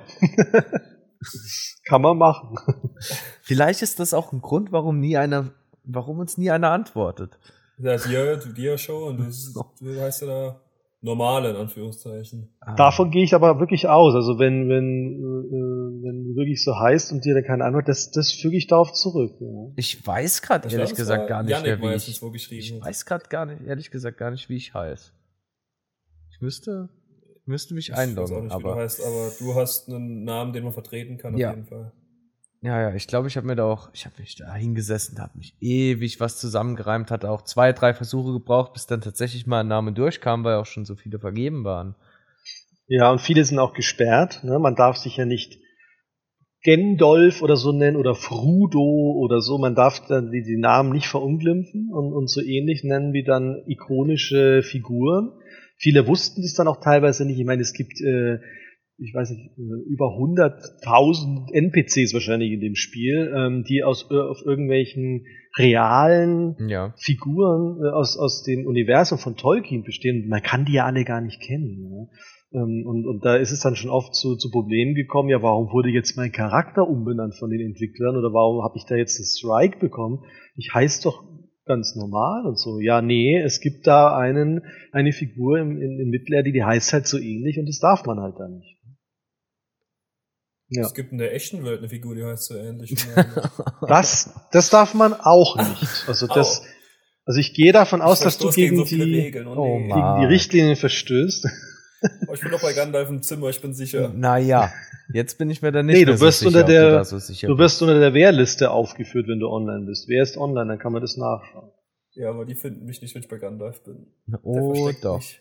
[1.85, 2.57] Kann man machen.
[3.41, 5.51] vielleicht ist das auch ein Grund, warum nie einer,
[5.84, 7.38] warum uns nie einer antwortet.
[7.77, 9.18] Ja, dir, du dir schon.
[9.19, 10.61] Und du, du heißt ja da
[11.01, 12.53] normal in Anführungszeichen.
[12.59, 12.75] Ah.
[12.75, 14.13] Davon gehe ich aber wirklich aus.
[14.15, 18.11] Also wenn, wenn, äh, wenn du wirklich so heißt und dir dann keine Antwort, das,
[18.11, 19.33] das füge ich darauf zurück.
[19.39, 19.71] Ja.
[19.75, 22.21] Ich weiß gerade Ich ehrlich gesagt gar nicht mehr, wie ich.
[22.21, 25.11] wo geschrieben Ich weiß gerade gar nicht, ehrlich gesagt gar nicht, wie ich heiße.
[26.33, 26.89] Ich müsste,
[27.45, 30.23] müsste mich Ich weiß auch einloggen, nicht, wie du aber heißt, aber du hast einen
[30.23, 31.49] Namen, den man vertreten kann, Ja.
[31.49, 31.91] auf jeden Fall.
[32.61, 35.38] Ja, ja, ich glaube, ich habe mir da auch, ich habe mich da hingesessen, habe
[35.38, 39.67] mich ewig was zusammengereimt, hatte auch zwei, drei Versuche gebraucht, bis dann tatsächlich mal ein
[39.67, 41.95] Name durchkam, weil auch schon so viele vergeben waren.
[42.88, 44.43] Ja, und viele sind auch gesperrt.
[44.43, 44.59] Ne?
[44.59, 45.57] Man darf sich ja nicht
[46.61, 49.57] Gendolf oder so nennen oder Frudo oder so.
[49.57, 53.63] Man darf dann die, die Namen nicht verunglimpfen und, und so ähnlich nennen wie dann
[53.65, 55.31] ikonische Figuren.
[55.77, 57.39] Viele wussten das dann auch teilweise nicht.
[57.39, 58.38] Ich meine, es gibt, äh,
[59.01, 64.15] ich weiß nicht, äh, über 100.000 NPCs wahrscheinlich in dem Spiel, ähm, die aus äh,
[64.15, 65.25] auf irgendwelchen
[65.57, 66.93] realen Ja.
[66.97, 70.27] Figuren äh, aus, aus dem Universum von Tolkien bestehen.
[70.29, 71.89] Man kann die ja alle gar nicht kennen.
[71.89, 72.09] Ne?
[72.53, 75.71] Ähm, und, und da ist es dann schon oft zu, zu Problemen gekommen, ja, warum
[75.71, 79.25] wurde jetzt mein Charakter umbenannt von den Entwicklern oder warum habe ich da jetzt einen
[79.25, 80.23] Strike bekommen?
[80.55, 81.23] Ich heiße doch
[81.65, 82.79] ganz normal und so.
[82.79, 84.61] Ja, nee, es gibt da einen,
[84.91, 88.19] eine Figur im, in, in Mittelerde, die heißt halt so ähnlich und das darf man
[88.19, 88.80] halt dann nicht.
[90.73, 90.84] Ja.
[90.85, 92.95] Es gibt in der echten Welt eine Figur, die heißt so ähnlich.
[93.88, 96.07] Das, das darf man auch nicht.
[96.07, 96.61] Also das,
[97.26, 99.48] also ich gehe davon aus, dass du gegen gegen so die, Regeln.
[99.48, 99.88] Oh, nee.
[99.88, 101.45] Gegen die Richtlinien verstößt.
[102.27, 104.10] Oh, ich bin doch bei Gandalf im Zimmer, ich bin sicher.
[104.10, 104.73] Naja,
[105.14, 106.95] jetzt bin ich mir da nicht Nee, mehr du wirst so sicher, unter der- du
[106.95, 110.07] da so sicher Du wirst unter der Wehrliste aufgeführt, wenn du online bist.
[110.07, 110.68] Wer ist online?
[110.68, 111.69] Dann kann man das nachschauen.
[112.14, 114.07] Ja, aber die finden mich nicht, wenn ich bei Gandalf bin.
[114.26, 115.39] Der Oh doch, mich.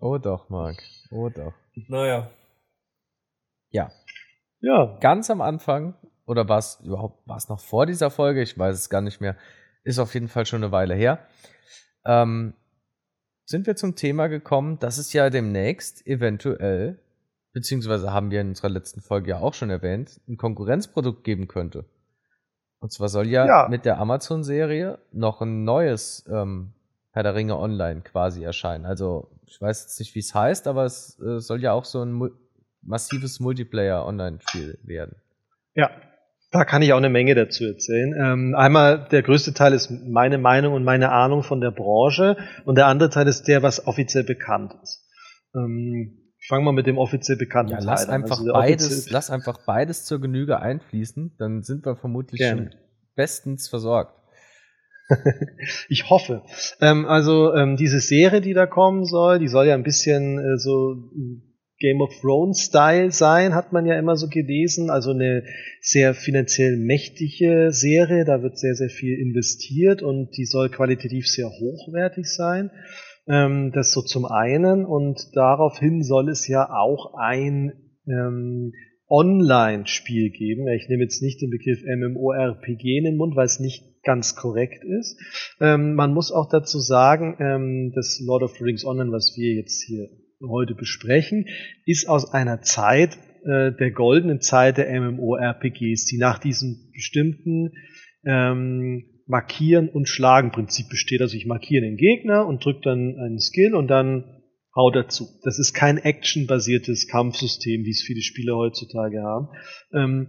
[0.00, 0.80] oh doch, Marc,
[1.10, 1.54] oh doch.
[1.88, 2.30] Naja,
[3.70, 3.90] Ja,
[4.60, 5.94] Ja, ganz am Anfang,
[6.26, 8.42] oder war es überhaupt, war es noch vor dieser Folge?
[8.42, 9.36] Ich weiß es gar nicht mehr.
[9.84, 11.18] Ist auf jeden Fall schon eine Weile her.
[12.04, 12.54] Ähm,
[13.46, 17.00] sind wir zum Thema gekommen, dass es ja demnächst eventuell,
[17.52, 21.84] beziehungsweise haben wir in unserer letzten Folge ja auch schon erwähnt, ein Konkurrenzprodukt geben könnte.
[22.80, 23.68] Und zwar soll ja, Ja.
[23.68, 26.72] mit der Amazon-Serie noch ein neues ähm,
[27.12, 28.86] Herr der Ringe Online quasi erscheinen.
[28.86, 32.02] Also, ich weiß jetzt nicht, wie es heißt, aber es äh, soll ja auch so
[32.02, 32.30] ein
[32.82, 35.16] massives Multiplayer-Online-Spiel werden.
[35.74, 35.90] ja.
[36.52, 38.12] Da kann ich auch eine Menge dazu erzählen.
[38.12, 42.76] Ähm, einmal, der größte Teil ist meine Meinung und meine Ahnung von der Branche und
[42.76, 45.08] der andere Teil ist der, was offiziell bekannt ist.
[45.54, 48.14] Ähm, ich fange mal mit dem offiziell bekannten Ja, Teil lass an.
[48.24, 52.72] einfach Also beides, lass einfach beides zur Genüge einfließen, dann sind wir vermutlich Gerne.
[52.72, 52.80] schon
[53.14, 54.16] bestens versorgt.
[55.88, 56.42] Ich hoffe.
[56.80, 60.58] Ähm, also ähm, diese Serie, die da kommen soll, die soll ja ein bisschen äh,
[60.58, 60.96] so
[61.80, 64.90] Game of Thrones Style sein, hat man ja immer so gelesen.
[64.90, 65.44] Also eine
[65.80, 68.24] sehr finanziell mächtige Serie.
[68.24, 72.70] Da wird sehr, sehr viel investiert und die soll qualitativ sehr hochwertig sein.
[73.26, 77.72] Ähm, das so zum einen und daraufhin soll es ja auch ein
[78.06, 78.72] ähm,
[79.08, 80.68] Online-Spiel geben.
[80.68, 84.84] Ich nehme jetzt nicht den Begriff MMORPG in den Mund, weil es nicht ganz korrekt
[84.84, 85.18] ist.
[85.60, 89.54] Ähm, man muss auch dazu sagen, ähm, das Lord of the Rings Online, was wir
[89.54, 90.08] jetzt hier
[90.48, 91.46] heute besprechen,
[91.84, 97.72] ist aus einer Zeit, äh, der goldenen Zeit der MMORPGs, die nach diesem bestimmten
[98.24, 101.20] ähm, Markieren und Schlagen Prinzip besteht.
[101.20, 104.24] Also ich markiere den Gegner und drücke dann einen Skill und dann
[104.74, 105.26] hau dazu.
[105.44, 109.48] Das ist kein actionbasiertes Kampfsystem, wie es viele Spieler heutzutage haben.
[109.92, 110.28] Ähm,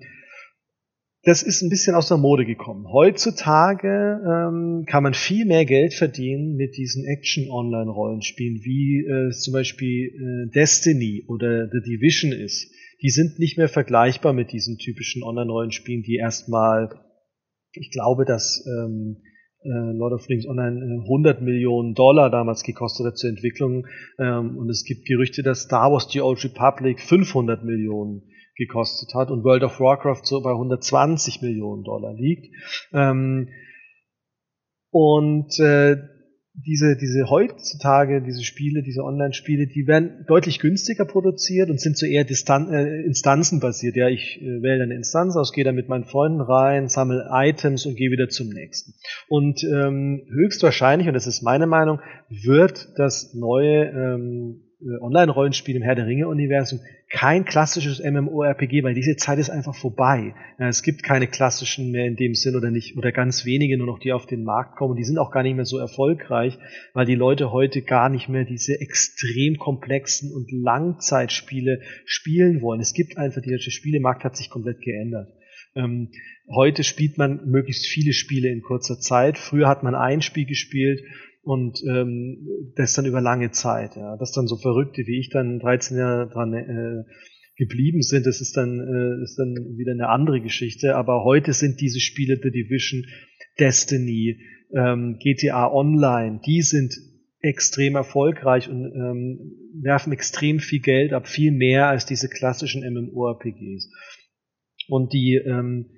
[1.24, 2.92] das ist ein bisschen aus der Mode gekommen.
[2.92, 10.08] Heutzutage ähm, kann man viel mehr Geld verdienen mit diesen Action-Online-Rollenspielen, wie äh, zum Beispiel
[10.08, 12.72] äh, Destiny oder The Division ist.
[13.04, 16.90] Die sind nicht mehr vergleichbar mit diesen typischen Online-Rollenspielen, die erstmal,
[17.74, 19.18] ich glaube, dass ähm,
[19.64, 23.86] äh, Lord of the Rings Online äh, 100 Millionen Dollar damals gekostet hat zur Entwicklung.
[24.18, 28.24] Ähm, und es gibt Gerüchte, dass Star Wars The Old Republic 500 Millionen
[28.66, 32.54] gekostet hat und World of Warcraft so bei 120 Millionen Dollar liegt.
[32.94, 33.50] Ähm,
[34.92, 35.98] und äh,
[36.54, 42.06] diese, diese heutzutage, diese Spiele, diese Online-Spiele, die werden deutlich günstiger produziert und sind so
[42.06, 43.96] eher Distan äh, instanzenbasiert.
[43.96, 47.86] Ja, ich äh, wähle eine Instanz aus, gehe da mit meinen Freunden rein, sammle Items
[47.86, 48.94] und gehe wieder zum nächsten.
[49.30, 54.71] Und ähm, höchstwahrscheinlich, und das ist meine Meinung, wird das neue ähm, äh,
[55.02, 56.80] Online-Rollenspiel im Herr der Ringe-Universum
[57.10, 60.34] kein klassisches MMORPG, weil diese Zeit ist einfach vorbei.
[60.58, 64.00] Es gibt keine klassischen mehr in dem Sinn oder nicht, oder ganz wenige nur noch,
[64.00, 64.96] die auf den Markt kommen.
[64.96, 66.58] Die sind auch gar nicht mehr so erfolgreich,
[66.94, 72.80] weil die Leute heute gar nicht mehr diese extrem komplexen und Langzeitspiele spielen wollen.
[72.80, 75.30] Es gibt einfach, der Spielemarkt hat sich komplett geändert.
[75.76, 76.10] Ähm,
[76.50, 79.38] heute spielt man möglichst viele Spiele in kurzer Zeit.
[79.38, 81.02] Früher hat man ein Spiel gespielt
[81.44, 83.96] und ähm, das dann über lange Zeit.
[83.96, 84.18] Ja.
[84.18, 87.04] Das dann so Verrückte wie ich dann 13 Jahre dran äh,
[87.58, 90.96] geblieben sind, das ist dann, äh, ist dann wieder eine andere Geschichte.
[90.96, 93.06] Aber heute sind diese Spiele The Division,
[93.60, 94.40] Destiny,
[94.76, 96.94] ähm, GTA Online, die sind
[97.42, 99.40] extrem erfolgreich und ähm,
[99.82, 103.90] werfen extrem viel Geld ab, viel mehr als diese klassischen MMORPGs.
[104.88, 105.90] Und die ähm,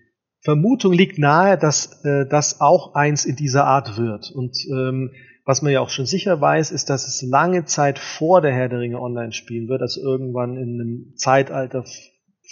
[0.41, 4.31] Vermutung liegt nahe, dass äh, das auch eins in dieser Art wird.
[4.31, 5.11] Und ähm,
[5.45, 8.69] was man ja auch schon sicher weiß, ist, dass es lange Zeit vor der Herr
[8.69, 11.83] der Ringe online spielen wird, also irgendwann in einem Zeitalter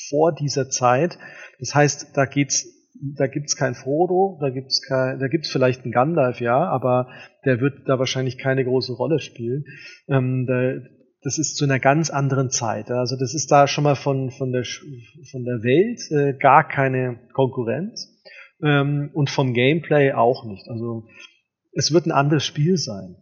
[0.09, 1.17] vor dieser Zeit.
[1.59, 5.91] Das heißt, da geht's da gibt's kein Frodo, da gibt's kein, da gibt's vielleicht einen
[5.91, 7.07] Gandalf, ja, aber
[7.45, 9.65] der wird da wahrscheinlich keine große Rolle spielen.
[10.07, 10.73] Ähm, da,
[11.23, 12.91] das ist zu einer ganz anderen Zeit.
[12.91, 14.63] Also das ist da schon mal von von der
[15.31, 18.21] von der Welt äh, gar keine Konkurrenz
[18.63, 20.67] ähm, und vom Gameplay auch nicht.
[20.67, 21.07] Also
[21.73, 23.15] es wird ein anderes Spiel sein.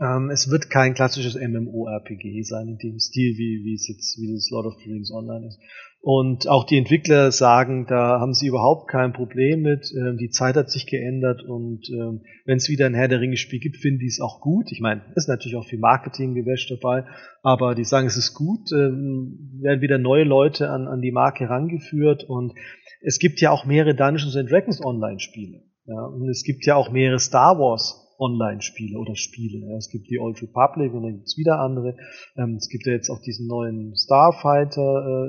[0.00, 4.32] Ähm, es wird kein klassisches MMORPG sein in dem Stil, wie, wie es jetzt, wie
[4.32, 5.58] das Lord of the Rings Online ist.
[6.04, 9.92] Und auch die Entwickler sagen, da haben sie überhaupt kein Problem mit.
[9.96, 13.36] Ähm, die Zeit hat sich geändert und ähm, wenn es wieder ein Herr der Ringe
[13.36, 14.72] Spiel gibt, finden die es auch gut.
[14.72, 17.04] Ich meine, ist natürlich auch viel Marketing-Gewäsch dabei,
[17.42, 21.44] aber die sagen, es ist gut, ähm, werden wieder neue Leute an, an die Marke
[21.44, 22.52] herangeführt und
[23.00, 25.62] es gibt ja auch mehrere Dungeons and Dragons Online-Spiele.
[25.92, 29.66] Ja, und es gibt ja auch mehrere Star Wars Online-Spiele oder Spiele.
[29.68, 31.96] Ja, es gibt die Old Republic und dann gibt es wieder andere.
[32.36, 34.80] Ähm, es gibt ja jetzt auch diesen neuen Starfighter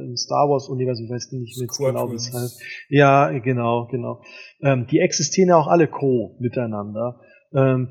[0.01, 2.61] äh, im Star Wars-Universum, ich weiß nicht mehr genau, wie es heißt.
[2.89, 4.21] Ja, genau, genau.
[4.61, 7.19] Ähm, die existieren ja auch alle co miteinander.
[7.53, 7.89] Ähm,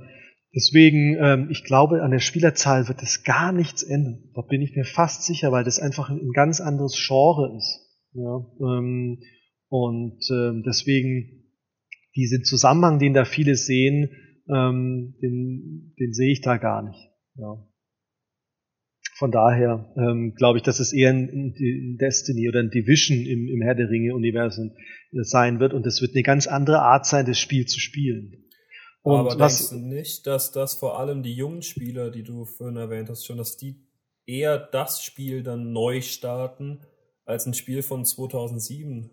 [0.54, 4.30] deswegen, ähm, ich glaube, an der Spielerzahl wird es gar nichts ändern.
[4.34, 7.80] Da bin ich mir fast sicher, weil das einfach ein ganz anderes Genre ist.
[8.14, 9.18] Ja, ähm,
[9.68, 11.41] und ähm, deswegen
[12.16, 14.10] diesen Zusammenhang, den da viele sehen,
[14.48, 17.10] ähm, den, den sehe ich da gar nicht.
[17.36, 17.66] Ja.
[19.16, 23.46] Von daher ähm, glaube ich, dass es eher ein, ein, Destiny oder ein Division im,
[23.46, 24.72] im Herr der Ringe-Universum
[25.12, 28.42] äh, sein wird und es wird eine ganz andere Art sein, das Spiel zu spielen.
[29.02, 32.44] Und Aber was, denkst du nicht, dass das vor allem die jungen Spieler, die du
[32.44, 33.86] vorhin erwähnt hast, schon, dass die
[34.26, 36.80] eher das Spiel dann neu starten
[37.24, 39.10] als ein Spiel von 2007?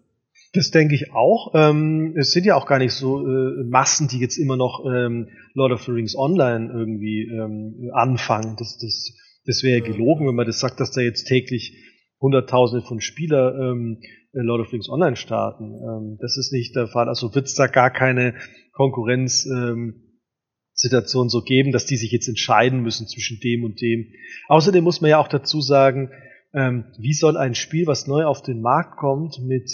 [0.53, 1.51] Das denke ich auch.
[1.53, 5.27] Ähm, es sind ja auch gar nicht so äh, Massen, die jetzt immer noch ähm,
[5.53, 8.55] Lord of the Rings Online irgendwie ähm, anfangen.
[8.57, 9.13] Das, das,
[9.45, 11.77] das wäre ja gelogen, wenn man das sagt, dass da jetzt täglich
[12.19, 14.01] Hunderttausende von Spieler ähm,
[14.33, 15.75] Lord of the Rings Online starten.
[15.75, 17.09] Ähm, das ist nicht der Fall.
[17.09, 18.33] Also wird es da gar keine
[18.73, 24.07] Konkurrenzsituation ähm, so geben, dass die sich jetzt entscheiden müssen zwischen dem und dem.
[24.47, 26.09] Außerdem muss man ja auch dazu sagen,
[26.53, 29.69] ähm, wie soll ein Spiel, was neu auf den Markt kommt, mit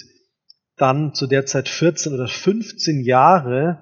[0.77, 3.79] dann zu der Zeit 14 oder 15 Jahre,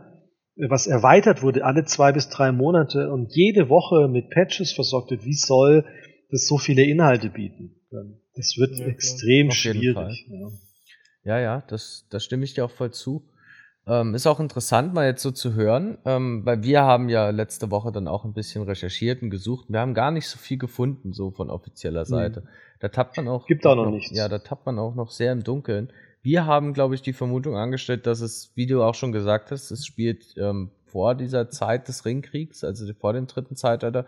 [0.56, 5.11] äh, was erweitert wurde alle zwei bis drei Monate und jede Woche mit Patches versorgt
[5.11, 5.86] wird, wie soll
[6.32, 8.20] das so viele Inhalte bieten können?
[8.36, 10.28] Das wird ja, extrem schwierig.
[10.30, 10.49] Ja.
[11.24, 13.30] ja, ja, das, das stimme ich dir auch voll zu.
[13.86, 17.70] Ähm, ist auch interessant, mal jetzt so zu hören, ähm, weil wir haben ja letzte
[17.70, 19.65] Woche dann auch ein bisschen recherchiert und gesucht.
[19.68, 22.41] Wir haben gar nicht so viel gefunden, so von offizieller Seite.
[22.41, 22.48] Mhm.
[22.80, 23.45] Da tappt man auch.
[23.45, 24.15] Gibt auch noch, noch nichts.
[24.15, 25.91] Ja, da tappt man auch noch sehr im Dunkeln.
[26.24, 29.72] Wir haben, glaube ich, die Vermutung angestellt, dass es, wie du auch schon gesagt hast,
[29.72, 34.06] es spielt ähm, vor dieser Zeit des Ringkriegs, also vor dem dritten Zeitalter,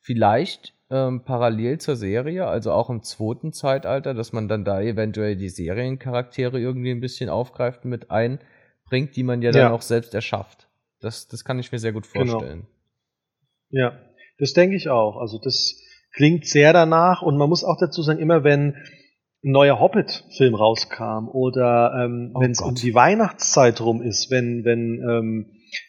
[0.00, 5.36] vielleicht ähm, parallel zur Serie, also auch im zweiten Zeitalter, dass man dann da eventuell
[5.36, 9.62] die Seriencharaktere irgendwie ein bisschen aufgreift und mit einbringt, die man ja, ja.
[9.62, 10.68] dann auch selbst erschafft.
[11.00, 12.32] Das, das kann ich mir sehr gut genau.
[12.32, 12.66] vorstellen.
[13.70, 13.86] Genau.
[13.86, 13.98] Ja,
[14.38, 15.16] das denke ich auch.
[15.16, 15.80] Also das
[16.12, 18.76] klingt sehr danach und man muss auch dazu sagen, immer wenn
[19.44, 24.64] ein neuer Hobbit-Film rauskam oder ähm, oh wenn es um die Weihnachtszeit rum ist, wenn,
[24.64, 25.46] wenn ähm,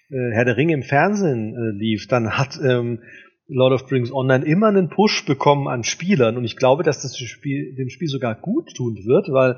[0.10, 3.00] äh, Herr der Ringe im Fernsehen äh, lief, dann hat ähm,
[3.48, 7.14] Lord of Rings Online immer einen Push bekommen an Spielern und ich glaube, dass das
[7.14, 9.56] dem Spiel, dem Spiel sogar gut tun wird, weil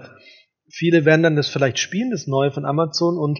[0.70, 3.40] viele werden dann das vielleicht spielen, das Neue von Amazon und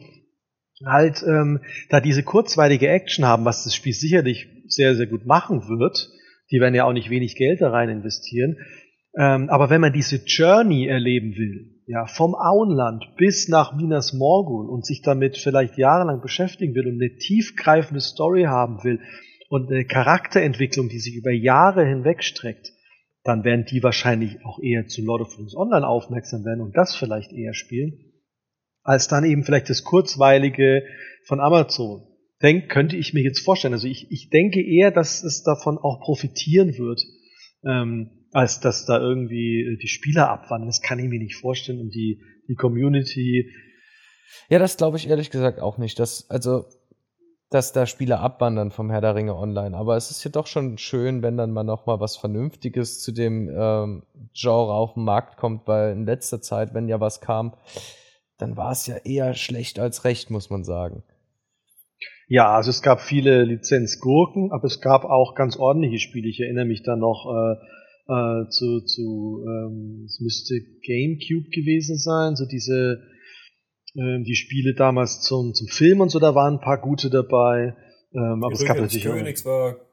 [0.86, 5.68] halt ähm, da diese kurzweilige Action haben, was das Spiel sicherlich sehr, sehr gut machen
[5.68, 6.10] wird.
[6.52, 8.58] Die werden ja auch nicht wenig Geld da rein investieren.
[9.18, 14.70] Ähm, aber wenn man diese Journey erleben will, ja, vom Auenland bis nach Minas Morgul
[14.70, 19.00] und sich damit vielleicht jahrelang beschäftigen will und eine tiefgreifende Story haben will
[19.50, 22.74] und eine Charakterentwicklung, die sich über Jahre hinweg streckt,
[23.24, 26.78] dann werden die wahrscheinlich auch eher zu Lord of the Rings Online aufmerksam werden und
[26.78, 27.94] das vielleicht eher spielen,
[28.84, 30.84] als dann eben vielleicht das kurzweilige
[31.26, 32.04] von Amazon.
[32.44, 33.74] Denk, könnte ich mir jetzt vorstellen.
[33.74, 37.02] Also ich, ich denke eher, dass es davon auch profitieren wird.
[37.66, 40.68] Ähm, als dass da irgendwie äh, die Spieler abwandern.
[40.68, 41.80] Das kann ich mir nicht vorstellen.
[41.80, 43.52] Und die, die Community.
[44.50, 46.00] Ja, das glaube ich ehrlich gesagt auch nicht.
[46.00, 46.66] Dass, also,
[47.50, 49.76] dass da Spieler abwandern vom Herr der Ringe online.
[49.76, 53.12] Aber es ist ja doch schon schön, wenn dann mal noch mal was Vernünftiges zu
[53.12, 57.54] dem ähm, Genre auf den Markt kommt, weil in letzter Zeit, wenn ja was kam,
[58.38, 61.04] dann war es ja eher schlecht als recht, muss man sagen.
[62.30, 66.28] Ja, also es gab viele Lizenzgurken, aber es gab auch ganz ordentliche Spiele.
[66.28, 67.56] Ich erinnere mich da noch äh,
[68.08, 73.02] äh, zu, zu ähm, es müsste GameCube gewesen sein, so diese
[73.96, 77.76] ähm, die Spiele damals zum, zum Film und so, da waren ein paar gute dabei.
[78.14, 79.87] Ähm, aber es gab natürlich Königs war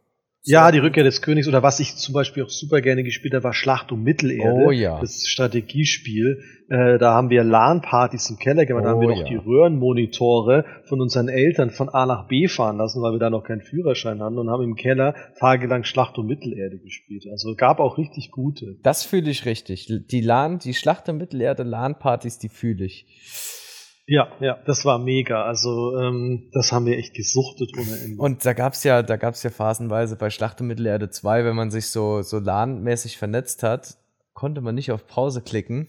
[0.46, 3.44] ja, die Rückkehr des Königs oder was ich zum Beispiel auch super gerne gespielt habe,
[3.44, 4.66] war Schlacht um Mittelerde.
[4.66, 5.00] Oh ja.
[5.00, 6.42] Das Strategiespiel.
[6.68, 9.24] Äh, da haben wir LAN-Partys im Keller gemacht, oh, da haben wir noch ja.
[9.24, 13.44] die Röhrenmonitore von unseren Eltern von A nach B fahren lassen, weil wir da noch
[13.44, 17.26] keinen Führerschein hatten und haben im Keller tagelang Schlacht um Mittelerde gespielt.
[17.30, 18.76] Also gab auch richtig gute.
[18.82, 19.88] Das fühle ich richtig.
[19.88, 23.06] Die LAN, die Schlacht um Mittelerde LAN-Partys, die fühle ich.
[24.06, 25.44] Ja, ja, das war mega.
[25.44, 28.20] Also ähm, das haben wir echt gesuchtet ohne Ende.
[28.20, 31.70] Und da gab's ja, da gab's ja phasenweise bei Schlacht um Mittelerde 2, wenn man
[31.70, 33.96] sich so, so LAN-mäßig vernetzt hat,
[34.34, 35.88] konnte man nicht auf Pause klicken.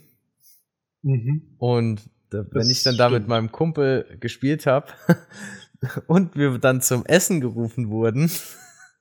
[1.01, 1.55] Mhm.
[1.57, 4.87] Und da, wenn ich dann da mit meinem Kumpel gespielt habe
[6.07, 8.31] und wir dann zum Essen gerufen wurden,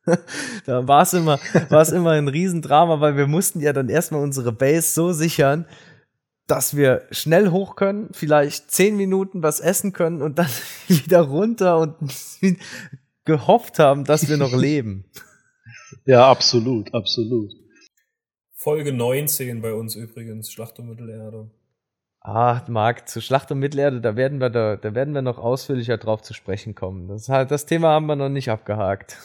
[0.67, 1.39] da war es immer,
[1.69, 5.67] war es immer ein Riesendrama, weil wir mussten ja dann erstmal unsere Base so sichern,
[6.47, 10.49] dass wir schnell hoch können, vielleicht zehn Minuten was essen können und dann
[10.89, 11.97] wieder runter und
[13.25, 15.05] gehofft haben, dass wir noch leben.
[16.07, 17.53] Ja, absolut, absolut.
[18.53, 21.51] Folge 19 bei uns übrigens, Schlacht um Mittelerde.
[22.21, 25.97] Ah, Marc, zu Schlacht um Mittelerde, da werden wir da, da werden wir noch ausführlicher
[25.97, 27.09] drauf zu sprechen kommen.
[27.09, 29.19] Das, das Thema haben wir noch nicht abgehakt.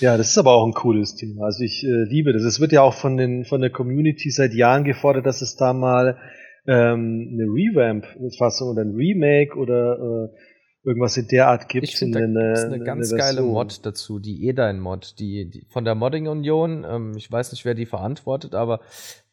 [0.00, 1.44] Ja, das ist aber auch ein cooles Thema.
[1.46, 2.42] Also ich äh, liebe das.
[2.42, 5.72] Es wird ja auch von, den, von der Community seit Jahren gefordert, dass es da
[5.72, 6.18] mal
[6.66, 10.38] ähm, eine Revamp-Fassung oder ein Remake oder äh,
[10.86, 11.84] irgendwas in der Art gibt.
[11.84, 15.84] Ich finde, da ist eine ganz eine geile Mod dazu, die Edain-Mod, die, die, von
[15.84, 16.84] der Modding Union.
[16.88, 18.80] Ähm, ich weiß nicht, wer die verantwortet, aber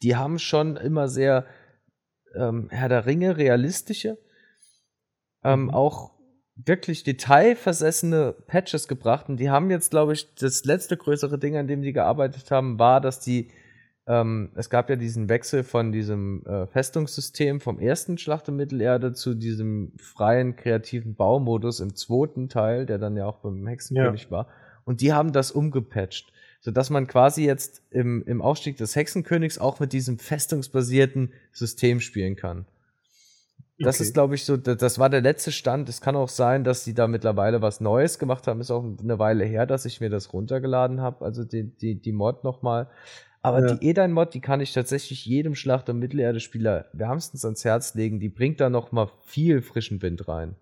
[0.01, 1.45] die haben schon immer sehr
[2.35, 4.17] ähm, Herr der Ringe realistische,
[5.43, 5.69] ähm, mhm.
[5.71, 6.12] auch
[6.55, 11.67] wirklich detailversessene Patches gebracht und die haben jetzt, glaube ich, das letzte größere Ding, an
[11.67, 13.49] dem die gearbeitet haben, war, dass die
[14.05, 19.13] ähm, es gab ja diesen Wechsel von diesem äh, Festungssystem vom ersten Schlacht um Mittelerde
[19.13, 24.31] zu diesem freien kreativen Baumodus im zweiten Teil, der dann ja auch beim Hexenkönig ja.
[24.31, 24.47] war.
[24.83, 29.79] Und die haben das umgepatcht, sodass man quasi jetzt im, im Aufstieg des Hexenkönigs auch
[29.79, 32.65] mit diesem festungsbasierten System spielen kann.
[33.83, 34.03] Das okay.
[34.03, 35.89] ist, glaube ich, so, das war der letzte Stand.
[35.89, 38.61] Es kann auch sein, dass sie da mittlerweile was Neues gemacht haben.
[38.61, 42.11] Ist auch eine Weile her, dass ich mir das runtergeladen habe, also die, die, die
[42.11, 42.89] Mod nochmal.
[43.41, 43.75] Aber ja.
[43.75, 48.21] die Edain-Mod, die kann ich tatsächlich jedem Schlacht- und Mittelerde-Spieler wärmstens ans Herz legen.
[48.21, 50.55] Die bringt da nochmal viel frischen Wind rein.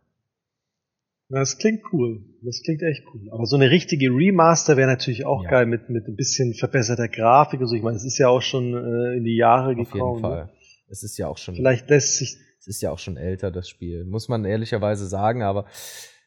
[1.29, 2.25] Das klingt cool.
[2.41, 3.29] Das klingt echt cool.
[3.31, 5.49] Aber so eine richtige Remaster wäre natürlich auch ja.
[5.49, 7.61] geil mit, mit ein bisschen verbesserter Grafik.
[7.61, 10.01] Also ich meine, es ist ja auch schon äh, in die Jahre Auf gekommen.
[10.01, 10.45] Auf jeden Fall.
[10.45, 10.51] Ne?
[10.89, 11.55] Es ist ja auch schon.
[11.55, 15.41] Vielleicht lässt sich es ist ja auch schon älter, das Spiel, muss man ehrlicherweise sagen,
[15.41, 15.65] aber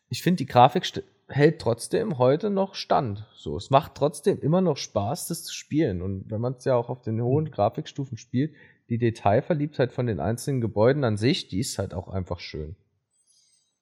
[0.09, 0.85] ich finde, die Grafik
[1.28, 3.24] hält trotzdem heute noch stand.
[3.36, 6.02] So, es macht trotzdem immer noch Spaß, das zu spielen.
[6.02, 8.52] Und wenn man es ja auch auf den hohen Grafikstufen spielt,
[8.90, 12.77] die Detailverliebtheit von den einzelnen Gebäuden an sich, die ist halt auch einfach schön.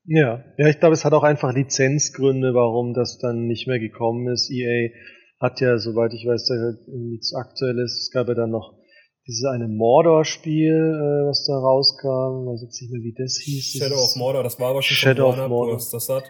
[0.04, 4.28] Ja, ja, ich glaube, es hat auch einfach Lizenzgründe, warum das dann nicht mehr gekommen
[4.28, 4.50] ist.
[4.50, 4.90] EA
[5.40, 8.02] hat ja, soweit ich weiß, da nichts Aktuelles.
[8.02, 8.74] Es gab ja dann noch
[9.26, 13.78] dieses eine Mordor-Spiel, äh, was da rauskam, weiß jetzt nicht mehr, wie das hieß.
[13.78, 15.76] Shadow of Mordor, das war aber schon Shadow of Mordor.
[15.76, 16.24] Das hat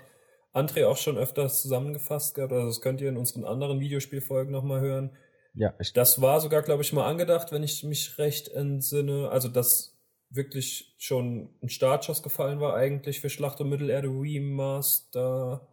[0.52, 4.80] André auch schon öfters zusammengefasst gehabt, also das könnt ihr in unseren anderen Videospielfolgen nochmal
[4.80, 5.16] hören.
[5.54, 5.74] Ja.
[5.94, 9.98] Das war sogar, glaube ich, mal angedacht, wenn ich mich recht entsinne, also dass
[10.30, 15.68] wirklich schon ein Startschuss gefallen war eigentlich für Schlacht um Mittelerde Remaster,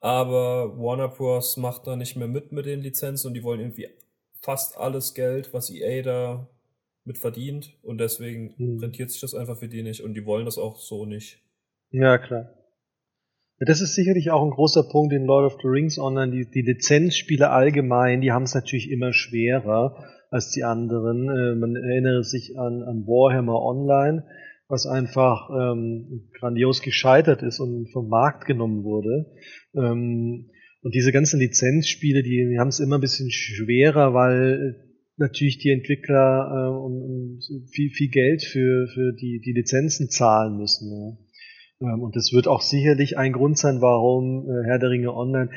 [0.00, 1.56] aber Warner Bros.
[1.56, 3.88] macht da nicht mehr mit mit den Lizenzen und die wollen irgendwie
[4.40, 6.48] fast alles Geld, was EA da
[7.04, 8.78] mit verdient und deswegen hm.
[8.78, 11.42] rentiert sich das einfach für die nicht und die wollen das auch so nicht.
[11.90, 12.50] Ja, klar.
[13.58, 16.32] Das ist sicherlich auch ein großer Punkt in Lord of the Rings Online.
[16.32, 21.28] Die, die Lizenzspiele allgemein, die haben es natürlich immer schwerer als die anderen.
[21.28, 24.24] Äh, man erinnere sich an, an Warhammer Online,
[24.68, 29.26] was einfach ähm, grandios gescheitert ist und vom Markt genommen wurde.
[29.76, 30.50] Ähm,
[30.80, 35.70] und diese ganzen Lizenzspiele, die, die haben es immer ein bisschen schwerer, weil natürlich die
[35.70, 40.90] Entwickler äh, und, und viel, viel Geld für, für die, die Lizenzen zahlen müssen.
[41.80, 41.92] Ja.
[41.94, 45.50] Ähm, und das wird auch sicherlich ein Grund sein, warum äh, Herr der Ringe Online,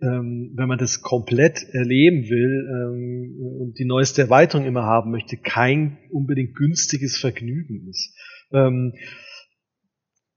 [0.00, 5.36] ähm, wenn man das komplett erleben will ähm, und die neueste Erweiterung immer haben möchte,
[5.36, 8.14] kein unbedingt günstiges Vergnügen ist.
[8.52, 8.92] Ähm,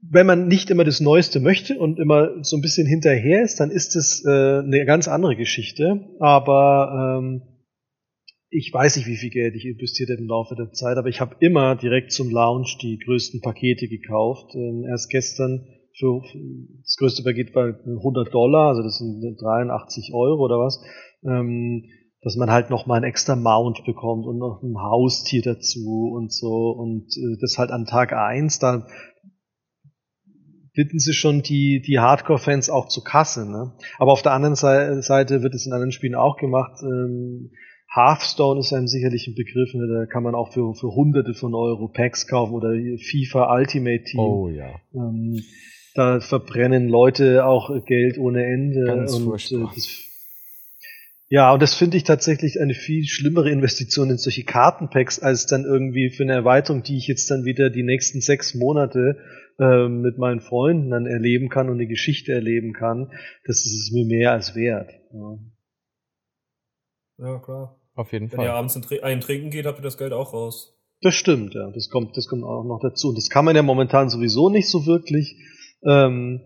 [0.01, 3.69] wenn man nicht immer das Neueste möchte und immer so ein bisschen hinterher ist, dann
[3.69, 6.07] ist es äh, eine ganz andere Geschichte.
[6.19, 7.41] Aber ähm,
[8.49, 11.21] ich weiß nicht, wie viel Geld ich investiert habe im Laufe der Zeit, aber ich
[11.21, 14.55] habe immer direkt zum Launch die größten Pakete gekauft.
[14.55, 15.67] Ähm, erst gestern
[15.97, 16.21] für
[16.81, 20.81] das größte Paket war 100 Dollar, also das sind 83 Euro oder was.
[21.23, 21.85] Ähm,
[22.21, 26.33] dass man halt noch mal ein extra Mount bekommt und noch ein Haustier dazu und
[26.33, 28.85] so und äh, das halt an Tag eins da
[30.73, 33.49] bitten sie schon die, die Hardcore-Fans auch zu Kasse.
[33.49, 33.73] Ne?
[33.97, 36.81] Aber auf der anderen Seite wird es in anderen Spielen auch gemacht.
[37.89, 39.87] Ähm, Hearthstone ist einem sicherlich ein Begriff, ne?
[39.87, 44.19] da kann man auch für, für hunderte von Euro Packs kaufen oder FIFA Ultimate Team.
[44.19, 44.75] Oh ja.
[44.93, 45.41] Ähm,
[45.95, 48.85] da verbrennen Leute auch Geld ohne Ende.
[48.85, 50.09] Ganz und, äh, das,
[51.29, 55.63] ja, und das finde ich tatsächlich eine viel schlimmere Investition in solche Kartenpacks, als dann
[55.63, 59.17] irgendwie für eine Erweiterung, die ich jetzt dann wieder die nächsten sechs Monate
[59.59, 63.11] äh, mit meinen Freunden dann erleben kann und eine Geschichte erleben kann.
[63.45, 64.91] Das ist es mir mehr als wert.
[65.11, 65.37] Ja,
[67.17, 67.78] ja klar.
[67.99, 68.45] Auf jeden Wenn Fall.
[68.45, 70.73] ihr abends einen trinken geht, habt ihr das Geld auch raus.
[71.01, 71.69] Das stimmt, ja.
[71.69, 73.09] Das kommt, das kommt auch noch dazu.
[73.09, 75.35] Und das kann man ja momentan sowieso nicht so wirklich,
[75.83, 76.39] ähm,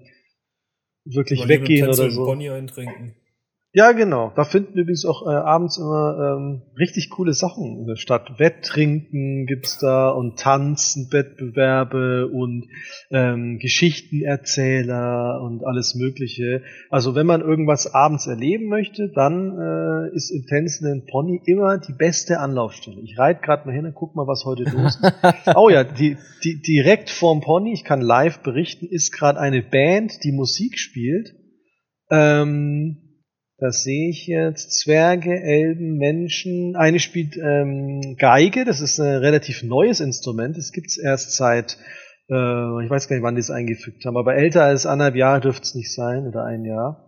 [1.05, 2.25] wirklich weggehen oder so.
[2.25, 3.13] Pony eintrinken.
[3.75, 4.31] Ja, genau.
[4.35, 8.33] Da finden übrigens auch äh, abends immer ähm, richtig coole Sachen statt.
[8.37, 12.67] Wetttrinken gibt's da und Tanzen, Wettbewerbe und
[13.09, 16.61] ähm, Geschichtenerzähler und alles Mögliche.
[16.91, 21.93] Also wenn man irgendwas abends erleben möchte, dann äh, ist im Tänzenden Pony immer die
[21.93, 23.01] beste Anlaufstelle.
[23.01, 25.13] Ich reite gerade mal hin und guck mal, was heute los ist.
[25.55, 30.23] oh ja, die, die, direkt vorm Pony, ich kann live berichten, ist gerade eine Band,
[30.23, 31.33] die Musik spielt.
[32.11, 33.02] Ähm,
[33.57, 34.79] das sehe ich jetzt.
[34.79, 36.75] Zwerge, Elben, Menschen.
[36.75, 40.57] Eine spielt ähm, Geige, das ist ein relativ neues Instrument.
[40.57, 41.77] Das gibt's erst seit,
[42.29, 45.41] äh, ich weiß gar nicht, wann die es eingefügt haben, aber älter als anderthalb Jahre
[45.41, 47.02] dürfte es nicht sein oder ein Jahr.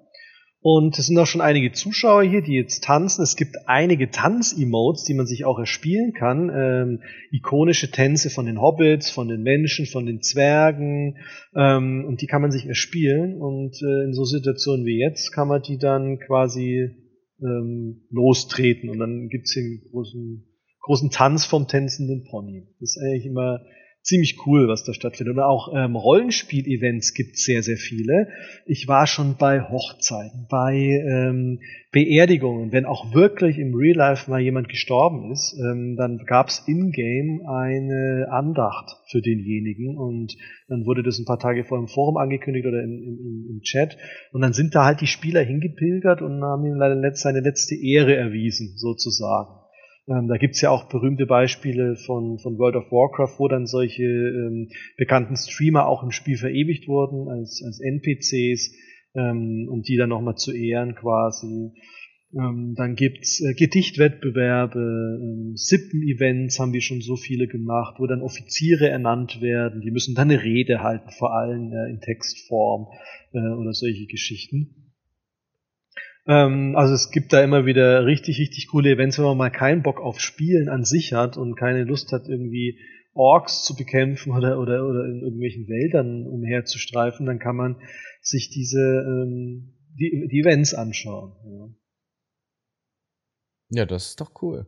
[0.68, 3.22] Und es sind auch schon einige Zuschauer hier, die jetzt tanzen.
[3.22, 6.50] Es gibt einige Tanz-Emotes, die man sich auch erspielen kann.
[6.50, 11.18] Ähm, ikonische Tänze von den Hobbits, von den Menschen, von den Zwergen.
[11.56, 13.40] Ähm, und die kann man sich erspielen.
[13.40, 16.90] Und äh, in so Situationen wie jetzt kann man die dann quasi
[17.44, 18.90] ähm, lostreten.
[18.90, 20.48] Und dann gibt's einen großen,
[20.82, 22.66] großen Tanz vom tänzenden Pony.
[22.80, 23.60] Das ist eigentlich immer
[24.06, 25.36] ziemlich cool, was da stattfindet.
[25.36, 28.30] Und auch ähm, Rollenspiel-Events gibt sehr, sehr viele.
[28.66, 31.60] Ich war schon bei Hochzeiten, bei ähm,
[31.92, 32.72] Beerdigungen.
[32.72, 37.48] Wenn auch wirklich im Real Life mal jemand gestorben ist, ähm, dann gab es in-game
[37.48, 40.38] eine Andacht für denjenigen und
[40.68, 43.98] dann wurde das ein paar Tage vor im Forum angekündigt oder im, im, im Chat
[44.32, 48.16] und dann sind da halt die Spieler hingepilgert und haben ihm leider seine letzte Ehre
[48.16, 49.65] erwiesen, sozusagen.
[50.08, 54.04] Ähm, da gibt's ja auch berühmte Beispiele von, von World of Warcraft, wo dann solche
[54.04, 58.76] ähm, bekannten Streamer auch im Spiel verewigt wurden als, als NPCs,
[59.16, 61.72] ähm, um die dann nochmal zu ehren quasi.
[62.38, 68.22] Ähm, dann gibt's äh, Gedichtwettbewerbe, ähm, Sippen-Events haben wir schon so viele gemacht, wo dann
[68.22, 72.88] Offiziere ernannt werden, die müssen dann eine Rede halten, vor allem äh, in Textform
[73.32, 74.85] äh, oder solche Geschichten.
[76.28, 79.84] Ähm, also es gibt da immer wieder richtig, richtig coole Events, wenn man mal keinen
[79.84, 82.80] Bock auf Spielen an sich hat und keine Lust hat, irgendwie
[83.14, 87.78] Orks zu bekämpfen oder, oder, oder in irgendwelchen Wäldern umherzustreifen, dann kann man
[88.22, 91.34] sich diese ähm, die, die Events anschauen.
[93.70, 93.80] Ja.
[93.80, 94.68] ja, das ist doch cool.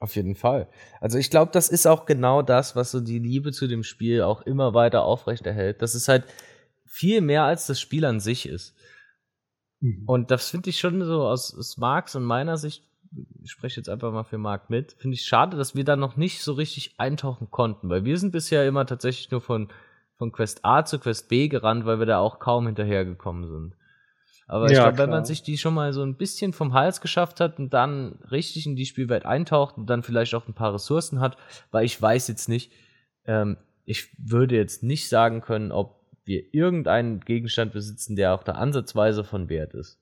[0.00, 0.68] Auf jeden Fall.
[1.00, 4.22] Also ich glaube, das ist auch genau das, was so die Liebe zu dem Spiel
[4.22, 5.82] auch immer weiter aufrechterhält.
[5.82, 6.24] Das ist halt
[6.86, 8.76] viel mehr als das Spiel an sich ist.
[9.80, 10.04] Mhm.
[10.06, 12.84] Und das finde ich schon so aus, aus Marks und meiner Sicht,
[13.42, 16.16] ich spreche jetzt einfach mal für Marc mit, finde ich schade, dass wir da noch
[16.16, 19.68] nicht so richtig eintauchen konnten, weil wir sind bisher immer tatsächlich nur von,
[20.16, 23.74] von Quest A zu Quest B gerannt, weil wir da auch kaum hinterhergekommen sind.
[24.48, 27.02] Aber ich ja, glaube, wenn man sich die schon mal so ein bisschen vom Hals
[27.02, 30.72] geschafft hat und dann richtig in die Spielwelt eintaucht und dann vielleicht auch ein paar
[30.72, 31.36] Ressourcen hat,
[31.70, 32.72] weil ich weiß jetzt nicht,
[33.26, 35.97] ähm, ich würde jetzt nicht sagen können, ob
[36.28, 39.98] wir irgendeinen Gegenstand besitzen, der auch da ansatzweise von Wert ist.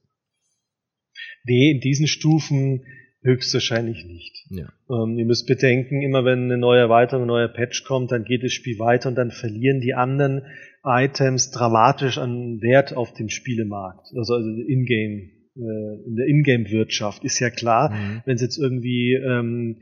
[1.44, 2.84] Nee, in diesen Stufen
[3.22, 4.44] höchstwahrscheinlich nicht.
[4.50, 4.68] Ja.
[4.90, 8.44] Ähm, ihr müsst bedenken, immer wenn eine neue Erweiterung, ein neuer Patch kommt, dann geht
[8.44, 10.42] das Spiel weiter und dann verlieren die anderen
[10.84, 14.06] Items dramatisch an Wert auf dem Spielemarkt.
[14.16, 18.22] Also, also in-game, äh, in der Ingame-Wirtschaft ist ja klar, Mhm.
[18.24, 19.80] wenn es jetzt irgendwie ähm,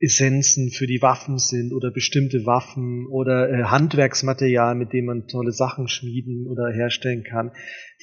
[0.00, 5.52] Essenzen für die Waffen sind oder bestimmte Waffen oder äh, Handwerksmaterial, mit dem man tolle
[5.52, 7.52] Sachen schmieden oder herstellen kann,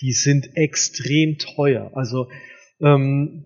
[0.02, 1.92] die sind extrem teuer.
[1.96, 2.30] Also
[2.80, 3.46] ähm,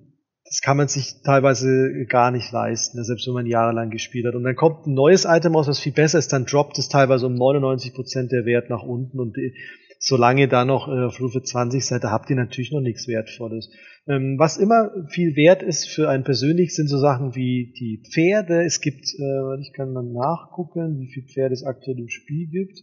[0.51, 4.35] das kann man sich teilweise gar nicht leisten, ne, selbst wenn man jahrelang gespielt hat.
[4.35, 7.27] Und dann kommt ein neues Item raus, was viel besser ist, dann droppt es teilweise
[7.27, 9.53] um 99 Prozent der Wert nach unten und äh,
[10.01, 13.69] solange da noch äh, auf Stufe 20 seid, da habt ihr natürlich noch nichts Wertvolles.
[14.07, 18.65] Ähm, was immer viel wert ist für einen persönlich, sind so Sachen wie die Pferde.
[18.65, 22.79] Es gibt, äh, ich kann mal nachgucken, wie viele Pferde es aktuell im Spiel gibt.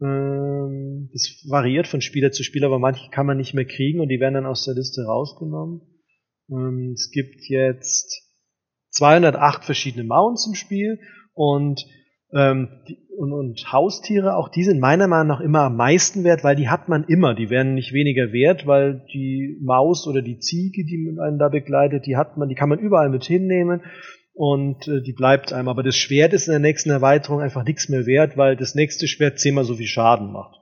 [0.00, 4.08] Ähm, das variiert von Spieler zu Spieler, aber manche kann man nicht mehr kriegen und
[4.08, 5.80] die werden dann aus der Liste rausgenommen.
[6.48, 8.22] Ähm, es gibt jetzt
[8.90, 11.00] 208 verschiedene Mounts im Spiel
[11.32, 11.84] und,
[12.34, 16.42] ähm, die, und, und Haustiere, auch die sind meiner Meinung nach immer am meisten wert,
[16.42, 17.34] weil die hat man immer.
[17.34, 22.06] Die werden nicht weniger wert, weil die Maus oder die Ziege, die einen da begleitet,
[22.06, 23.82] die hat man, die kann man überall mit hinnehmen
[24.32, 25.68] und äh, die bleibt einem.
[25.68, 29.06] Aber das Schwert ist in der nächsten Erweiterung einfach nichts mehr wert, weil das nächste
[29.06, 30.60] Schwert zehnmal so viel Schaden macht.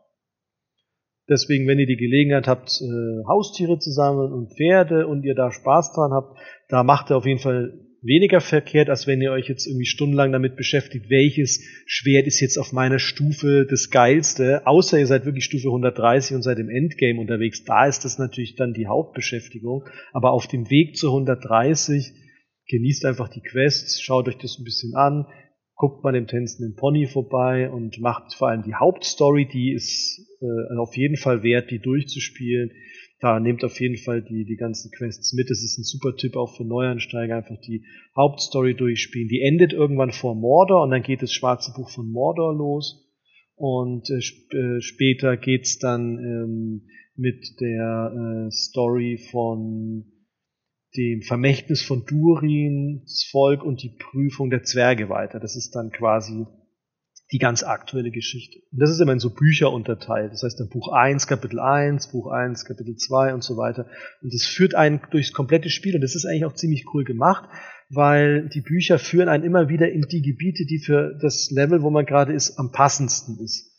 [1.29, 5.51] Deswegen, wenn ihr die Gelegenheit habt, äh, Haustiere zu sammeln und Pferde und ihr da
[5.51, 6.37] Spaß dran habt,
[6.69, 10.33] da macht ihr auf jeden Fall weniger verkehrt, als wenn ihr euch jetzt irgendwie stundenlang
[10.33, 15.45] damit beschäftigt, welches Schwert ist jetzt auf meiner Stufe das geilste, außer ihr seid wirklich
[15.45, 20.33] Stufe 130 und seid im Endgame unterwegs, da ist das natürlich dann die Hauptbeschäftigung, aber
[20.33, 22.13] auf dem Weg zu 130
[22.67, 25.27] genießt einfach die Quests, schaut euch das ein bisschen an,
[25.75, 30.79] guckt mal dem tänzenden Pony vorbei und macht vor allem die Hauptstory, die ist äh,
[30.79, 32.71] auf jeden Fall wert, die durchzuspielen.
[33.23, 35.49] Da nehmt auf jeden Fall die, die ganzen Quests mit.
[35.49, 37.85] Das ist ein super Tipp auch für Neuansteiger, einfach die
[38.17, 39.29] Hauptstory durchspielen.
[39.29, 43.09] Die endet irgendwann vor Mordor und dann geht das schwarze Buch von Mordor los.
[43.55, 50.05] Und äh, sp äh, später geht's dann ähm, mit der äh, Story von
[50.97, 55.39] dem Vermächtnis von Durins Volk und die Prüfung der Zwerge weiter.
[55.39, 56.45] Das ist dann quasi
[57.33, 58.61] die ganz aktuelle Geschichte.
[58.71, 60.33] Und das ist immer in so Bücher unterteilt.
[60.33, 63.87] Das heißt dann Buch 1, Kapitel 1, Buch 1, Kapitel 2 und so weiter.
[64.21, 67.49] Und das führt einen durchs komplette Spiel und das ist eigentlich auch ziemlich cool gemacht,
[67.89, 71.91] weil die Bücher führen einen immer wieder in die Gebiete, die für das Level, wo
[71.91, 73.71] man gerade ist, am passendsten ist.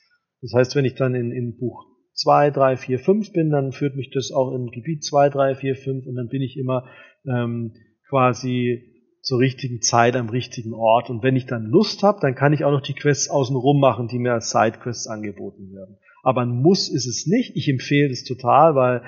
[0.42, 1.86] Das heißt, wenn ich dann in, in Buch
[2.16, 5.76] 2, 3, 4, 5 bin, dann führt mich das auch in Gebiet 2, 3, 4,
[5.76, 6.88] 5 und dann bin ich immer
[7.26, 7.74] ähm,
[8.10, 8.93] quasi
[9.24, 11.10] zur richtigen Zeit am richtigen Ort.
[11.10, 14.10] Und wenn ich dann Lust habe, dann kann ich auch noch die Quests außenrum machen,
[14.10, 15.98] die mir als Sidequests angeboten werden.
[16.24, 17.56] Aber ein Muss ist es nicht.
[17.56, 19.02] Ich empfehle das total, weil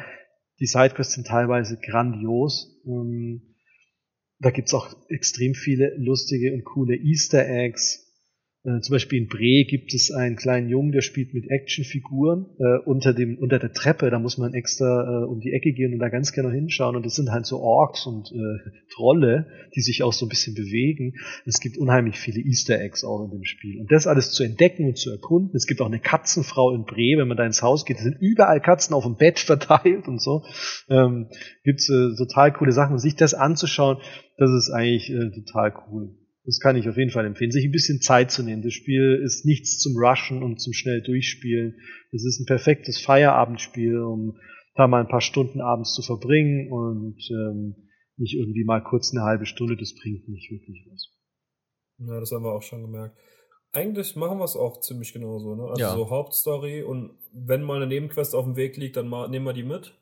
[0.59, 2.81] die Sidequests sind teilweise grandios.
[2.87, 3.55] Ähm,
[4.39, 8.04] da gibt's auch extrem viele lustige und coole Easter Eggs.
[8.65, 12.79] Äh, zum Beispiel in Bre gibt es einen kleinen Jungen, der spielt mit Actionfiguren äh,
[12.85, 14.09] unter dem unter der Treppe.
[14.09, 16.95] Da muss man extra äh, um die Ecke gehen und da ganz genau hinschauen.
[16.95, 20.55] Und das sind halt so Orks und äh, Trolle, die sich auch so ein bisschen
[20.55, 21.13] bewegen.
[21.45, 23.79] Es gibt unheimlich viele Easter Eggs auch in dem Spiel.
[23.79, 25.55] Und das alles zu entdecken und zu erkunden.
[25.55, 27.97] Es gibt auch eine Katzenfrau in Bre, wenn man da ins Haus geht.
[27.97, 30.43] Es sind überall Katzen auf dem Bett verteilt und so.
[30.89, 31.27] Ähm,
[31.63, 32.93] gibt's äh, total coole Sachen.
[32.93, 33.97] Und sich das anzuschauen,
[34.37, 36.15] das ist eigentlich äh, total cool.
[36.45, 38.61] Das kann ich auf jeden Fall empfehlen, sich ein bisschen Zeit zu nehmen.
[38.61, 41.75] Das Spiel ist nichts zum Rushen und zum schnell durchspielen.
[42.11, 44.37] Es ist ein perfektes Feierabendspiel, um
[44.75, 47.75] da mal ein paar Stunden abends zu verbringen und ähm,
[48.17, 49.75] nicht irgendwie mal kurz eine halbe Stunde.
[49.75, 51.09] Das bringt nicht wirklich was.
[51.97, 53.17] Ja, das haben wir auch schon gemerkt.
[53.71, 55.63] Eigentlich machen wir es auch ziemlich genauso, ne?
[55.63, 55.93] Also Ja.
[55.93, 59.63] so Hauptstory und wenn mal eine Nebenquest auf dem Weg liegt, dann nehmen wir die
[59.63, 59.93] mit.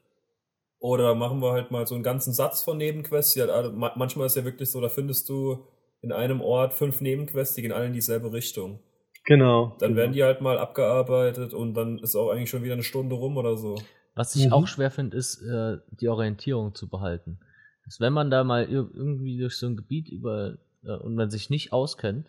[0.80, 3.34] Oder machen wir halt mal so einen ganzen Satz von Nebenquests.
[3.34, 5.66] Die halt alle, ma- manchmal ist ja wirklich so, da findest du
[6.04, 8.80] in einem Ort fünf Nebenquests, die gehen alle in dieselbe Richtung.
[9.26, 9.76] Genau.
[9.80, 9.98] Dann genau.
[10.02, 13.38] werden die halt mal abgearbeitet und dann ist auch eigentlich schon wieder eine Stunde rum
[13.38, 13.76] oder so.
[14.16, 14.54] Was ich Mhm.
[14.54, 17.40] auch schwer finde, ist, äh, die Orientierung zu behalten.
[17.86, 21.30] Dass wenn man da mal ir- irgendwie durch so ein Gebiet über äh, und man
[21.32, 22.28] sich nicht auskennt,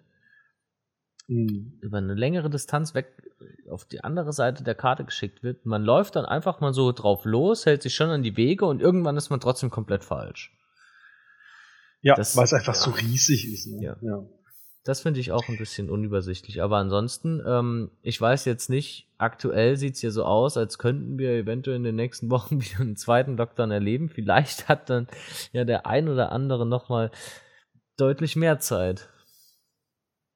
[1.27, 1.79] Mhm.
[1.81, 3.07] über eine längere Distanz weg
[3.71, 7.25] auf die andere Seite der Karte geschickt wird, man läuft dann einfach mal so drauf
[7.25, 10.57] los, hält sich schon an die Wege und irgendwann ist man trotzdem komplett falsch.
[12.05, 12.81] Ja, Das- weil es einfach ja.
[12.81, 13.67] so riesig ist.
[13.67, 13.83] Ne?
[13.83, 13.97] Ja.
[14.01, 14.23] ja.
[14.87, 16.63] Das finde ich auch ein bisschen unübersichtlich.
[16.63, 21.17] Aber ansonsten, ähm, ich weiß jetzt nicht, aktuell sieht es hier so aus, als könnten
[21.17, 24.11] wir eventuell in den nächsten Wochen wieder einen zweiten Lockdown erleben.
[24.11, 25.09] Vielleicht hat dann
[25.53, 27.11] ja der ein oder andere nochmal
[27.97, 29.09] deutlich mehr Zeit.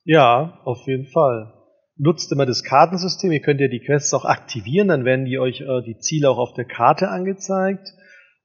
[0.04, 1.52] Ja, auf jeden Fall.
[2.00, 3.32] nutzt immer das Kartensystem.
[3.32, 6.38] Ihr könnt ja die Quests auch aktivieren, dann werden die euch äh, die Ziele auch
[6.38, 7.92] auf der Karte angezeigt,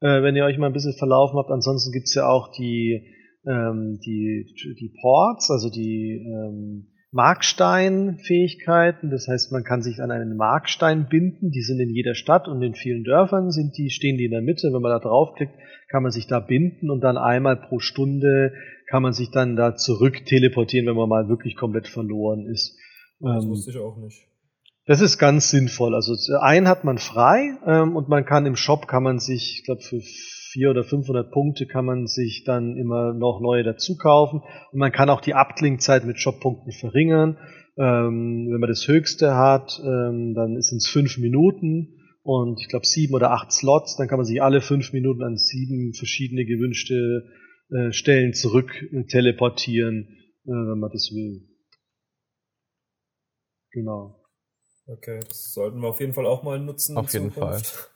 [0.03, 1.49] äh, wenn ihr euch mal ein bisschen verlaufen habt.
[1.49, 3.07] Ansonsten gibt's ja auch die,
[3.47, 9.09] ähm, die, die Ports, also die ähm, Markstein-Fähigkeiten.
[9.11, 11.51] Das heißt, man kann sich an einen Markstein binden.
[11.51, 14.41] Die sind in jeder Stadt und in vielen Dörfern sind die, stehen die in der
[14.41, 14.73] Mitte.
[14.73, 15.53] Wenn man da draufklickt,
[15.87, 18.51] kann man sich da binden und dann einmal pro Stunde
[18.89, 22.77] kann man sich dann da zurück teleportieren, wenn man mal wirklich komplett verloren ist.
[23.21, 24.32] Das ähm, wusste ich auch nicht.
[24.85, 25.95] Das ist ganz sinnvoll.
[25.95, 29.63] Also einen hat man frei ähm, und man kann im Shop kann man sich, ich
[29.63, 30.01] glaube für
[30.51, 34.41] vier oder 500 Punkte kann man sich dann immer noch neue dazu kaufen
[34.71, 37.37] und man kann auch die Abklingzeit mit Shop-Punkten verringern.
[37.77, 42.85] Ähm, wenn man das höchste hat, ähm, dann sind es fünf Minuten und ich glaube
[42.85, 47.31] sieben oder acht Slots, dann kann man sich alle fünf Minuten an sieben verschiedene gewünschte
[47.69, 50.09] äh, Stellen zurück äh, teleportieren,
[50.45, 51.47] äh, wenn man das will.
[53.71, 54.22] Genau.
[54.85, 56.97] Okay, das sollten wir auf jeden Fall auch mal nutzen.
[56.97, 57.67] Auf jeden Zukunft.
[57.67, 57.87] Fall.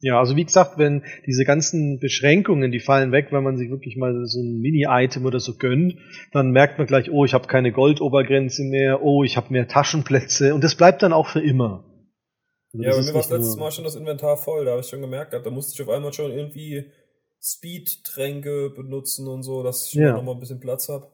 [0.00, 3.96] Ja, also wie gesagt, wenn diese ganzen Beschränkungen, die fallen weg, wenn man sich wirklich
[3.96, 5.96] mal so ein Mini-Item oder so gönnt,
[6.32, 10.54] dann merkt man gleich, oh, ich habe keine Goldobergrenze mehr, oh, ich habe mehr Taschenplätze
[10.54, 11.84] und das bleibt dann auch für immer.
[12.74, 14.88] Also ja, bei mir war das letztes Mal schon das Inventar voll, da habe ich
[14.88, 16.92] schon gemerkt, da musste ich auf einmal schon irgendwie
[17.40, 20.12] Speed-Tränke benutzen und so, dass ich ja.
[20.12, 21.10] noch mal ein bisschen Platz habe.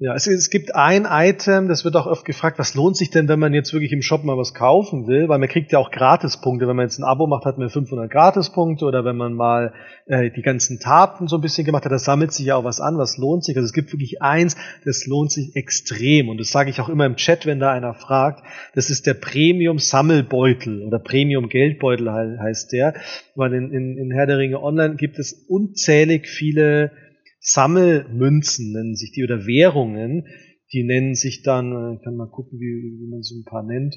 [0.00, 3.26] Ja, es, es, gibt ein Item, das wird auch oft gefragt, was lohnt sich denn,
[3.26, 5.28] wenn man jetzt wirklich im Shop mal was kaufen will?
[5.28, 6.68] Weil man kriegt ja auch Gratispunkte.
[6.68, 8.84] Wenn man jetzt ein Abo macht, hat man 500 Gratispunkte.
[8.84, 9.72] Oder wenn man mal
[10.06, 12.80] äh, die ganzen Taten so ein bisschen gemacht hat, da sammelt sich ja auch was
[12.80, 13.56] an, was lohnt sich.
[13.56, 16.28] Also es gibt wirklich eins, das lohnt sich extrem.
[16.28, 18.44] Und das sage ich auch immer im Chat, wenn da einer fragt.
[18.76, 22.94] Das ist der Premium Sammelbeutel oder Premium Geldbeutel heißt der.
[23.34, 26.92] Weil in, in, in Herr der Ringe Online gibt es unzählig viele
[27.40, 30.26] Sammelmünzen nennen sich die oder Währungen,
[30.72, 33.62] die nennen sich dann, äh, ich kann mal gucken, wie, wie man so ein paar
[33.62, 33.96] nennt,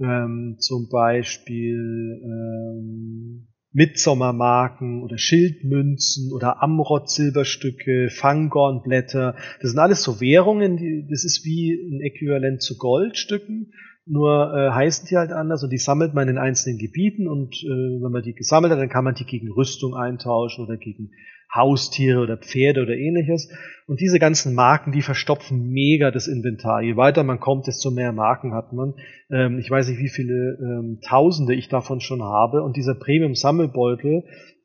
[0.00, 9.34] ähm, zum Beispiel ähm, Mitsommermarken oder Schildmünzen oder Amrod-Silberstücke, Fangornblätter.
[9.60, 13.72] Das sind alles so Währungen, die, das ist wie ein Äquivalent zu Goldstücken,
[14.04, 18.02] nur äh, heißen die halt anders und die sammelt man in einzelnen Gebieten und äh,
[18.02, 21.10] wenn man die gesammelt hat, dann kann man die gegen Rüstung eintauschen oder gegen
[21.54, 23.50] Haustiere oder Pferde oder ähnliches.
[23.86, 26.82] Und diese ganzen Marken, die verstopfen mega das Inventar.
[26.82, 28.94] Je weiter man kommt, desto mehr Marken hat man.
[29.30, 32.62] Ähm, ich weiß nicht, wie viele ähm, Tausende ich davon schon habe.
[32.62, 34.24] Und dieser Premium-Sammelbeutel,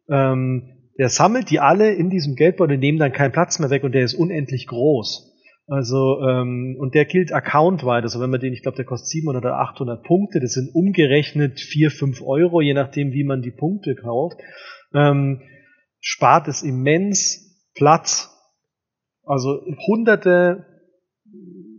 [0.09, 3.93] ähm, der sammelt die alle in diesem Geldbeutel, nehmen dann keinen Platz mehr weg und
[3.93, 5.33] der ist unendlich groß.
[5.67, 8.03] Also, ähm, und der gilt accountweit.
[8.03, 10.39] Also wenn man den, ich glaube, der kostet 700 oder 800 Punkte.
[10.39, 14.37] Das sind umgerechnet 4, 5 Euro, je nachdem, wie man die Punkte kauft.
[14.93, 15.41] Ähm,
[16.07, 18.29] spart es immens Platz.
[19.23, 20.65] Also hunderte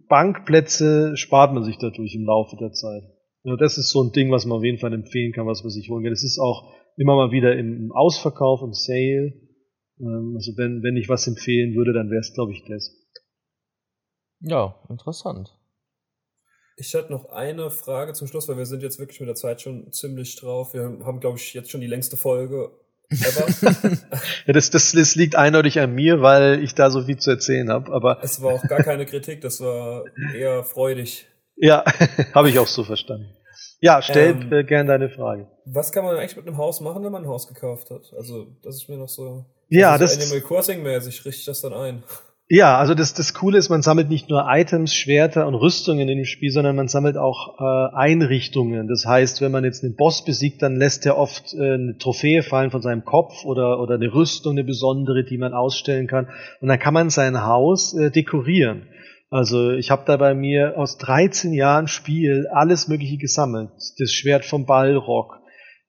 [0.06, 3.04] Bankplätze spart man sich dadurch im Laufe der Zeit.
[3.42, 5.70] Also das ist so ein Ding, was man auf jeden Fall empfehlen kann, was man
[5.70, 6.12] sich holen kann.
[6.12, 9.32] Das ist auch immer mal wieder im Ausverkauf, im Sale.
[9.98, 12.94] Ähm, also wenn, wenn ich was empfehlen würde, dann wäre es, glaube ich, das.
[14.40, 15.56] Ja, interessant.
[16.76, 19.62] Ich hatte noch eine Frage zum Schluss, weil wir sind jetzt wirklich mit der Zeit
[19.62, 20.74] schon ziemlich drauf.
[20.74, 22.70] Wir haben, glaube ich, jetzt schon die längste Folge
[24.46, 27.70] ja, das, das, das liegt eindeutig an mir, weil ich da so viel zu erzählen
[27.70, 27.92] habe.
[27.92, 30.04] Aber es war auch gar keine Kritik, das war
[30.34, 31.26] eher freudig.
[31.56, 31.84] Ja,
[32.34, 33.34] habe ich auch so verstanden.
[33.80, 35.46] Ja, stell ähm, äh, gern deine Frage.
[35.64, 38.12] Was kann man eigentlich mit einem Haus machen, wenn man ein Haus gekauft hat?
[38.16, 39.46] Also, das ist mir noch so.
[39.68, 40.14] Ja, das.
[40.14, 42.02] So Animal Crossing mäßig richte ich das dann ein.
[42.50, 46.16] Ja, also das, das Coole ist, man sammelt nicht nur Items, Schwerter und Rüstungen in
[46.16, 48.88] dem Spiel, sondern man sammelt auch äh, Einrichtungen.
[48.88, 52.42] Das heißt, wenn man jetzt einen Boss besiegt, dann lässt er oft äh, eine Trophäe
[52.42, 56.28] fallen von seinem Kopf oder, oder eine Rüstung, eine besondere, die man ausstellen kann.
[56.62, 58.88] Und dann kann man sein Haus äh, dekorieren.
[59.28, 63.68] Also ich habe da bei mir aus 13 Jahren Spiel alles Mögliche gesammelt.
[63.98, 65.38] Das Schwert vom Balrog,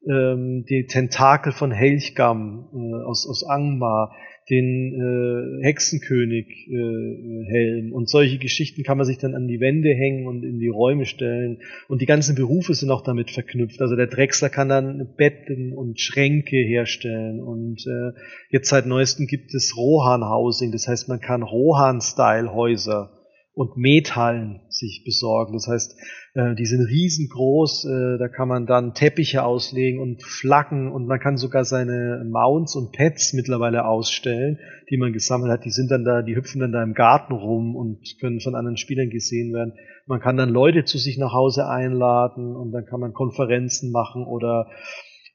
[0.05, 4.11] ähm, die Tentakel von Helchgam äh, aus, aus Angmar,
[4.49, 10.25] den äh, Hexenkönig-Helm äh, und solche Geschichten kann man sich dann an die Wände hängen
[10.25, 11.59] und in die Räume stellen.
[11.87, 13.79] Und die ganzen Berufe sind auch damit verknüpft.
[13.81, 17.39] Also der Drechsler kann dann Betten und Schränke herstellen.
[17.39, 18.13] Und äh,
[18.49, 20.71] jetzt seit neuestem gibt es Rohan-Housing.
[20.71, 23.18] Das heißt, man kann Rohan-Style-Häuser
[23.59, 25.51] und Methallen sich besorgen.
[25.51, 25.99] Das heißt,
[26.33, 31.19] äh, die sind riesengroß, äh, da kann man dann Teppiche auslegen und Flaggen und man
[31.19, 34.59] kann sogar seine Mounts und Pets mittlerweile ausstellen,
[34.89, 35.65] die man gesammelt hat.
[35.65, 38.77] Die sind dann da, die hüpfen dann da im Garten rum und können von anderen
[38.77, 39.73] Spielern gesehen werden.
[40.05, 44.23] Man kann dann Leute zu sich nach Hause einladen und dann kann man Konferenzen machen
[44.23, 44.69] oder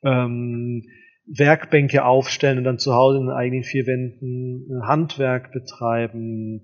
[0.02, 0.82] ähm,
[1.26, 6.62] Werkbänke aufstellen und dann zu Hause in den eigenen vier Wänden Handwerk betreiben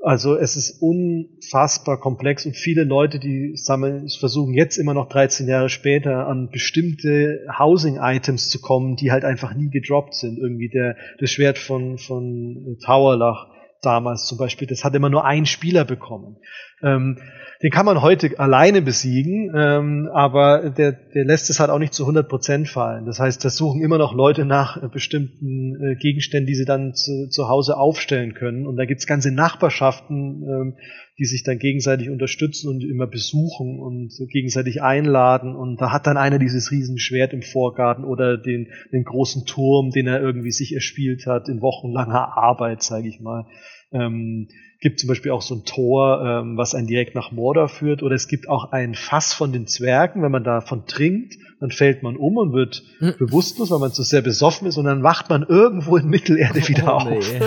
[0.00, 5.48] Also es ist unfassbar komplex und viele Leute, die sammeln, versuchen jetzt immer noch 13
[5.48, 10.38] Jahre später an bestimmte Housing-Items zu kommen, die halt einfach nie gedroppt sind.
[10.38, 13.48] Irgendwie der, das Schwert von, von Towerlach
[13.82, 16.36] damals zum Beispiel, das hat immer nur ein Spieler bekommen.
[16.82, 17.18] Ähm,
[17.62, 21.92] den kann man heute alleine besiegen, ähm, aber der, der lässt es halt auch nicht
[21.92, 23.04] zu 100 Prozent fallen.
[23.04, 26.94] Das heißt, da suchen immer noch Leute nach äh, bestimmten äh, Gegenständen, die sie dann
[26.94, 28.64] zu, zu Hause aufstellen können.
[28.64, 30.74] Und da gibt's ganze Nachbarschaften, ähm,
[31.18, 35.56] die sich dann gegenseitig unterstützen und immer besuchen und gegenseitig einladen.
[35.56, 40.06] Und da hat dann einer dieses Riesenschwert im Vorgarten oder den, den großen Turm, den
[40.06, 43.46] er irgendwie sich erspielt hat in wochenlanger Arbeit, sage ich mal.
[43.90, 44.46] Ähm,
[44.80, 48.04] gibt zum Beispiel auch so ein Tor, ähm, was einen direkt nach Mordor führt.
[48.04, 50.22] Oder es gibt auch ein Fass von den Zwergen.
[50.22, 53.14] Wenn man davon trinkt, dann fällt man um und wird hm.
[53.18, 54.76] bewusstlos, weil man zu sehr besoffen ist.
[54.76, 57.08] Und dann wacht man irgendwo in Mittelerde wieder oh, auf.
[57.10, 57.40] Nee.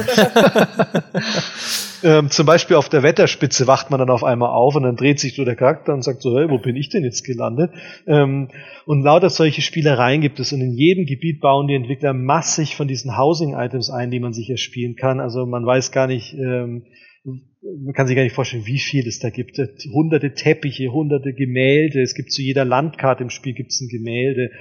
[2.09, 5.21] ähm, zum Beispiel auf der Wetterspitze wacht man dann auf einmal auf und dann dreht
[5.21, 7.71] sich so der Charakter und sagt so, hey, wo bin ich denn jetzt gelandet?
[8.07, 8.49] Ähm,
[8.85, 10.51] und lauter solche Spielereien gibt es.
[10.51, 14.49] Und in jedem Gebiet bauen die Entwickler massig von diesen Housing-Items ein, die man sich
[14.49, 15.21] erspielen kann.
[15.21, 16.83] Also man weiß gar nicht, ähm,
[17.61, 19.57] man kann sich gar nicht vorstellen, wie viel es da gibt.
[19.91, 22.01] Hunderte Teppiche, hunderte Gemälde.
[22.01, 24.51] Es gibt zu jeder Landkarte im Spiel gibt es ein Gemälde.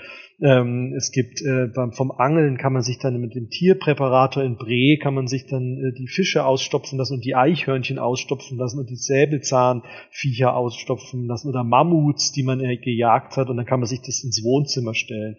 [0.43, 4.57] Ähm, es gibt äh, beim, vom Angeln kann man sich dann mit dem Tierpräparator in
[4.57, 8.79] Bre kann man sich dann äh, die Fische ausstopfen lassen und die Eichhörnchen ausstopfen lassen
[8.79, 13.81] und die Säbelzahnviecher ausstopfen lassen oder Mammuts, die man äh, gejagt hat und dann kann
[13.81, 15.37] man sich das ins Wohnzimmer stellen.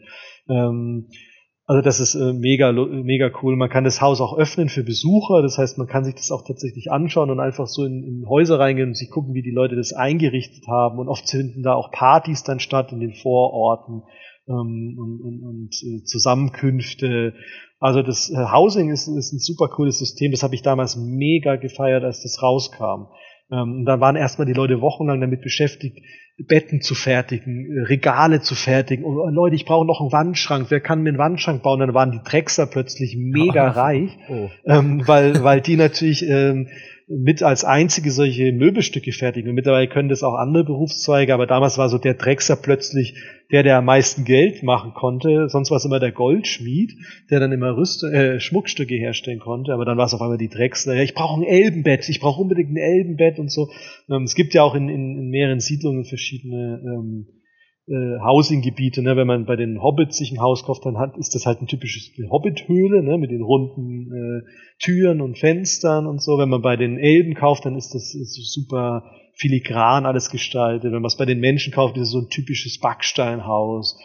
[0.48, 1.08] Ähm,
[1.72, 3.56] also das ist äh, mega, mega cool.
[3.56, 5.42] Man kann das Haus auch öffnen für Besucher.
[5.42, 8.60] Das heißt, man kann sich das auch tatsächlich anschauen und einfach so in, in Häuser
[8.60, 11.00] reingehen und sich gucken, wie die Leute das eingerichtet haben.
[11.00, 14.04] Und oft finden da auch Partys dann statt in den Vororten
[14.50, 17.36] ähm, und, und, und äh, Zusammenkünfte.
[17.80, 20.32] Also das äh, Housing ist, ist ein super cooles System.
[20.32, 23.06] Das habe ich damals mega gefeiert, als das rauskam.
[23.52, 25.98] Ähm, und dann waren erstmal die Leute wochenlang damit beschäftigt,
[26.48, 29.06] Betten zu fertigen, äh, Regale zu fertigen.
[29.06, 30.68] Und oh, Leute, ich brauche noch einen Wandschrank.
[30.70, 31.80] Wer kann mir einen Wandschrank bauen?
[31.80, 34.50] Dann waren die Drexler plötzlich mega reich, oh.
[34.66, 36.68] ähm, weil, weil die natürlich ähm,
[37.18, 39.50] mit als einzige solche Möbelstücke fertigen.
[39.50, 43.16] Und mittlerweile können das auch andere Berufszweige, aber damals war so der Drechser plötzlich
[43.52, 45.50] der, der am meisten Geld machen konnte.
[45.50, 46.94] Sonst war es immer der Goldschmied,
[47.30, 49.74] der dann immer Rüst äh, Schmuckstücke herstellen konnte.
[49.74, 50.96] Aber dann war es auf einmal die Drechsler.
[50.96, 53.70] Ja, ich brauche ein Elbenbett, ich brauche unbedingt ein Elbenbett und so.
[54.10, 57.28] Ähm, es gibt ja auch in, in, in mehreren Siedlungen verschiedene ähm,
[57.88, 59.02] äh, Housing-Gebiete.
[59.02, 59.16] Ne?
[59.16, 61.68] Wenn man bei den Hobbits sich ein Haus kauft, dann hat, ist das halt ein
[61.68, 63.18] typisches Hobbit-Höhle ne?
[63.18, 64.42] mit den runden äh,
[64.80, 66.38] Türen und Fenstern und so.
[66.38, 69.04] Wenn man bei den Elben kauft, dann ist das ist super
[69.36, 70.92] filigran alles gestaltet.
[70.92, 73.98] Wenn man es bei den Menschen kauft, ist es so ein typisches Backsteinhaus.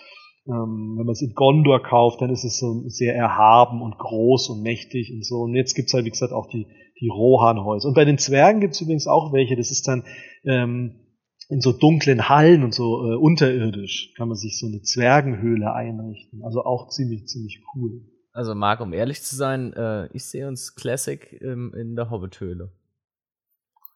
[0.47, 4.49] Ähm, wenn man es in Gondor kauft, dann ist es so sehr erhaben und groß
[4.51, 5.41] und mächtig und so.
[5.41, 6.67] Und jetzt gibt's halt, wie gesagt, auch die,
[7.01, 7.89] die Rohan-Häuser.
[7.89, 9.57] Und bei den Zwergen gibt's übrigens auch welche.
[9.57, 10.05] Das ist dann
[10.45, 11.01] ähm,
[11.49, 16.43] in so dunklen Hallen und so äh, unterirdisch kann man sich so eine Zwergenhöhle einrichten.
[16.45, 18.03] Also auch ziemlich, ziemlich cool.
[18.33, 22.71] Also Marc, um ehrlich zu sein, äh, ich sehe uns Classic ähm, in der Hobbit-Höhle.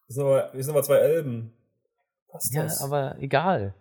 [0.07, 1.53] Wir sind aber, wir sind aber zwei Elben.
[2.31, 2.81] Was ja, das?
[2.81, 3.75] aber egal.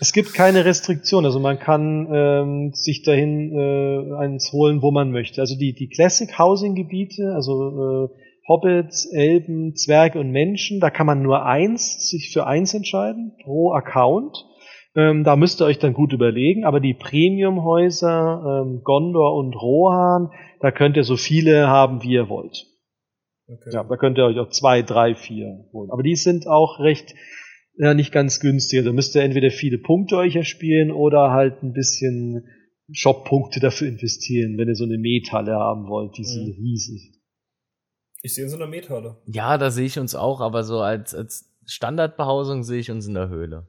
[0.00, 5.12] Es gibt keine Restriktion, also man kann ähm, sich dahin äh, eins holen, wo man
[5.12, 5.40] möchte.
[5.40, 8.08] Also die, die Classic Housing Gebiete, also äh,
[8.46, 10.80] Hobbits, Elben, Zwerge und Menschen.
[10.80, 14.44] Da kann man nur eins, sich für eins entscheiden, pro Account.
[14.96, 16.64] Ähm, da müsst ihr euch dann gut überlegen.
[16.64, 20.30] Aber die Premium-Häuser, ähm, Gondor und Rohan,
[20.60, 22.66] da könnt ihr so viele haben, wie ihr wollt.
[23.46, 23.70] Okay.
[23.72, 25.90] Ja, da könnt ihr euch auch zwei, drei, vier holen.
[25.90, 27.14] Aber die sind auch recht,
[27.76, 28.84] ja, nicht ganz günstig.
[28.84, 32.46] Da müsst ihr entweder viele Punkte euch erspielen oder halt ein bisschen
[32.92, 36.16] Shop-Punkte dafür investieren, wenn ihr so eine Metalle haben wollt.
[36.16, 36.62] Die sind mhm.
[36.62, 37.14] riesig.
[38.24, 39.18] Ich sehe uns in der Methalle.
[39.26, 43.12] Ja, da sehe ich uns auch, aber so als, als Standardbehausung sehe ich uns in
[43.12, 43.68] der Höhle.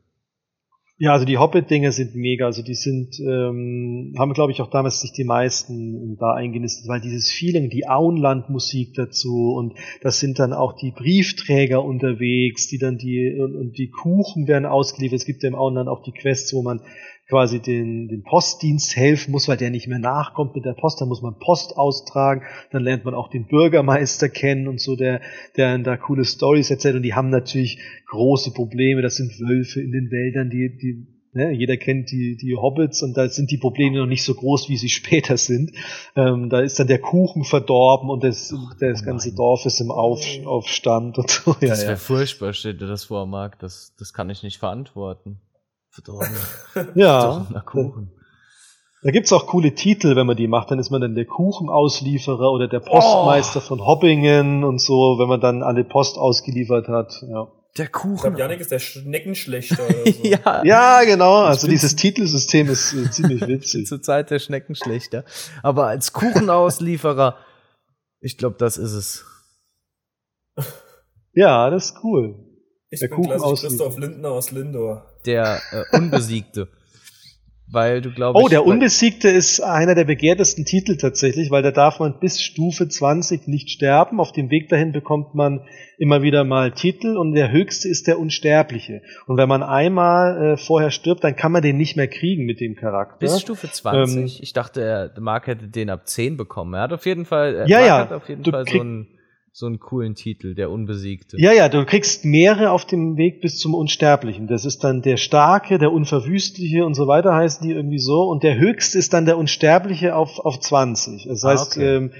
[0.97, 2.45] Ja, also die Hobbit-Dinge sind mega.
[2.45, 7.01] Also die sind, ähm, haben glaube ich auch damals sich die meisten da eingenistet, weil
[7.01, 12.97] dieses Feeling, die Auenland-Musik dazu und das sind dann auch die Briefträger unterwegs, die dann
[12.97, 15.19] die und, und die Kuchen werden ausgeliefert.
[15.19, 16.79] Es gibt ja im Auenland auch die Quests, wo man
[17.27, 21.07] quasi den, den Postdienst helfen muss, weil der nicht mehr nachkommt mit der Post, dann
[21.07, 25.21] muss man Post austragen, dann lernt man auch den Bürgermeister kennen und so, der,
[25.57, 29.91] der da coole Stories erzählt und die haben natürlich große Probleme, das sind Wölfe in
[29.91, 33.97] den Wäldern, die, die Ne, jeder kennt die, die Hobbits und da sind die Probleme
[33.97, 35.73] noch nicht so groß, wie sie später sind.
[36.15, 39.35] Ähm, da ist dann der Kuchen verdorben und das, oh, das ganze nein.
[39.35, 41.53] Dorf ist im Auf, Aufstand und so.
[41.59, 41.97] Ja, das wäre ja.
[41.97, 43.59] furchtbar, steht dir das vor, Marc.
[43.59, 45.41] Das, das kann ich nicht verantworten.
[45.95, 46.35] Verdorben.
[46.95, 47.21] ja.
[47.21, 48.11] Verdorbener Kuchen.
[49.03, 50.71] Da gibt's auch coole Titel, wenn man die macht.
[50.71, 53.67] Dann ist man dann der Kuchenauslieferer oder der Postmeister Oh.
[53.67, 57.21] von Hoppingen und so, wenn man dann alle Post ausgeliefert hat.
[57.29, 57.47] Ja,
[57.77, 58.17] Der Ich Kuchen.
[58.17, 60.23] glaube, Janik ist der Schneckenschlechter oder so.
[60.23, 60.63] ja.
[60.65, 61.43] ja genau.
[61.43, 63.85] Also dieses Titelsystem ist äh, ziemlich Ich witzig.
[63.87, 65.23] zur Zeit der Schneckenschlechter.
[65.61, 67.37] Aber als Kuchenauslieferer,
[68.21, 69.25] ich glaube, das ist es.
[71.33, 72.39] Ja, das ist cool.
[72.95, 73.69] Ich Der bin klassisch Kuchenauslieferer.
[73.69, 75.05] Christoph Lindner aus Lindor.
[75.25, 76.67] Der äh, Unbesiegte.
[77.71, 78.41] Weil du glaubst.
[78.41, 82.87] Oh, der Unbesiegte ist einer der begehrtesten Titel tatsächlich, weil da darf man bis Stufe
[82.87, 84.19] 20 nicht sterben.
[84.19, 85.61] Auf dem Weg dahin bekommt man
[85.97, 89.01] immer wieder mal Titel und der höchste ist der Unsterbliche.
[89.25, 92.59] Und wenn man einmal äh, vorher stirbt, dann kann man den nicht mehr kriegen mit
[92.59, 93.17] dem Charakter.
[93.17, 94.15] Bis Stufe 20.
[94.17, 96.75] Ähm, ich dachte, Mark hätte den ab 10 bekommen.
[96.75, 97.97] Er hat auf jeden Fall, äh, Ja, Mark ja.
[97.97, 99.07] hat auf jeden Du Fall krieg- so einen,
[99.57, 101.37] so einen coolen Titel, der Unbesiegte.
[101.39, 104.47] Ja, ja, du kriegst mehrere auf dem Weg bis zum Unsterblichen.
[104.47, 108.23] Das ist dann der Starke, der Unverwüstliche und so weiter heißen die irgendwie so.
[108.23, 111.23] Und der höchste ist dann der Unsterbliche auf, auf 20.
[111.29, 111.95] Das Ah, heißt, okay.
[111.95, 112.11] ähm,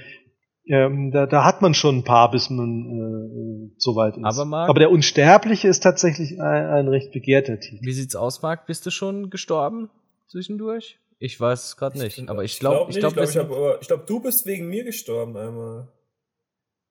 [0.68, 4.24] ähm, da, da hat man schon ein paar, bis man äh, so weit ist.
[4.24, 7.84] Aber Marc- Aber der Unsterbliche ist tatsächlich ein, ein recht begehrter Titel.
[7.84, 8.66] Wie sieht's aus, Marc?
[8.66, 9.90] Bist du schon gestorben
[10.28, 10.98] zwischendurch?
[11.18, 12.96] Ich weiß es gerade nicht, aber ich Ich glaube, ich.
[12.96, 15.88] Ich glaube, glaube, ich, hab, aber- ich glaub, du bist wegen mir gestorben einmal.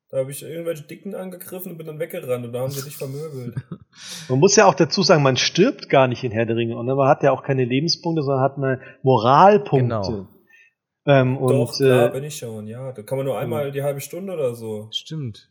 [0.10, 2.96] Da habe ich irgendwelche Dicken angegriffen und bin dann weggerannt und da haben sie dich
[2.96, 3.56] vermöbelt.
[4.30, 6.78] Man muss ja auch dazu sagen, man stirbt gar nicht in Herr der Ringe.
[6.78, 9.86] Und man hat ja auch keine Lebenspunkte, sondern hat eine Moralpunkte.
[9.88, 10.28] Genau.
[11.06, 12.92] Ähm, Doch, und klar, äh, bin ich schon, ja.
[12.92, 14.90] Da kann man nur einmal die halbe Stunde oder so.
[14.92, 15.50] Stimmt.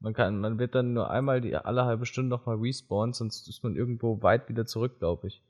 [0.00, 3.64] Man kann, man wird dann nur einmal die alle halbe Stunde nochmal respawnen, sonst ist
[3.64, 5.42] man irgendwo weit wieder zurück, glaube ich.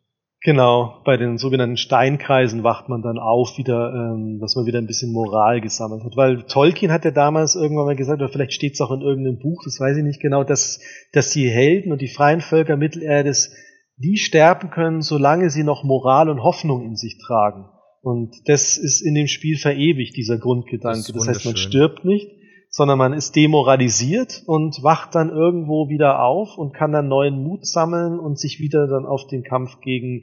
[0.42, 4.86] Genau, bei den sogenannten Steinkreisen wacht man dann auf wieder, ähm, dass man wieder ein
[4.86, 6.16] bisschen Moral gesammelt hat.
[6.16, 9.40] Weil Tolkien hat ja damals irgendwann mal gesagt, oder vielleicht steht es auch in irgendeinem
[9.40, 10.80] Buch, das weiß ich nicht genau, dass,
[11.12, 13.52] dass die Helden und die freien Völker Mittelerdes
[13.96, 17.68] die sterben können, solange sie noch Moral und Hoffnung in sich tragen.
[18.00, 21.12] Und das ist in dem Spiel verewigt, dieser Grundgedanke.
[21.12, 22.30] Das Das, heißt, man stirbt nicht,
[22.70, 27.66] sondern man ist demoralisiert und wacht dann irgendwo wieder auf und kann dann neuen Mut
[27.66, 30.22] sammeln und sich wieder dann auf den Kampf gegen,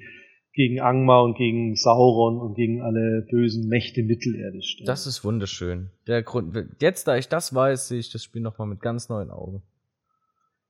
[0.54, 4.86] gegen Angmar und gegen Sauron und gegen alle bösen Mächte Mittelerdes stellen.
[4.86, 5.90] Das ist wunderschön.
[6.08, 9.32] Der Grund, jetzt, da ich das weiß, sehe ich das Spiel nochmal mit ganz neuen
[9.32, 9.64] Augen.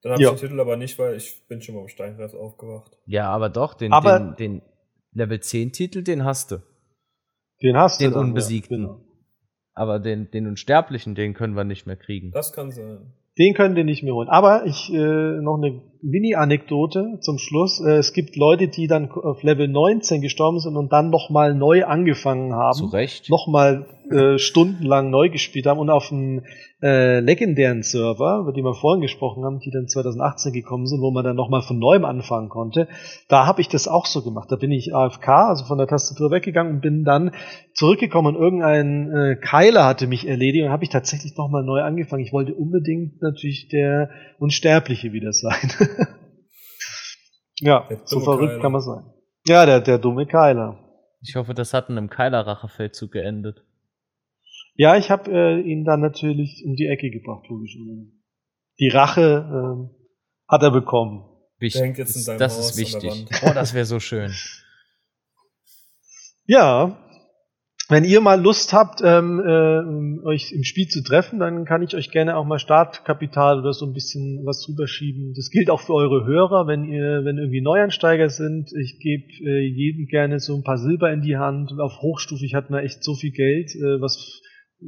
[0.02, 0.32] Dann habe Ja.
[0.34, 2.98] ich den Titel aber nicht, weil ich bin schon mal im Steinkreis aufgewacht.
[3.06, 4.62] Ja, aber doch, den, Aber- den, den
[5.14, 6.58] Level 10 Titel, den hast du.
[7.62, 8.82] den hast den du dann, Unbesiegten.
[8.82, 9.05] Ja, genau.
[9.76, 12.32] Aber den, den Unsterblichen, den können wir nicht mehr kriegen.
[12.32, 13.14] Das kann sein.
[13.38, 14.30] Den können wir nicht mehr holen.
[14.30, 17.80] Aber ich äh, noch eine Mini-Anekdote zum Schluss.
[17.80, 21.86] Äh, es gibt Leute, die dann auf Level 19 gestorben sind und dann nochmal neu
[21.86, 22.78] angefangen haben.
[22.78, 23.30] Zu Recht.
[23.30, 26.44] nochmal äh, stundenlang neu gespielt haben und auf einem
[26.82, 31.10] äh, legendären Server, über den wir vorhin gesprochen haben, die dann 2018 gekommen sind, wo
[31.10, 32.88] man dann nochmal von neuem anfangen konnte,
[33.28, 34.52] da habe ich das auch so gemacht.
[34.52, 37.32] Da bin ich AFK, also von der Tastatur weggegangen und bin dann
[37.74, 42.24] zurückgekommen und irgendein äh, Keiler hatte mich erledigt und habe ich tatsächlich nochmal neu angefangen.
[42.24, 45.72] Ich wollte unbedingt natürlich der Unsterbliche wieder sein.
[47.60, 48.62] ja, so verrückt Keiler.
[48.62, 49.04] kann man sein.
[49.48, 50.80] Ja, der, der dumme Keiler.
[51.22, 53.64] Ich hoffe, das hat in einem Keiler-Rachefeldzug geendet.
[54.76, 58.12] Ja, ich habe äh, ihn dann natürlich um die Ecke gebracht, logischerweise.
[58.80, 59.90] Die Rache ähm,
[60.48, 61.24] hat er bekommen.
[61.60, 61.98] Wichtig.
[61.98, 63.26] Jetzt in das deinem das Haus ist wichtig.
[63.44, 64.34] Oh, das wäre so schön.
[66.46, 67.05] Ja,
[67.88, 71.96] wenn ihr mal Lust habt, ähm, äh, euch im Spiel zu treffen, dann kann ich
[71.96, 75.34] euch gerne auch mal Startkapital oder so ein bisschen was rüberschieben.
[75.36, 78.72] Das gilt auch für eure Hörer, wenn ihr, wenn irgendwie Neuansteiger sind.
[78.74, 81.72] Ich gebe äh, jedem gerne so ein paar Silber in die Hand.
[81.80, 84.42] Auf hochstufig hat man echt so viel Geld, äh, was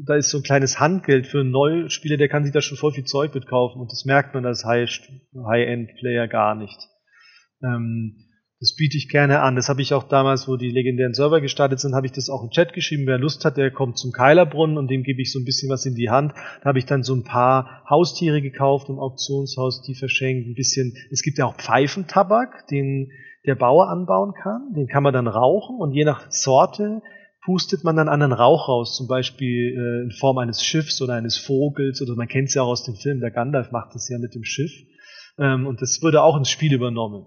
[0.06, 2.92] da ist so ein kleines Handgeld für einen Neuspieler, der kann sich da schon voll
[2.92, 6.78] viel Zeug mitkaufen und das merkt man als High- High-End-Player gar nicht.
[7.64, 8.27] Ähm,
[8.60, 9.56] das biete ich gerne an.
[9.56, 12.44] Das habe ich auch damals, wo die legendären Server gestartet sind, habe ich das auch
[12.44, 13.06] im Chat geschrieben.
[13.06, 15.86] Wer Lust hat, der kommt zum Keilerbrunnen und dem gebe ich so ein bisschen was
[15.86, 16.34] in die Hand.
[16.62, 20.48] Da habe ich dann so ein paar Haustiere gekauft im Auktionshaus, die verschenkt.
[20.48, 23.12] Ein bisschen, es gibt ja auch Pfeifentabak, den
[23.46, 24.74] der Bauer anbauen kann.
[24.76, 27.04] Den kann man dann rauchen und je nach Sorte
[27.46, 31.38] pustet man dann anderen Rauch raus, zum Beispiel äh, in Form eines Schiffs oder eines
[31.38, 34.18] Vogels oder man kennt es ja auch aus dem Film, der Gandalf macht das ja
[34.18, 34.72] mit dem Schiff.
[35.38, 37.26] Ähm, und das wurde auch ins Spiel übernommen.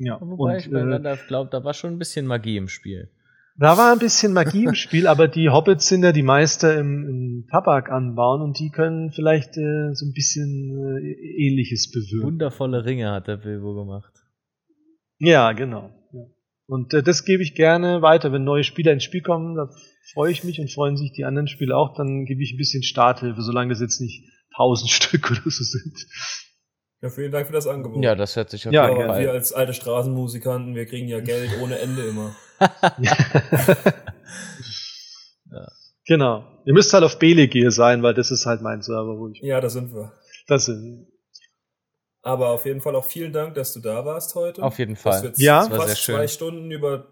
[0.00, 2.68] Ja, Wobei und, ich bei äh, Gandalf glaube, da war schon ein bisschen Magie im
[2.68, 3.10] Spiel.
[3.58, 7.06] da war ein bisschen Magie im Spiel, aber die Hobbits sind ja die Meister im,
[7.06, 12.26] im Tabak anbauen und die können vielleicht äh, so ein bisschen äh, ähnliches bewirken.
[12.26, 14.14] Wundervolle Ringe hat der Bilbo gemacht.
[15.18, 15.90] Ja, genau.
[16.12, 16.24] Ja.
[16.66, 18.32] Und äh, das gebe ich gerne weiter.
[18.32, 19.68] Wenn neue Spieler ins Spiel kommen, da
[20.14, 22.82] freue ich mich und freuen sich die anderen Spieler auch, dann gebe ich ein bisschen
[22.82, 24.24] Starthilfe, solange das jetzt nicht
[24.56, 26.06] tausend Stück oder so sind.
[27.02, 28.04] Ja, vielen Dank für das Angebot.
[28.04, 29.20] Ja, das hört sich auf Ja, jeden Fall.
[29.20, 32.34] wir als alte Straßenmusikanten, wir kriegen ja Geld ohne Ende immer.
[36.06, 36.44] Genau.
[36.64, 39.38] Ihr müsst halt auf Belegear sein, weil das ist halt mein Server, wo ich.
[39.42, 40.12] Ja, da sind wir.
[40.48, 41.06] Das sind.
[42.22, 44.62] Aber auf jeden Fall auch vielen Dank, dass du da warst heute.
[44.62, 45.20] Auf jeden Dass Fall.
[45.22, 45.60] du jetzt Ja.
[45.60, 46.14] Das war fast sehr schön.
[46.16, 47.06] zwei Stunden über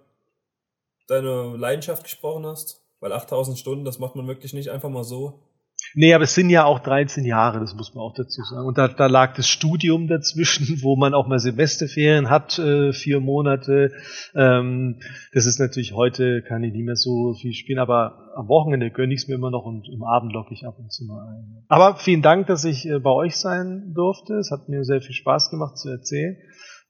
[1.06, 2.82] deine Leidenschaft gesprochen hast.
[3.00, 5.47] Weil 8000 Stunden, das macht man wirklich nicht einfach mal so.
[5.94, 8.66] Nee, aber es sind ja auch 13 Jahre, das muss man auch dazu sagen.
[8.66, 13.20] Und da, da lag das Studium dazwischen, wo man auch mal Semesterferien hat, äh, vier
[13.20, 13.92] Monate.
[14.34, 15.00] Ähm,
[15.32, 19.14] das ist natürlich heute, kann ich nicht mehr so viel spielen, aber am Wochenende gönne
[19.14, 21.64] ich es mir immer noch und im Abend locke ich ab und zu mal ein.
[21.68, 24.34] Aber vielen Dank, dass ich äh, bei euch sein durfte.
[24.34, 26.36] Es hat mir sehr viel Spaß gemacht zu erzählen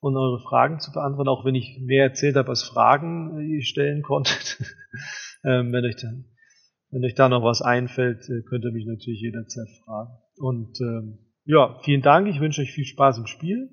[0.01, 3.63] und eure Fragen zu beantworten, auch wenn ich mehr erzählt habe, als Fragen äh, ihr
[3.63, 4.59] stellen konntet.
[5.45, 6.25] ähm, wenn euch dann
[6.91, 10.11] wenn euch da noch was einfällt, äh, könnt ihr mich natürlich jederzeit fragen.
[10.37, 12.29] Und ähm, ja, vielen Dank.
[12.29, 13.71] Ich wünsche euch viel Spaß im Spiel.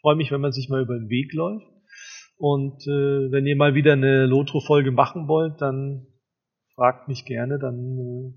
[0.00, 1.66] Freue mich, wenn man sich mal über den Weg läuft.
[2.36, 6.06] Und äh, wenn ihr mal wieder eine Lotro-Folge machen wollt, dann
[6.74, 7.58] fragt mich gerne.
[7.58, 8.34] Dann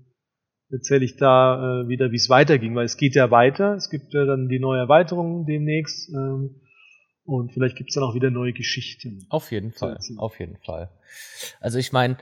[0.70, 3.74] äh, erzähle ich da äh, wieder, wie es weiterging, weil es geht ja weiter.
[3.74, 6.08] Es gibt ja dann die neue Erweiterung demnächst.
[6.10, 6.60] Ähm,
[7.24, 9.26] und vielleicht gibt es dann auch wieder neue Geschichten.
[9.30, 9.98] Auf jeden Fall.
[10.18, 10.90] Auf jeden Fall.
[11.60, 12.18] Also ich meine,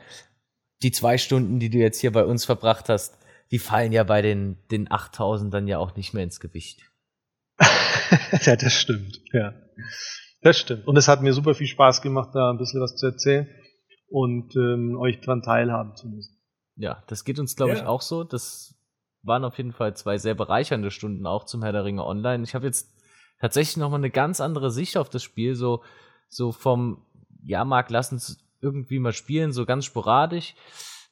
[0.85, 3.19] die zwei Stunden, die du jetzt hier bei uns verbracht hast,
[3.51, 6.83] die fallen ja bei den, den 8000 dann ja auch nicht mehr ins Gewicht.
[8.43, 9.21] ja, das stimmt.
[9.33, 9.55] Ja,
[10.43, 10.87] das stimmt.
[10.87, 13.49] Und es hat mir super viel Spaß gemacht, da ein bisschen was zu erzählen
[14.09, 16.39] und ähm, euch dran teilhaben zu müssen.
[16.77, 17.87] Ja, das geht uns, glaube ich, Ja.
[17.87, 18.25] auch so.
[18.25, 18.75] Das
[19.23, 22.45] waren auf jeden Fall zwei sehr bereichernde Stunden auch zum Herr der Ringe Online.
[22.45, 22.93] Ich habe jetzt
[23.41, 25.83] tatsächlich nochmal eine ganz andere Sicht auf das Spiel, so,
[26.29, 27.07] so vom,
[27.45, 30.55] ja, Marc, lass uns irgendwie mal spielen, so ganz sporadisch.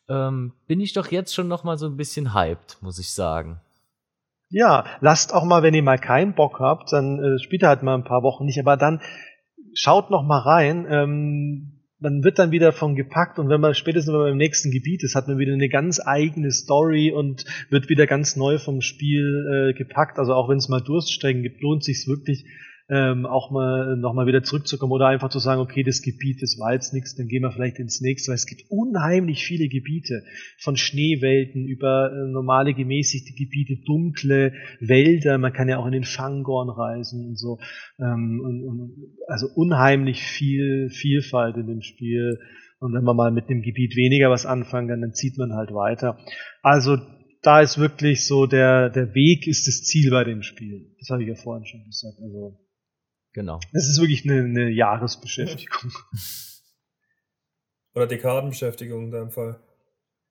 [0.09, 3.61] Ähm, bin ich doch jetzt schon nochmal so ein bisschen hyped, muss ich sagen.
[4.51, 7.95] Ja, lasst auch mal, wenn ihr mal keinen Bock habt, dann äh, spielt halt mal
[7.95, 9.01] ein paar Wochen nicht, aber dann
[9.75, 10.87] schaut noch mal rein.
[10.91, 15.05] Ähm, man wird dann wieder von gepackt und wenn man spätestens wenn im nächsten Gebiet
[15.05, 19.71] ist, hat man wieder eine ganz eigene Story und wird wieder ganz neu vom Spiel
[19.71, 20.19] äh, gepackt.
[20.19, 22.45] Also auch wenn es mal Durststrecken gibt, lohnt sich wirklich
[22.89, 26.59] ähm, auch mal noch mal wieder zurückzukommen oder einfach zu sagen, okay, das Gebiet, das
[26.59, 30.23] war jetzt nichts, dann gehen wir vielleicht ins nächste, weil es gibt unheimlich viele Gebiete,
[30.59, 36.05] von Schneewelten über äh, normale gemäßigte Gebiete, dunkle Wälder, man kann ja auch in den
[36.05, 37.59] Fangorn reisen und so,
[37.99, 38.93] ähm, und, und,
[39.29, 42.39] also unheimlich viel Vielfalt in dem Spiel.
[42.81, 45.71] Und wenn man mal mit dem Gebiet weniger was anfangen kann, dann zieht man halt
[45.73, 46.19] weiter.
[46.63, 46.97] Also
[47.43, 50.95] da ist wirklich so, der, der Weg ist das Ziel bei dem Spiel.
[50.99, 52.19] Das habe ich ja vorhin schon gesagt.
[52.21, 52.59] Also
[53.35, 53.59] Genau.
[53.73, 55.91] es ist wirklich eine, eine Jahresbeschäftigung.
[57.95, 59.61] Oder Dekadenbeschäftigung in deinem Fall.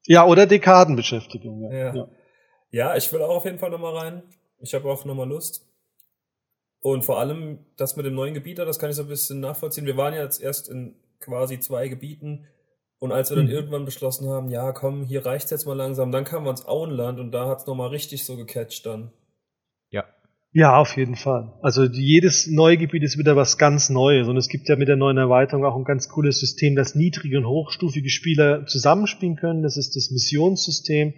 [0.07, 1.71] Ja, oder Dekadenbeschäftigung.
[1.71, 1.77] Ja.
[1.77, 1.95] Ja.
[1.95, 2.07] Ja.
[2.73, 4.23] Ja, ich will auch auf jeden Fall nochmal rein.
[4.59, 5.67] Ich habe auch nochmal Lust.
[6.79, 9.85] Und vor allem das mit dem neuen Gebieter, das kann ich so ein bisschen nachvollziehen.
[9.85, 12.47] Wir waren ja jetzt erst in quasi zwei Gebieten.
[12.97, 13.51] Und als wir dann Mhm.
[13.51, 17.19] irgendwann beschlossen haben, ja komm, hier reicht's jetzt mal langsam, dann kamen wir ins Auenland
[17.19, 19.11] und da hat's nochmal richtig so gecatcht dann.
[19.89, 20.05] Ja.
[20.53, 21.53] Ja, auf jeden Fall.
[21.61, 24.27] Also jedes neue Gebiet ist wieder was ganz Neues.
[24.27, 27.37] Und es gibt ja mit der neuen Erweiterung auch ein ganz cooles System, dass niedrige
[27.37, 29.63] und hochstufige Spieler zusammenspielen können.
[29.63, 31.13] Das ist das Missionssystem.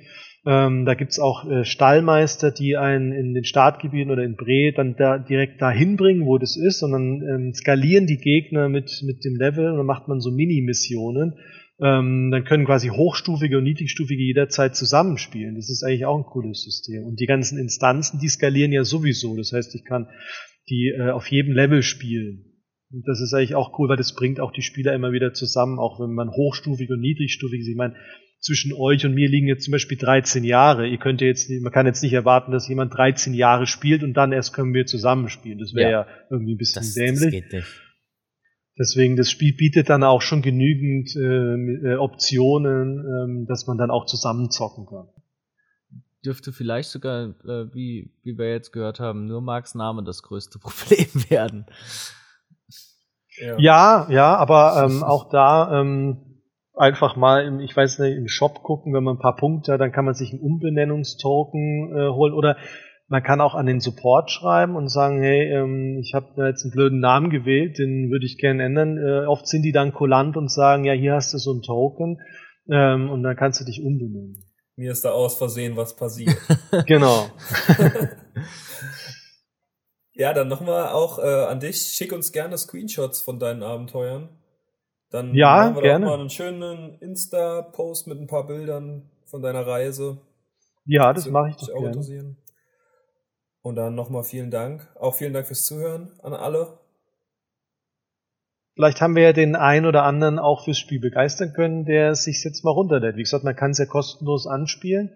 [0.45, 4.95] Ähm, da gibt's auch äh, Stallmeister, die einen in den Startgebieten oder in Bre dann
[4.97, 6.83] da direkt dahin bringen, wo das ist.
[6.83, 10.29] Und dann ähm, skalieren die Gegner mit, mit dem Level und dann macht man so
[10.29, 11.39] Mini-Missionen.
[11.83, 15.55] Ähm, dann können quasi hochstufige und niedrigstufige jederzeit zusammenspielen.
[15.55, 17.03] Das ist eigentlich auch ein cooles System.
[17.03, 19.35] Und die ganzen Instanzen, die skalieren ja sowieso.
[19.35, 20.07] Das heißt, ich kann
[20.69, 22.45] die äh, auf jedem Level spielen.
[22.91, 25.79] Und das ist eigentlich auch cool, weil das bringt auch die Spieler immer wieder zusammen,
[25.79, 27.67] auch wenn man hochstufig und niedrigstufig ist.
[27.67, 27.95] Ich meine,
[28.39, 30.87] zwischen euch und mir liegen jetzt zum Beispiel 13 Jahre.
[30.87, 34.03] Ihr könnt ja jetzt, nicht- man kann jetzt nicht erwarten, dass jemand 13 Jahre spielt
[34.03, 35.59] und dann erst können wir zusammenspielen.
[35.59, 36.01] Das wäre ja.
[36.01, 36.07] Ja.
[36.29, 37.31] irgendwie ein bisschen Das, das dämlich.
[37.31, 37.67] geht nicht.
[38.77, 43.91] Deswegen, das Spiel bietet dann auch schon genügend ähm, äh, Optionen, ähm, dass man dann
[43.91, 45.07] auch zusammen zocken kann.
[46.25, 50.57] Dürfte vielleicht sogar, äh, wie, wie wir jetzt gehört haben, nur Marks Name das größte
[50.59, 51.67] Problem werden.
[53.57, 56.41] Ja, ja, aber ähm, auch da ähm,
[56.75, 59.81] einfach mal, im, ich weiß nicht, im Shop gucken, wenn man ein paar Punkte hat,
[59.81, 62.57] dann kann man sich einen Umbenennungstoken äh, holen oder
[63.13, 66.63] man kann auch an den Support schreiben und sagen, hey, ähm, ich habe da jetzt
[66.63, 68.97] einen blöden Namen gewählt, den würde ich gerne ändern.
[68.97, 72.19] Äh, oft sind die dann kulant und sagen, ja, hier hast du so einen Token
[72.71, 74.43] ähm, und dann kannst du dich umbenennen.
[74.77, 76.35] Mir ist da aus Versehen was passiert.
[76.87, 77.27] genau.
[80.13, 81.83] ja, dann nochmal auch äh, an dich.
[81.83, 84.29] Schick uns gerne Screenshots von deinen Abenteuern.
[85.11, 86.05] Dann Ja, machen wir gerne.
[86.07, 90.17] doch mal einen schönen Insta-Post mit ein paar Bildern von deiner Reise.
[90.85, 91.87] Ja, das würde mache ich doch auch gerne.
[91.89, 92.37] interessieren.
[93.63, 94.85] Und dann nochmal vielen Dank.
[94.99, 96.79] Auch vielen Dank fürs Zuhören an alle.
[98.75, 102.43] vielleicht haben wir ja den einen oder anderen auch fürs Spiel begeistern können, der sich
[102.43, 103.15] jetzt mal runterlädt.
[103.15, 105.11] Wie gesagt, man kann es ja kostenlos anspielen.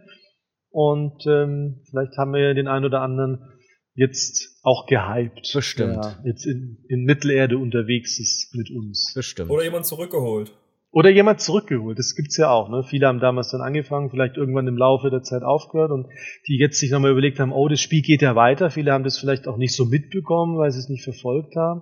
[0.69, 3.52] Und ähm, vielleicht haben wir ja den einen oder anderen
[3.95, 5.52] jetzt auch gehypt.
[5.53, 5.95] Bestimmt.
[5.95, 9.11] Der jetzt in, in Mittelerde unterwegs ist mit uns.
[9.14, 9.49] Bestimmt.
[9.49, 10.53] Oder jemand zurückgeholt.
[10.92, 12.70] Oder jemand zurückgeholt, das gibt's ja auch.
[12.70, 12.84] Ne?
[12.84, 16.08] Viele haben damals dann angefangen, vielleicht irgendwann im Laufe der Zeit aufgehört und
[16.48, 18.70] die jetzt sich nochmal überlegt haben, oh, das Spiel geht ja weiter.
[18.72, 21.82] Viele haben das vielleicht auch nicht so mitbekommen, weil sie es nicht verfolgt haben.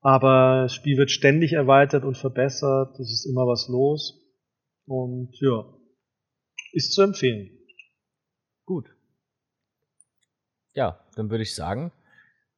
[0.00, 2.98] Aber das Spiel wird ständig erweitert und verbessert.
[2.98, 4.20] Es ist immer was los.
[4.86, 5.64] Und ja,
[6.72, 7.50] ist zu empfehlen.
[8.66, 8.90] Gut.
[10.74, 11.92] Ja, dann würde ich sagen,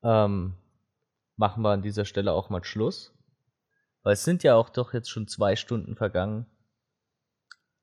[0.02, 0.54] ähm,
[1.36, 3.15] machen wir an dieser Stelle auch mal Schluss.
[4.06, 6.46] Weil es sind ja auch doch jetzt schon zwei Stunden vergangen.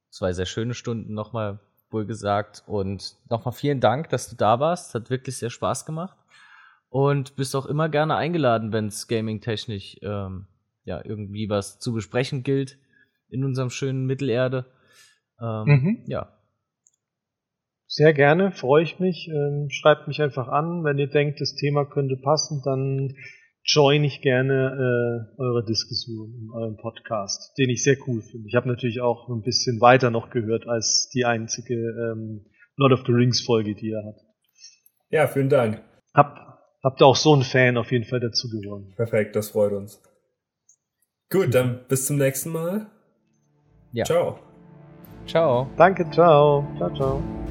[0.09, 1.59] Zwei sehr schöne Stunden nochmal
[1.89, 2.63] wohl gesagt.
[2.65, 4.95] Und nochmal vielen Dank, dass du da warst.
[4.95, 6.17] Hat wirklich sehr Spaß gemacht.
[6.87, 10.47] Und bist auch immer gerne eingeladen, wenn es gaming-technisch ähm,
[10.85, 12.77] ja irgendwie was zu besprechen gilt
[13.27, 14.65] in unserem schönen Mittelerde.
[15.41, 16.03] Ähm, mhm.
[16.07, 16.37] Ja,
[17.85, 19.27] sehr gerne, freue ich mich.
[19.27, 20.85] Ähm, schreibt mich einfach an.
[20.85, 23.13] Wenn ihr denkt, das Thema könnte passen, dann
[23.65, 28.47] join ich gerne äh, eure Diskussion in eurem Podcast, den ich sehr cool finde.
[28.47, 32.45] Ich habe natürlich auch ein bisschen weiter noch gehört als die einzige ähm,
[32.75, 34.21] Lord of the Rings Folge, die ihr habt.
[35.09, 35.81] Ja, vielen Dank.
[36.13, 38.93] Hab, habt ihr auch so einen Fan auf jeden Fall dazu gewonnen.
[38.95, 40.01] Perfekt, das freut uns.
[41.29, 42.87] Gut, dann bis zum nächsten Mal.
[43.91, 44.05] Ja.
[44.05, 44.39] Ciao.
[45.25, 45.69] Ciao.
[45.77, 46.67] Danke, ciao.
[46.77, 47.42] Ciao, ciao.